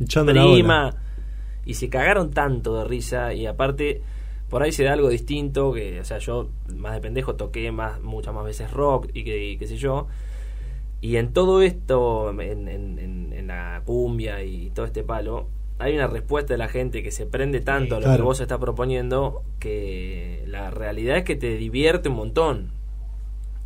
Echando 0.00 0.32
prima. 0.32 0.94
Y 1.64 1.74
se 1.74 1.88
cagaron 1.88 2.30
tanto 2.30 2.76
de 2.78 2.84
risa 2.84 3.34
y 3.34 3.46
aparte 3.46 4.02
por 4.48 4.62
ahí 4.62 4.72
se 4.72 4.84
da 4.84 4.92
algo 4.92 5.08
distinto 5.08 5.72
que, 5.72 6.00
o 6.00 6.04
sea, 6.04 6.18
yo 6.18 6.48
más 6.76 6.94
de 6.94 7.00
pendejo 7.00 7.36
toqué 7.36 7.72
más 7.72 8.00
muchas 8.02 8.34
más 8.34 8.44
veces 8.44 8.70
rock 8.70 9.08
y 9.14 9.24
que 9.24 9.56
qué 9.58 9.66
sé 9.66 9.76
yo. 9.76 10.08
Y 11.00 11.16
en 11.16 11.32
todo 11.32 11.62
esto, 11.62 12.30
en, 12.40 12.68
en- 12.68 12.98
en- 12.98 13.46
la 13.46 13.82
cumbia 13.84 14.42
y 14.44 14.70
todo 14.70 14.86
este 14.86 15.02
palo, 15.02 15.48
hay 15.80 15.94
una 15.96 16.06
respuesta 16.06 16.54
de 16.54 16.58
la 16.58 16.68
gente 16.68 17.02
que 17.02 17.10
se 17.10 17.26
prende 17.26 17.60
tanto 17.60 17.96
a 17.96 17.98
lo 18.00 18.06
que 18.16 18.22
vos 18.22 18.40
estás 18.40 18.58
proponiendo 18.58 19.42
que 19.58 20.44
la 20.46 20.70
realidad 20.70 21.16
es 21.18 21.24
que 21.24 21.34
te 21.34 21.56
divierte 21.56 22.08
un 22.08 22.14
montón. 22.16 22.70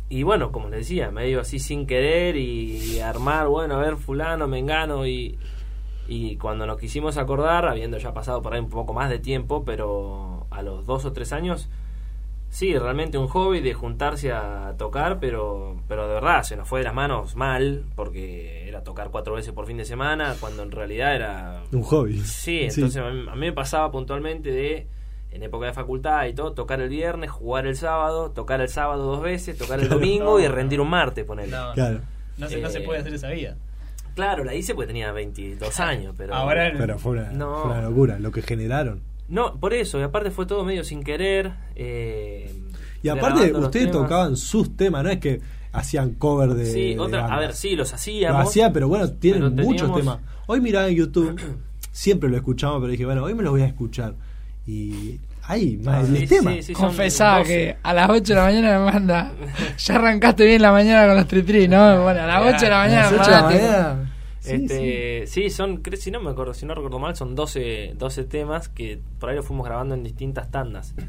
Y 0.09 0.23
bueno, 0.23 0.51
como 0.51 0.69
les 0.69 0.79
decía, 0.79 1.11
medio 1.11 1.41
así 1.41 1.59
sin 1.59 1.85
querer 1.85 2.37
y, 2.37 2.77
y 2.95 2.99
armar, 2.99 3.47
bueno, 3.49 3.75
a 3.75 3.79
ver, 3.81 3.97
fulano, 3.97 4.47
mengano 4.47 5.05
y, 5.05 5.37
y 6.07 6.37
cuando 6.37 6.65
nos 6.65 6.77
quisimos 6.79 7.17
acordar, 7.17 7.67
habiendo 7.67 7.97
ya 7.97 8.13
pasado 8.13 8.41
por 8.41 8.53
ahí 8.53 8.59
un 8.59 8.69
poco 8.69 8.93
más 8.93 9.09
de 9.09 9.19
tiempo, 9.19 9.63
pero 9.65 10.47
a 10.51 10.61
los 10.61 10.85
dos 10.85 11.05
o 11.05 11.13
tres 11.13 11.33
años, 11.33 11.69
Sí, 12.49 12.77
realmente 12.77 13.17
un 13.17 13.27
hobby 13.27 13.59
de 13.59 13.73
juntarse 13.73 14.31
a 14.31 14.73
tocar, 14.77 15.19
pero, 15.19 15.81
pero 15.89 16.07
de 16.07 16.13
verdad 16.13 16.43
se 16.43 16.55
nos 16.55 16.65
fue 16.65 16.79
de 16.79 16.85
las 16.85 16.93
manos 16.93 17.35
mal, 17.35 17.83
porque 17.93 18.69
era 18.69 18.83
tocar 18.85 19.09
cuatro 19.11 19.33
veces 19.35 19.51
por 19.51 19.67
fin 19.67 19.75
de 19.75 19.83
semana, 19.83 20.33
cuando 20.39 20.63
en 20.63 20.71
realidad 20.71 21.13
era... 21.13 21.63
Un 21.73 21.83
hobby. 21.83 22.17
Sí, 22.21 22.61
entonces 22.61 23.03
A, 23.03 23.09
mí, 23.09 23.25
a 23.29 23.33
mí 23.35 23.39
me 23.47 23.51
pasaba 23.51 23.91
puntualmente 23.91 24.49
de, 24.49 24.87
en 25.31 25.43
época 25.43 25.65
de 25.65 25.73
facultad 25.73 26.25
y 26.27 26.33
todo, 26.33 26.53
tocar 26.53 26.79
el 26.79 26.87
viernes, 26.87 27.31
jugar 27.31 27.67
el 27.67 27.75
sábado, 27.75 28.31
tocar 28.31 28.61
el 28.61 28.69
sábado 28.69 29.03
dos 29.03 29.21
veces, 29.21 29.57
tocar 29.57 29.81
el 29.81 29.89
domingo 29.89 30.39
y 30.39 30.47
rendir 30.47 30.79
un 30.79 30.89
martes, 30.89 31.25
ponerle. 31.25 31.53
No, 31.53 31.73
Claro. 31.73 31.99
no, 32.37 32.47
se, 32.47 32.61
no 32.61 32.69
se 32.69 32.77
Eh, 32.79 32.81
puede 32.85 33.01
hacer 33.01 33.13
esa 33.13 33.27
vida. 33.27 33.57
Claro, 34.17 34.43
la 34.43 34.55
hice 34.55 34.73
porque 34.73 34.87
tenía 34.87 35.11
22 35.11 35.79
años, 35.79 36.15
pero... 36.17 36.33
Ahora 36.33 36.71
Pero 36.75 36.97
fue 36.97 37.11
una, 37.11 37.31
No. 37.31 37.61
fue 37.61 37.71
una 37.71 37.81
locura 37.83 38.17
lo 38.17 38.31
que 38.31 38.41
generaron. 38.41 39.01
No, 39.29 39.59
por 39.59 39.75
eso, 39.75 39.99
y 39.99 40.01
aparte 40.01 40.31
fue 40.31 40.47
todo 40.47 40.65
medio 40.65 40.83
sin 40.83 41.03
querer. 41.03 41.51
eh, 41.75 42.51
Y 43.03 43.09
aparte, 43.09 43.51
los 43.51 43.65
ustedes 43.65 43.91
temas. 43.91 44.07
tocaban 44.07 44.35
sus 44.35 44.75
temas, 44.75 45.03
no 45.03 45.11
es 45.11 45.19
que 45.19 45.39
hacían 45.71 46.15
cover 46.15 46.49
de. 46.55 46.65
Sí, 46.65 46.93
de 46.95 46.99
otra, 46.99 47.27
a 47.27 47.39
ver, 47.39 47.53
sí, 47.53 47.75
los 47.75 47.91
Lo 47.91 47.95
hacíamos. 47.95 48.47
hacía, 48.47 48.73
pero 48.73 48.87
bueno, 48.87 49.07
tienen 49.11 49.53
pero 49.55 49.67
muchos 49.67 49.93
temas. 49.95 50.17
Hoy 50.47 50.61
miraba 50.61 50.87
en 50.87 50.95
YouTube, 50.95 51.39
siempre 51.91 52.27
lo 52.27 52.37
escuchamos, 52.37 52.79
pero 52.79 52.89
dije, 52.91 53.05
bueno, 53.05 53.23
hoy 53.23 53.35
me 53.35 53.43
lo 53.43 53.51
voy 53.51 53.61
a 53.61 53.65
escuchar. 53.67 54.15
Y 54.65 55.19
hay 55.43 55.77
más 55.77 56.09
de 56.09 56.19
Sí, 56.19 56.25
10 56.25 56.29
temas. 56.29 56.53
sí, 56.55 56.63
sí, 56.63 56.73
son 56.73 56.85
Confesá 56.87 57.37
12. 57.39 57.47
que 57.53 57.77
a 57.83 57.93
las 57.93 58.09
8 58.09 58.21
de 58.23 58.35
la 58.35 58.43
mañana 58.45 58.79
me 58.79 58.85
manda. 58.91 59.31
Ya 59.77 59.95
arrancaste 59.95 60.45
bien 60.45 60.61
la 60.61 60.71
mañana 60.71 61.07
con 61.07 61.15
los 61.17 61.27
tritri, 61.27 61.67
¿no? 61.67 62.03
Bueno, 62.03 62.21
a 62.21 62.27
las 62.27 62.55
8 62.55 62.65
de 62.65 62.69
la 62.69 62.81
A 62.83 62.87
mañana, 62.87 63.11
las 63.11 63.27
de 63.27 63.31
la 63.31 63.41
mañana. 63.43 64.06
Sí, 64.39 64.57
sí. 64.57 64.63
este, 64.65 65.27
sí. 65.27 65.49
son, 65.49 65.81
si 65.97 66.11
no 66.11 66.19
me 66.19 66.29
acuerdo, 66.31 66.53
si 66.53 66.65
no 66.65 66.73
recuerdo 66.75 66.99
mal, 66.99 67.15
son 67.15 67.35
12, 67.35 67.93
12 67.95 68.23
temas 68.25 68.69
que 68.69 68.99
por 69.19 69.29
ahí 69.29 69.35
los 69.35 69.45
fuimos 69.45 69.65
grabando 69.65 69.95
en 69.95 70.03
distintas 70.03 70.49
tandas. 70.51 70.93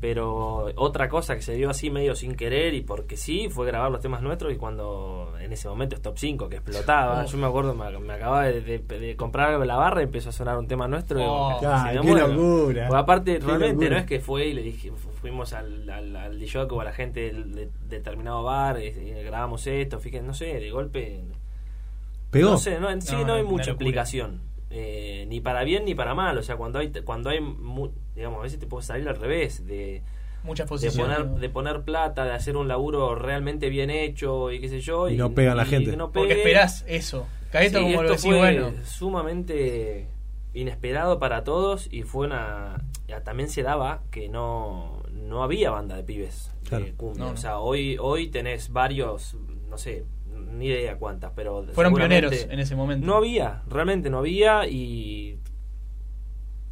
Pero 0.00 0.66
otra 0.76 1.08
cosa 1.08 1.34
que 1.34 1.40
se 1.40 1.54
dio 1.54 1.70
así 1.70 1.88
medio 1.88 2.14
sin 2.14 2.34
querer 2.34 2.74
y 2.74 2.82
porque 2.82 3.16
sí, 3.16 3.48
fue 3.48 3.64
grabar 3.66 3.90
los 3.90 4.02
temas 4.02 4.20
nuestros 4.20 4.52
y 4.52 4.56
cuando 4.56 5.32
en 5.40 5.50
ese 5.50 5.66
momento 5.66 5.96
es 5.96 6.02
top 6.02 6.18
5 6.18 6.48
que 6.50 6.56
explotaba. 6.56 7.22
Oh. 7.22 7.26
Yo 7.26 7.38
me 7.38 7.46
acuerdo, 7.46 7.74
me, 7.74 7.98
me 8.00 8.12
acababa 8.12 8.44
de, 8.44 8.60
de- 8.60 8.98
de 8.98 9.16
comprar 9.16 9.52
algo 9.52 9.64
la 9.64 9.76
barra 9.76 10.02
y 10.02 10.04
empezó 10.04 10.28
a 10.28 10.32
sonar 10.32 10.58
un 10.58 10.66
tema 10.66 10.86
nuestro. 10.88 11.24
Oh. 11.24 11.58
Claro, 11.58 12.02
qué 12.02 12.08
locura. 12.12 12.86
Porque 12.86 12.98
aparte, 13.00 13.32
Qué 13.38 13.46
realmente 13.46 13.74
locura. 13.84 13.90
no 13.90 13.96
es 13.98 14.04
que 14.06 14.20
fue 14.20 14.46
y 14.48 14.52
le 14.52 14.60
dije, 14.62 14.90
fu- 14.90 15.08
fuimos 15.12 15.54
al, 15.54 15.88
al, 15.88 16.14
al 16.14 16.38
DJ 16.38 16.64
o 16.64 16.80
a 16.82 16.84
la 16.84 16.92
gente 16.92 17.32
de 17.32 17.70
determinado 17.88 18.42
bar, 18.42 18.82
y, 18.82 18.88
y 18.88 19.10
grabamos 19.24 19.66
esto, 19.66 20.00
fíjense, 20.00 20.26
no 20.26 20.34
sé, 20.34 20.60
de 20.60 20.70
golpe 20.70 21.22
¿Pegó? 22.34 22.50
no 22.50 22.58
sé, 22.58 22.78
no, 22.78 22.90
en 22.90 23.00
sí 23.00 23.14
No, 23.16 23.24
no, 23.28 23.32
hay 23.34 23.42
mucha 23.44 23.70
explicación. 23.70 24.42
Eh, 24.70 25.24
ni 25.28 25.40
para 25.40 25.64
bien 25.64 25.84
ni 25.86 25.94
para 25.94 26.14
mal. 26.14 26.36
O 26.36 26.42
sea, 26.42 26.56
cuando 26.56 26.78
hay, 26.80 26.90
cuando 27.04 27.30
hay 27.30 27.40
mu- 27.40 27.90
digamos, 28.14 28.40
a 28.40 28.42
veces 28.42 28.58
te 28.58 28.66
puede 28.66 28.84
salir 28.84 29.08
al 29.08 29.16
revés. 29.16 29.66
De, 29.66 30.02
Muchas 30.42 30.66
de, 30.66 30.68
posiciones. 30.68 31.16
poner, 31.18 31.40
de 31.40 31.48
poner 31.48 31.82
plata, 31.84 32.24
de 32.26 32.32
hacer 32.32 32.56
un 32.58 32.68
laburo 32.68 33.14
realmente 33.14 33.70
bien 33.70 33.88
hecho 33.90 34.50
y 34.52 34.60
qué 34.60 34.68
sé 34.68 34.80
yo. 34.80 35.08
Y 35.08 35.16
no 35.16 35.32
pega 35.32 35.54
la 35.54 35.64
gente. 35.64 35.96
no 35.96 36.10
Porque 36.12 36.34
esperás 36.34 36.84
eso. 36.86 37.26
Caeto 37.50 37.78
Sí, 37.78 37.84
como 37.84 38.02
lo 38.02 38.12
esto 38.12 38.12
decís, 38.12 38.24
fue 38.26 38.36
bueno. 38.38 38.72
sumamente 38.84 40.08
inesperado 40.54 41.18
para 41.18 41.44
todos 41.44 41.88
y 41.92 42.02
fue 42.02 42.26
una 42.26 42.82
ya 43.08 43.22
también 43.22 43.48
se 43.48 43.62
daba 43.62 44.02
que 44.10 44.28
no 44.28 45.02
no 45.12 45.42
había 45.42 45.70
banda 45.70 45.96
de 45.96 46.04
pibes 46.04 46.50
Claro. 46.68 46.84
de 46.84 46.92
cumbia. 46.94 47.18
No, 47.20 47.26
no. 47.30 47.34
o 47.34 47.36
sea 47.36 47.58
hoy 47.58 47.96
hoy 48.00 48.28
tenés 48.28 48.70
varios 48.70 49.36
no 49.68 49.78
sé 49.78 50.04
ni 50.34 50.66
idea 50.66 50.96
cuántas 50.96 51.32
pero 51.34 51.64
Fueron 51.72 51.94
pioneros 51.94 52.32
en 52.48 52.58
ese 52.60 52.76
momento. 52.76 53.06
no 53.06 53.16
había 53.16 53.62
realmente 53.68 54.10
no 54.10 54.18
había 54.18 54.66
y 54.68 55.38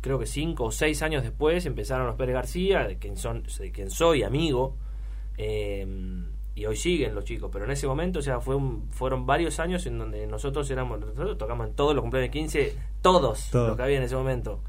creo 0.01 0.19
que 0.19 0.27
cinco 0.27 0.65
o 0.65 0.71
seis 0.73 1.03
años 1.03 1.23
después 1.23 1.65
empezaron 1.67 2.07
los 2.07 2.17
Pérez 2.17 2.35
García 2.35 2.87
de 2.87 2.99
quien 2.99 3.17
son 3.17 3.45
de 3.59 3.73
quien 3.73 3.91
soy 3.91 4.23
amigo 4.25 4.77
eh, 5.39 5.87
y 6.55 6.67
hoy 6.67 6.77
siguen 6.77 7.15
los 7.15 7.25
chicos 7.25 7.51
pero 7.53 7.65
en 7.65 7.71
ese 7.71 7.87
momento 7.87 8.19
o 8.19 8.23
sea 8.23 8.41
fue 8.41 8.55
un- 8.57 8.89
fueron 8.91 9.27
varios 9.27 9.59
años 9.61 9.87
en 9.87 9.99
donde 9.99 10.27
nosotros 10.27 10.71
éramos 10.71 11.01
nosotros 11.01 11.39
tocamos 11.39 11.69
en 11.69 11.75
todos 11.75 11.95
los 11.95 12.03
cumpleaños 12.03 12.33
de 12.33 12.39
15 12.39 12.77
todos 13.01 13.49
Todo. 13.51 13.69
los 13.69 13.77
que 13.77 13.83
había 13.83 13.97
en 13.99 14.03
ese 14.03 14.17
momento 14.17 14.61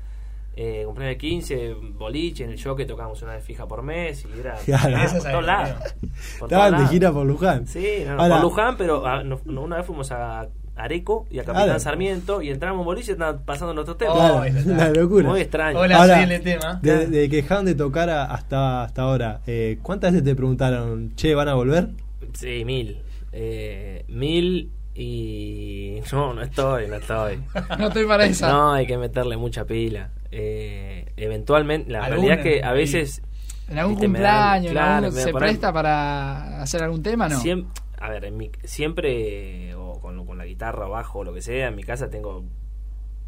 eh, 0.56 0.84
cumpleaños 0.86 1.16
de 1.16 1.18
15 1.18 1.74
boliche 1.98 2.44
en 2.44 2.52
el 2.52 2.58
show 2.58 2.76
que 2.76 2.86
tocábamos 2.86 3.22
una 3.24 3.34
vez 3.34 3.44
fija 3.44 3.68
por 3.68 3.82
mes 3.84 4.26
y 4.26 4.40
era 4.40 4.56
Claro. 4.66 4.98
por 5.12 5.22
todos 5.32 5.46
la 5.46 5.64
lados 5.64 5.96
Estaban 6.42 6.78
de 6.78 6.88
gira 6.88 7.12
por 7.12 7.26
Luján. 7.26 7.68
Sí, 7.68 8.04
no, 8.06 8.16
no, 8.16 8.22
Ahora- 8.22 8.36
por 8.36 8.44
Luján, 8.44 8.78
pero 8.78 9.06
ah, 9.08 9.24
no- 9.24 9.40
una 9.46 9.78
vez 9.78 9.86
fuimos 9.86 10.12
a 10.12 10.48
Areco 10.76 11.28
y 11.30 11.38
a 11.40 11.44
Capitán 11.44 11.66
Claro. 11.66 11.80
Sarmiento 11.80 12.42
y 12.42 12.50
entramos 12.50 12.80
en 12.82 12.86
boliche 12.86 13.12
y 13.12 13.14
estaban 13.14 13.44
pasando 13.46 13.74
nuestros 13.76 13.98
temas. 13.98 14.16
Oh, 14.18 14.42
Claro, 14.42 14.60
una 14.74 14.90
locura. 14.90 15.30
Muy 15.30 15.42
extraño. 15.42 15.80
Hola, 15.80 15.98
Ahora, 16.02 16.24
soy 16.26 16.34
el 16.34 16.42
tema. 16.42 16.80
De, 16.82 17.06
de 17.08 17.30
que 17.30 17.36
dejaron 17.38 17.66
de 17.66 17.76
tocar 17.76 18.10
a- 18.10 18.26
hasta, 18.26 18.84
hasta 18.84 19.02
ahora, 19.04 19.42
eh, 19.46 19.78
¿cuántas 19.84 20.12
veces 20.14 20.24
te 20.26 20.36
preguntaron, 20.36 21.16
che, 21.16 21.36
van 21.36 21.48
a 21.50 21.54
volver? 21.54 21.90
Sí, 22.34 22.64
mil. 22.66 23.02
Eh, 23.32 24.04
mil 24.08 24.72
y... 24.96 26.00
No, 26.12 26.34
no 26.34 26.42
estoy, 26.42 26.88
no 26.88 26.96
estoy. 26.96 27.40
No 27.80 27.88
estoy 27.88 28.06
para 28.06 28.26
esa. 28.26 28.50
No, 28.52 28.74
hay 28.74 28.86
que 28.88 28.98
meterle 28.98 29.38
mucha 29.38 29.66
pila. 29.66 30.10
Eh, 30.36 31.06
eventualmente, 31.18 31.92
la 31.92 32.08
realidad 32.08 32.40
es 32.40 32.44
que 32.44 32.64
a 32.64 32.74
veces... 32.74 33.22
En 33.70 33.78
algún 33.80 33.96
Viste, 33.96 34.08
me 34.10 34.20
dan- 34.20 34.62
cumpleaños, 34.64 34.72
en 34.72 34.78
algún- 34.78 35.12
¿se 35.22 35.34
presta 35.34 35.72
para 35.72 36.62
hacer 36.62 36.84
algún 36.84 37.02
tema? 37.04 37.30
No. 37.30 37.40
Siem- 37.40 37.68
a 38.00 38.10
ver, 38.10 38.26
en 38.26 38.36
mi, 38.36 38.52
siempre, 38.64 39.74
o 39.76 40.00
con, 40.02 40.26
con 40.26 40.38
la 40.38 40.46
guitarra 40.46 40.88
o 40.88 40.90
bajo 40.90 41.20
o 41.20 41.24
lo 41.24 41.34
que 41.34 41.42
sea, 41.42 41.70
en 41.70 41.76
mi 41.76 41.84
casa 41.84 42.10
tengo 42.10 42.44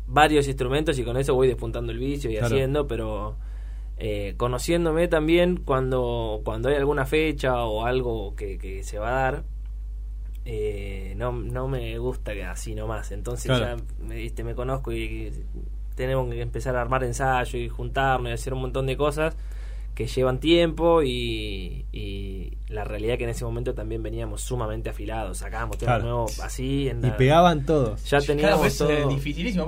varios 0.07 0.47
instrumentos 0.47 0.99
y 0.99 1.03
con 1.03 1.15
eso 1.17 1.33
voy 1.33 1.47
despuntando 1.47 1.91
el 1.93 1.99
vicio 1.99 2.29
y 2.29 2.33
Claro. 2.33 2.47
haciendo, 2.53 2.85
pero 2.87 3.37
eh, 3.97 4.33
conociéndome 4.35 5.07
también 5.07 5.57
cuando, 5.63 6.41
cuando 6.43 6.67
hay 6.69 6.75
alguna 6.75 7.05
fecha 7.05 7.63
o 7.63 7.85
algo 7.85 8.35
que, 8.35 8.57
que 8.57 8.83
se 8.83 8.99
va 8.99 9.07
a 9.09 9.21
dar, 9.31 9.43
eh, 10.43 11.13
no, 11.17 11.31
no 11.31 11.67
me 11.69 11.97
gusta 11.97 12.33
que 12.33 12.43
así 12.43 12.75
nomás. 12.75 13.11
Entonces 13.11 13.45
Claro. 13.45 13.77
ya 13.77 13.83
me, 14.05 14.15
viste, 14.15 14.43
me 14.43 14.53
conozco 14.55 14.91
y 14.91 15.31
tenemos 15.95 16.29
que 16.31 16.41
empezar 16.41 16.75
a 16.75 16.81
armar 16.81 17.03
ensayo 17.03 17.57
y 17.59 17.69
juntarnos 17.69 18.29
y 18.29 18.33
hacer 18.33 18.53
un 18.53 18.61
montón 18.61 18.85
de 18.85 18.95
cosas 18.97 19.35
que 19.95 20.07
llevan 20.07 20.39
tiempo 20.41 21.03
y, 21.03 21.85
y 21.93 22.57
la 22.67 22.83
realidad 22.83 23.17
que 23.17 23.23
en 23.23 23.29
ese 23.29 23.45
momento 23.45 23.73
también 23.73 24.03
veníamos 24.03 24.41
sumamente 24.41 24.89
afilados, 24.89 25.37
sacábamos 25.37 25.77
temas 25.77 25.95
Claro. 25.99 26.03
nuevos 26.09 26.39
así 26.41 26.89
en 26.89 27.05
Y 27.05 27.11
pegaban 27.11 27.65
todos. 27.65 28.03
ya 28.03 28.17
Claro, 28.19 28.25
teníamos 28.25 28.59
pues 28.59 28.77
todo. 28.77 28.89
es 28.91 29.07
dificilísimo. 29.07 29.65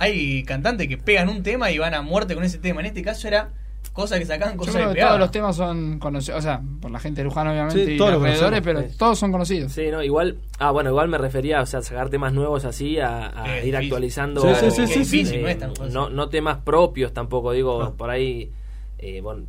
hay 0.00 0.42
cantantes 0.42 0.88
que 0.88 0.98
pegan 0.98 1.28
un 1.28 1.44
tema 1.44 1.70
y 1.70 1.78
van 1.78 1.94
a 1.94 2.02
muerte 2.02 2.34
con 2.34 2.42
ese 2.42 2.58
tema. 2.58 2.80
En 2.80 2.86
este 2.86 3.02
caso 3.02 3.28
era 3.28 3.50
cosas 3.92 4.18
que 4.18 4.24
sacaban, 4.24 4.54
Yo 4.54 4.58
cosas 4.60 4.74
creo 4.74 4.94
que 4.94 5.00
todos 5.00 5.18
los 5.18 5.30
temas 5.30 5.54
son 5.56 5.98
conocidos, 5.98 6.38
o 6.38 6.42
sea, 6.42 6.62
por 6.80 6.90
la 6.90 6.98
gente 6.98 7.20
de 7.20 7.24
Luján 7.24 7.46
obviamente 7.48 7.84
Sí, 7.84 7.92
y 7.92 7.96
todos 7.98 8.12
los 8.12 8.22
alrededores, 8.24 8.60
pero 8.62 8.80
sí. 8.82 8.96
todos 8.98 9.18
son 9.18 9.32
conocidos. 9.32 9.72
Sí, 9.72 9.88
no, 9.90 10.02
igual, 10.02 10.38
ah, 10.58 10.70
bueno, 10.70 10.90
igual 10.90 11.08
me 11.08 11.18
refería, 11.18 11.60
o 11.60 11.66
sea, 11.66 11.82
sacar 11.82 12.08
temas 12.08 12.32
nuevos 12.32 12.64
así, 12.64 12.98
a, 12.98 13.42
a 13.42 13.58
ir 13.64 13.76
actualizando. 13.76 14.40
Sí, 14.54 14.70
sí, 14.70 14.86
sí, 14.86 14.98
difícil, 15.00 15.38
eh, 15.40 15.42
no 15.42 15.48
es 15.48 15.58
tan 15.58 15.76
fácil. 15.76 15.92
no, 15.94 16.08
no 16.10 16.28
temas 16.28 16.58
propios 16.58 17.12
tampoco, 17.12 17.52
digo, 17.52 17.94
por 17.96 18.08
ahí, 18.10 18.50
eh, 18.98 19.20
bueno, 19.20 19.44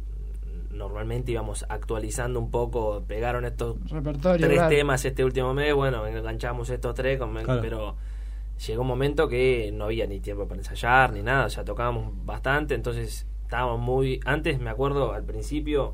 normalmente 0.72 1.32
íbamos 1.32 1.66
actualizando 1.70 2.39
un 2.39 2.50
poco, 2.52 3.04
pegaron 3.08 3.46
estos 3.46 3.78
Repertorio, 3.89 4.46
tres 4.48 4.58
claro. 4.60 4.76
temas 4.76 5.06
este 5.06 5.24
último 5.24 5.54
mes, 5.54 5.74
bueno, 5.74 6.06
enganchamos 6.08 6.70
estos 6.70 6.96
tres, 6.96 7.20
con- 7.20 7.34
Claro. 7.44 7.62
pero 7.62 7.96
llegó 8.68 8.82
un 8.82 8.88
momento 8.88 9.28
que 9.28 9.72
no 9.74 9.86
había 9.86 10.08
ni 10.08 10.20
tiempo 10.20 10.48
para 10.48 10.60
ensayar 10.60 11.14
ni 11.14 11.22
nada, 11.22 11.48
ya 11.48 11.64
tocábamos 11.64 12.12
bastante, 12.26 12.74
entonces 12.76 13.28
estábamos 13.54 13.80
muy... 13.80 14.20
Antes 14.26 14.60
me 14.60 14.72
acuerdo 14.72 15.14
al 15.14 15.24
principio 15.26 15.93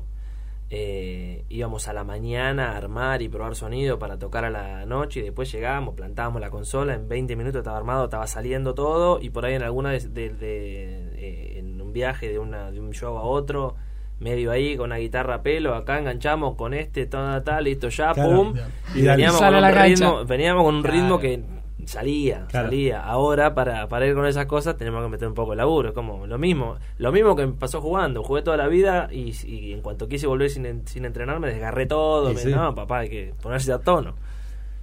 eh, 0.70 1.44
íbamos 1.50 1.88
a 1.88 1.92
la 1.92 2.04
mañana 2.04 2.72
a 2.72 2.76
armar 2.78 3.20
y 3.20 3.28
probar 3.28 3.54
sonido 3.54 3.98
para 3.98 4.18
tocar 4.18 4.46
a 4.46 4.50
la 4.50 4.86
noche 4.86 5.20
y 5.20 5.24
después 5.24 5.52
llegábamos, 5.52 5.94
plantábamos 5.94 6.40
la 6.40 6.48
consola, 6.48 6.94
en 6.94 7.06
20 7.06 7.36
minutos 7.36 7.58
estaba 7.58 7.76
armado, 7.76 8.04
estaba 8.04 8.26
saliendo 8.26 8.72
todo 8.72 9.20
y 9.20 9.28
por 9.28 9.44
ahí 9.44 9.54
en 9.56 9.62
alguna 9.62 9.90
de, 9.90 9.98
de- 10.00 10.30
de- 10.30 11.10
eh, 11.18 11.58
en 11.58 11.78
un 11.82 11.92
viaje 11.92 12.30
de, 12.30 12.38
una, 12.38 12.70
de 12.70 12.80
un 12.80 12.92
show 12.92 13.18
a 13.18 13.22
otro 13.24 13.74
medio 14.20 14.52
ahí 14.52 14.74
con 14.76 14.86
una 14.86 14.96
guitarra 14.96 15.34
a 15.36 15.42
pelo, 15.42 15.74
acá 15.74 15.98
enganchamos 15.98 16.54
con 16.56 16.72
este, 16.72 17.04
tal, 17.06 17.42
tal, 17.44 17.64
listo 17.64 17.88
ya, 17.90 18.12
Claro. 18.14 18.36
pum, 18.36 18.54
Y 18.94 19.02
veníamos 19.02 19.36
con, 19.38 19.46
a 19.46 19.50
un 19.50 19.60
la 19.60 19.72
cancha. 19.72 19.84
ritmo, 20.06 20.24
veníamos 20.24 20.64
con 20.64 20.74
un 20.76 20.82
Claro. 20.82 20.96
ritmo 20.96 21.18
que 21.18 21.42
salía, 21.86 22.46
Claro. 22.48 22.68
salía. 22.68 23.00
Ahora 23.02 23.54
para, 23.54 23.88
para 23.88 24.06
ir 24.06 24.14
con 24.14 24.26
esas 24.26 24.46
cosas 24.46 24.76
tenemos 24.76 25.02
que 25.02 25.08
meter 25.10 25.28
un 25.28 25.34
poco 25.34 25.50
de 25.52 25.56
laburo, 25.58 25.88
es 25.90 25.94
como 25.94 26.26
lo 26.26 26.38
mismo, 26.38 26.76
lo 26.98 27.12
mismo 27.12 27.34
que 27.36 27.46
me 27.46 27.52
pasó 27.52 27.80
jugando, 27.80 28.22
jugué 28.22 28.42
toda 28.42 28.56
la 28.56 28.68
vida 28.68 29.08
y, 29.12 29.34
y 29.46 29.72
en 29.72 29.80
cuanto 29.82 30.08
quise 30.08 30.26
volver 30.26 30.50
sin, 30.50 30.86
sin 30.86 31.04
entrenar 31.04 31.40
me 31.40 31.48
desgarré 31.48 31.86
todo, 31.86 32.32
me- 32.32 32.40
sí. 32.40 32.50
no, 32.50 32.74
papá, 32.74 32.98
hay 33.00 33.08
que 33.10 33.34
ponerse 33.42 33.72
a 33.72 33.78
tono. 33.78 34.14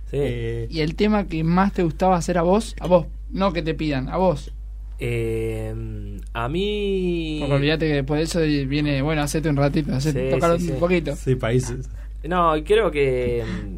Sí. 0.09 0.17
Eh, 0.19 0.67
Y 0.69 0.79
el 0.81 0.95
tema 0.95 1.27
que 1.27 1.43
más 1.43 1.73
te 1.73 1.83
gustaba 1.83 2.15
hacer 2.15 2.37
a 2.37 2.41
vos, 2.41 2.75
a 2.79 2.87
vos, 2.87 3.07
no 3.29 3.51
que 3.53 3.61
te 3.61 3.73
pidan, 3.73 4.07
a 4.09 4.17
vos. 4.17 4.53
Eh, 4.99 5.73
a 6.33 6.49
mí 6.49 7.37
Porque 7.41 7.53
olvídate 7.55 7.87
que 7.87 7.93
después 7.93 8.19
de 8.19 8.23
eso 8.23 8.67
viene, 8.67 9.01
bueno, 9.01 9.21
hacete 9.21 9.49
un 9.49 9.55
ratito, 9.55 9.93
hacete, 9.93 10.29
Sí, 10.29 10.35
tocar 10.35 10.57
sí, 10.59 10.67
un 10.69 10.73
sí. 10.75 10.79
poquito. 10.79 11.15
sí, 11.15 11.35
países. 11.35 11.89
No, 12.23 12.53
creo 12.65 12.89
que 12.91 13.43
mm, 13.45 13.76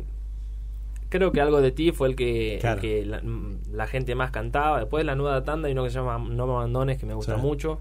creo 1.09 1.31
que 1.31 1.41
algo 1.41 1.61
de 1.61 1.71
ti 1.71 1.91
fue 1.91 2.07
el 2.09 2.15
que, 2.15 2.55
el 2.55 2.59
Claro. 2.61 2.81
que 2.81 3.05
la, 3.05 3.19
mm, 3.21 3.59
la 3.73 3.87
gente 3.87 4.15
más 4.15 4.31
cantaba. 4.31 4.79
Después 4.79 5.03
la 5.05 5.15
nueva 5.15 5.43
tanda 5.43 5.67
hay 5.67 5.73
uno 5.73 5.83
que 5.83 5.89
se 5.89 5.97
llama 5.99 6.17
No 6.17 6.47
me 6.47 6.53
abandones 6.53 6.97
que 6.97 7.05
me 7.05 7.13
gusta 7.13 7.35
Sí. 7.35 7.41
mucho. 7.41 7.79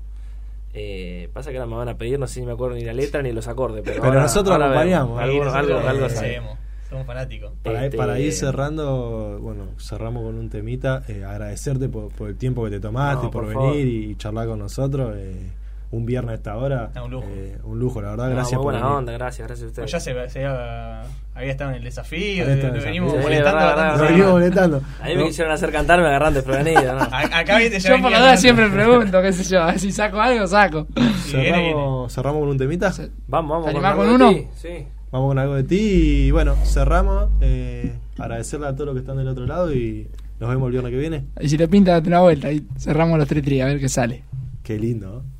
Eh, 0.74 1.28
pasa 1.32 1.50
que 1.50 1.56
ahora 1.56 1.68
me 1.70 1.76
van 1.76 1.88
a 1.88 1.96
pedir, 1.96 2.18
no 2.18 2.26
sé 2.26 2.34
si 2.40 2.42
me 2.46 2.52
acuerdo 2.52 2.76
ni 2.76 2.84
la 2.84 2.92
letra 2.92 3.22
ni 3.22 3.32
los 3.32 3.48
acordes. 3.48 3.82
Pero, 3.84 3.96
Pero 3.96 4.06
ahora- 4.08 4.22
nosotros 4.22 4.52
ahora 4.52 4.66
acompañamos. 4.66 5.20
Algo, 5.20 5.44
Nosotros 5.44 5.54
algo, 5.76 5.88
algo 5.88 6.04
hacemos. 6.06 6.58
Somos 6.90 7.06
fanáticos. 7.06 7.52
Para, 7.62 7.84
Este- 7.84 7.96
para 7.98 8.18
ir 8.18 8.32
cerrando, 8.32 9.38
bueno, 9.40 9.66
cerramos 9.78 10.22
con 10.24 10.34
un 10.36 10.48
temita. 10.48 11.02
eh, 11.08 11.24
agradecerte 11.24 11.88
por, 11.88 12.08
por 12.12 12.28
el 12.30 12.36
tiempo 12.36 12.64
que 12.64 12.70
te 12.70 12.80
tomaste, 12.80 13.24
No, 13.24 13.30
por, 13.30 13.44
por 13.44 13.54
venir 13.54 13.60
favor. 13.62 13.76
y 13.76 14.16
charlar 14.16 14.46
con 14.46 14.58
nosotros. 14.58 15.14
eh, 15.18 15.50
un 15.90 16.04
viernes 16.06 16.32
a 16.32 16.34
esta 16.34 16.56
hora. 16.56 16.90
Ah, 16.94 17.02
un 17.02 17.10
lujo. 17.10 17.26
eh, 17.30 17.56
un 17.64 17.78
lujo, 17.78 18.02
la 18.02 18.10
verdad. 18.10 18.28
No, 18.28 18.34
gracias 18.34 18.52
muy 18.58 18.64
por 18.64 18.72
buena 18.72 18.86
venir. 18.86 18.98
onda, 18.98 19.12
gracias, 19.12 19.46
gracias 19.48 19.64
a 19.64 19.68
ustedes. 19.68 19.90
Pues 19.90 19.92
ya 19.92 20.00
se, 20.00 20.28
se 20.30 20.44
había, 20.44 21.02
había 21.34 21.50
estado 21.50 21.70
en 21.70 21.76
el 21.76 21.84
desafío, 21.84 22.44
el 22.46 22.70
venimos. 22.80 23.12
Sí, 23.12 23.18
molestando 23.22 23.64
verdad. 23.66 23.92
Nos 23.96 24.00
venimos 24.08 24.30
molestando. 24.32 24.82
A 25.02 25.06
mí 25.08 25.16
me 25.16 25.24
quisieron 25.26 25.52
hacer 25.52 25.72
cantar, 25.72 26.00
me 26.00 26.06
agarran 26.06 26.34
desprevenido. 26.34 26.82
¿no? 26.94 27.00
Acá 27.00 27.58
viste, 27.58 27.80
Yo 27.80 28.00
por 28.02 28.10
la 28.10 28.18
duda 28.20 28.36
siempre 28.36 28.68
pregunto, 28.68 29.22
qué 29.22 29.32
sé 29.32 29.44
yo, 29.44 29.62
a 29.62 29.66
ver 29.66 29.78
si 29.80 29.90
saco 29.92 30.20
algo, 30.20 30.46
saco. 30.46 30.86
Cerramos, 31.26 32.12
cerramos 32.12 32.40
con 32.40 32.48
un 32.50 32.58
temita. 32.58 32.92
Se- 32.92 33.10
Vamos, 33.26 33.50
vamos. 33.50 33.66
¿Te 33.66 33.72
con 33.96 34.08
de 34.08 34.14
uno? 34.14 34.48
Sí. 34.56 34.86
Vamos 35.10 35.28
con 35.30 35.38
algo 35.38 35.54
de 35.54 35.64
ti 35.64 35.78
y 36.26 36.30
bueno, 36.30 36.54
cerramos. 36.64 37.30
eh, 37.40 37.94
agradecerle 38.18 38.66
a 38.66 38.72
todos 38.74 38.86
los 38.86 38.94
que 38.94 39.00
están 39.00 39.16
del 39.16 39.28
otro 39.28 39.46
lado 39.46 39.72
y 39.72 40.06
nos 40.40 40.50
vemos 40.50 40.66
el 40.66 40.72
viernes 40.72 40.90
que 40.92 40.98
viene. 40.98 41.24
Y 41.40 41.48
si 41.48 41.56
te 41.56 41.66
pinta, 41.68 41.92
date 41.92 42.08
una 42.08 42.20
vuelta 42.20 42.50
y 42.52 42.66
cerramos 42.78 43.18
los 43.18 43.26
tri 43.28 43.40
tri 43.40 43.60
a 43.60 43.66
ver 43.66 43.78
qué 43.80 43.88
sale. 43.88 44.24
Qué 44.62 44.78
lindo. 44.78 45.22
¿eh? 45.24 45.37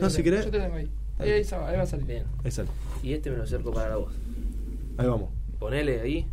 No, 0.00 0.10
si 0.10 0.22
querés. 0.22 0.44
Yo 0.44 0.50
te 0.50 0.60
tengo 0.60 0.74
ahí. 0.74 0.88
Ahí, 1.18 1.30
ahí, 1.30 1.42
ahí 1.66 1.76
va 1.76 1.82
a 1.82 1.86
salir. 1.86 2.06
Bien. 2.06 2.24
Ahí 2.44 2.50
sale. 2.50 2.68
Y 3.02 3.12
este 3.12 3.30
me 3.30 3.36
lo 3.36 3.42
acerco 3.42 3.72
para 3.72 3.90
la 3.90 3.96
voz. 3.96 4.14
Ahí 4.96 5.06
vamos. 5.06 5.30
Ponele 5.58 6.00
ahí. 6.00 6.26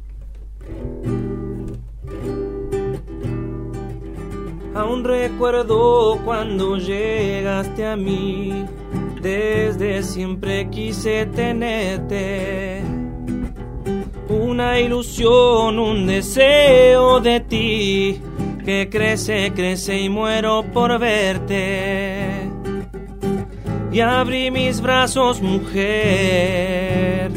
Aún 4.75 5.03
recuerdo 5.03 6.19
cuando 6.23 6.77
llegaste 6.77 7.85
a 7.85 7.95
mí. 7.95 8.65
Desde 9.21 10.03
siempre 10.03 10.69
quise 10.69 11.25
tenerte. 11.27 12.83
Una 14.29 14.79
ilusión, 14.79 15.79
un 15.79 16.05
deseo 16.05 17.19
de 17.21 17.39
ti. 17.39 18.21
Que 18.63 18.89
crece, 18.91 19.51
crece 19.55 19.99
y 19.99 20.09
muero 20.09 20.63
por 20.73 20.99
verte. 20.99 22.34
Y 23.95 24.01
abrí 24.01 24.51
mis 24.51 24.81
brazos, 24.81 25.41
mujer 25.41 27.31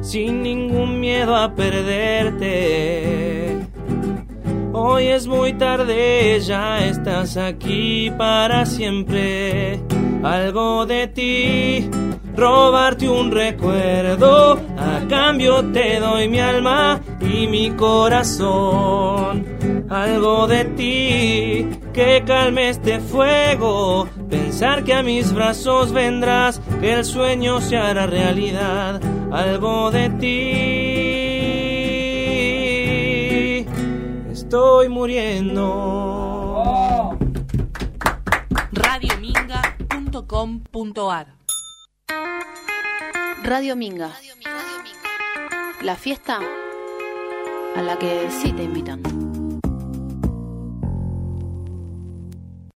sin 0.00 0.40
ningún 0.40 1.00
miedo 1.00 1.34
a 1.34 1.52
perderte. 1.52 3.00
Hoy 4.72 5.08
es 5.08 5.26
muy 5.26 5.54
tarde, 5.54 6.38
ya 6.38 6.86
estás 6.86 7.36
aquí 7.36 8.12
para 8.16 8.64
siempre. 8.66 9.80
Algo 10.22 10.86
de 10.86 11.08
ti, 11.08 11.90
robarte 12.36 13.08
un 13.08 13.32
recuerdo. 13.32 14.60
A 14.78 15.00
cambio 15.08 15.64
te 15.72 15.98
doy 15.98 16.28
mi 16.28 16.38
alma 16.38 17.00
y 17.20 17.48
mi 17.48 17.72
corazón. 17.72 19.44
Algo 19.90 20.46
de 20.46 20.66
ti 20.66 21.68
que 21.92 22.22
calme 22.24 22.68
este 22.68 23.00
fuego. 23.00 24.06
Pensar 24.32 24.82
que 24.82 24.94
a 24.94 25.02
mis 25.02 25.32
brazos 25.34 25.92
vendrás, 25.92 26.58
que 26.80 26.94
el 26.94 27.04
sueño 27.04 27.60
se 27.60 27.76
hará 27.76 28.06
realidad. 28.06 28.98
Algo 29.30 29.90
de 29.90 30.08
ti. 30.08 30.26
Estoy 34.32 34.88
muriendo. 34.88 35.68
radiominga.com.ar 38.72 41.26
Radio 43.42 43.76
Minga. 43.76 44.12
La 45.82 45.96
fiesta 45.96 46.40
a 47.76 47.82
la 47.82 47.98
que 47.98 48.30
sí 48.30 48.50
te 48.52 48.62
invitan. 48.62 49.31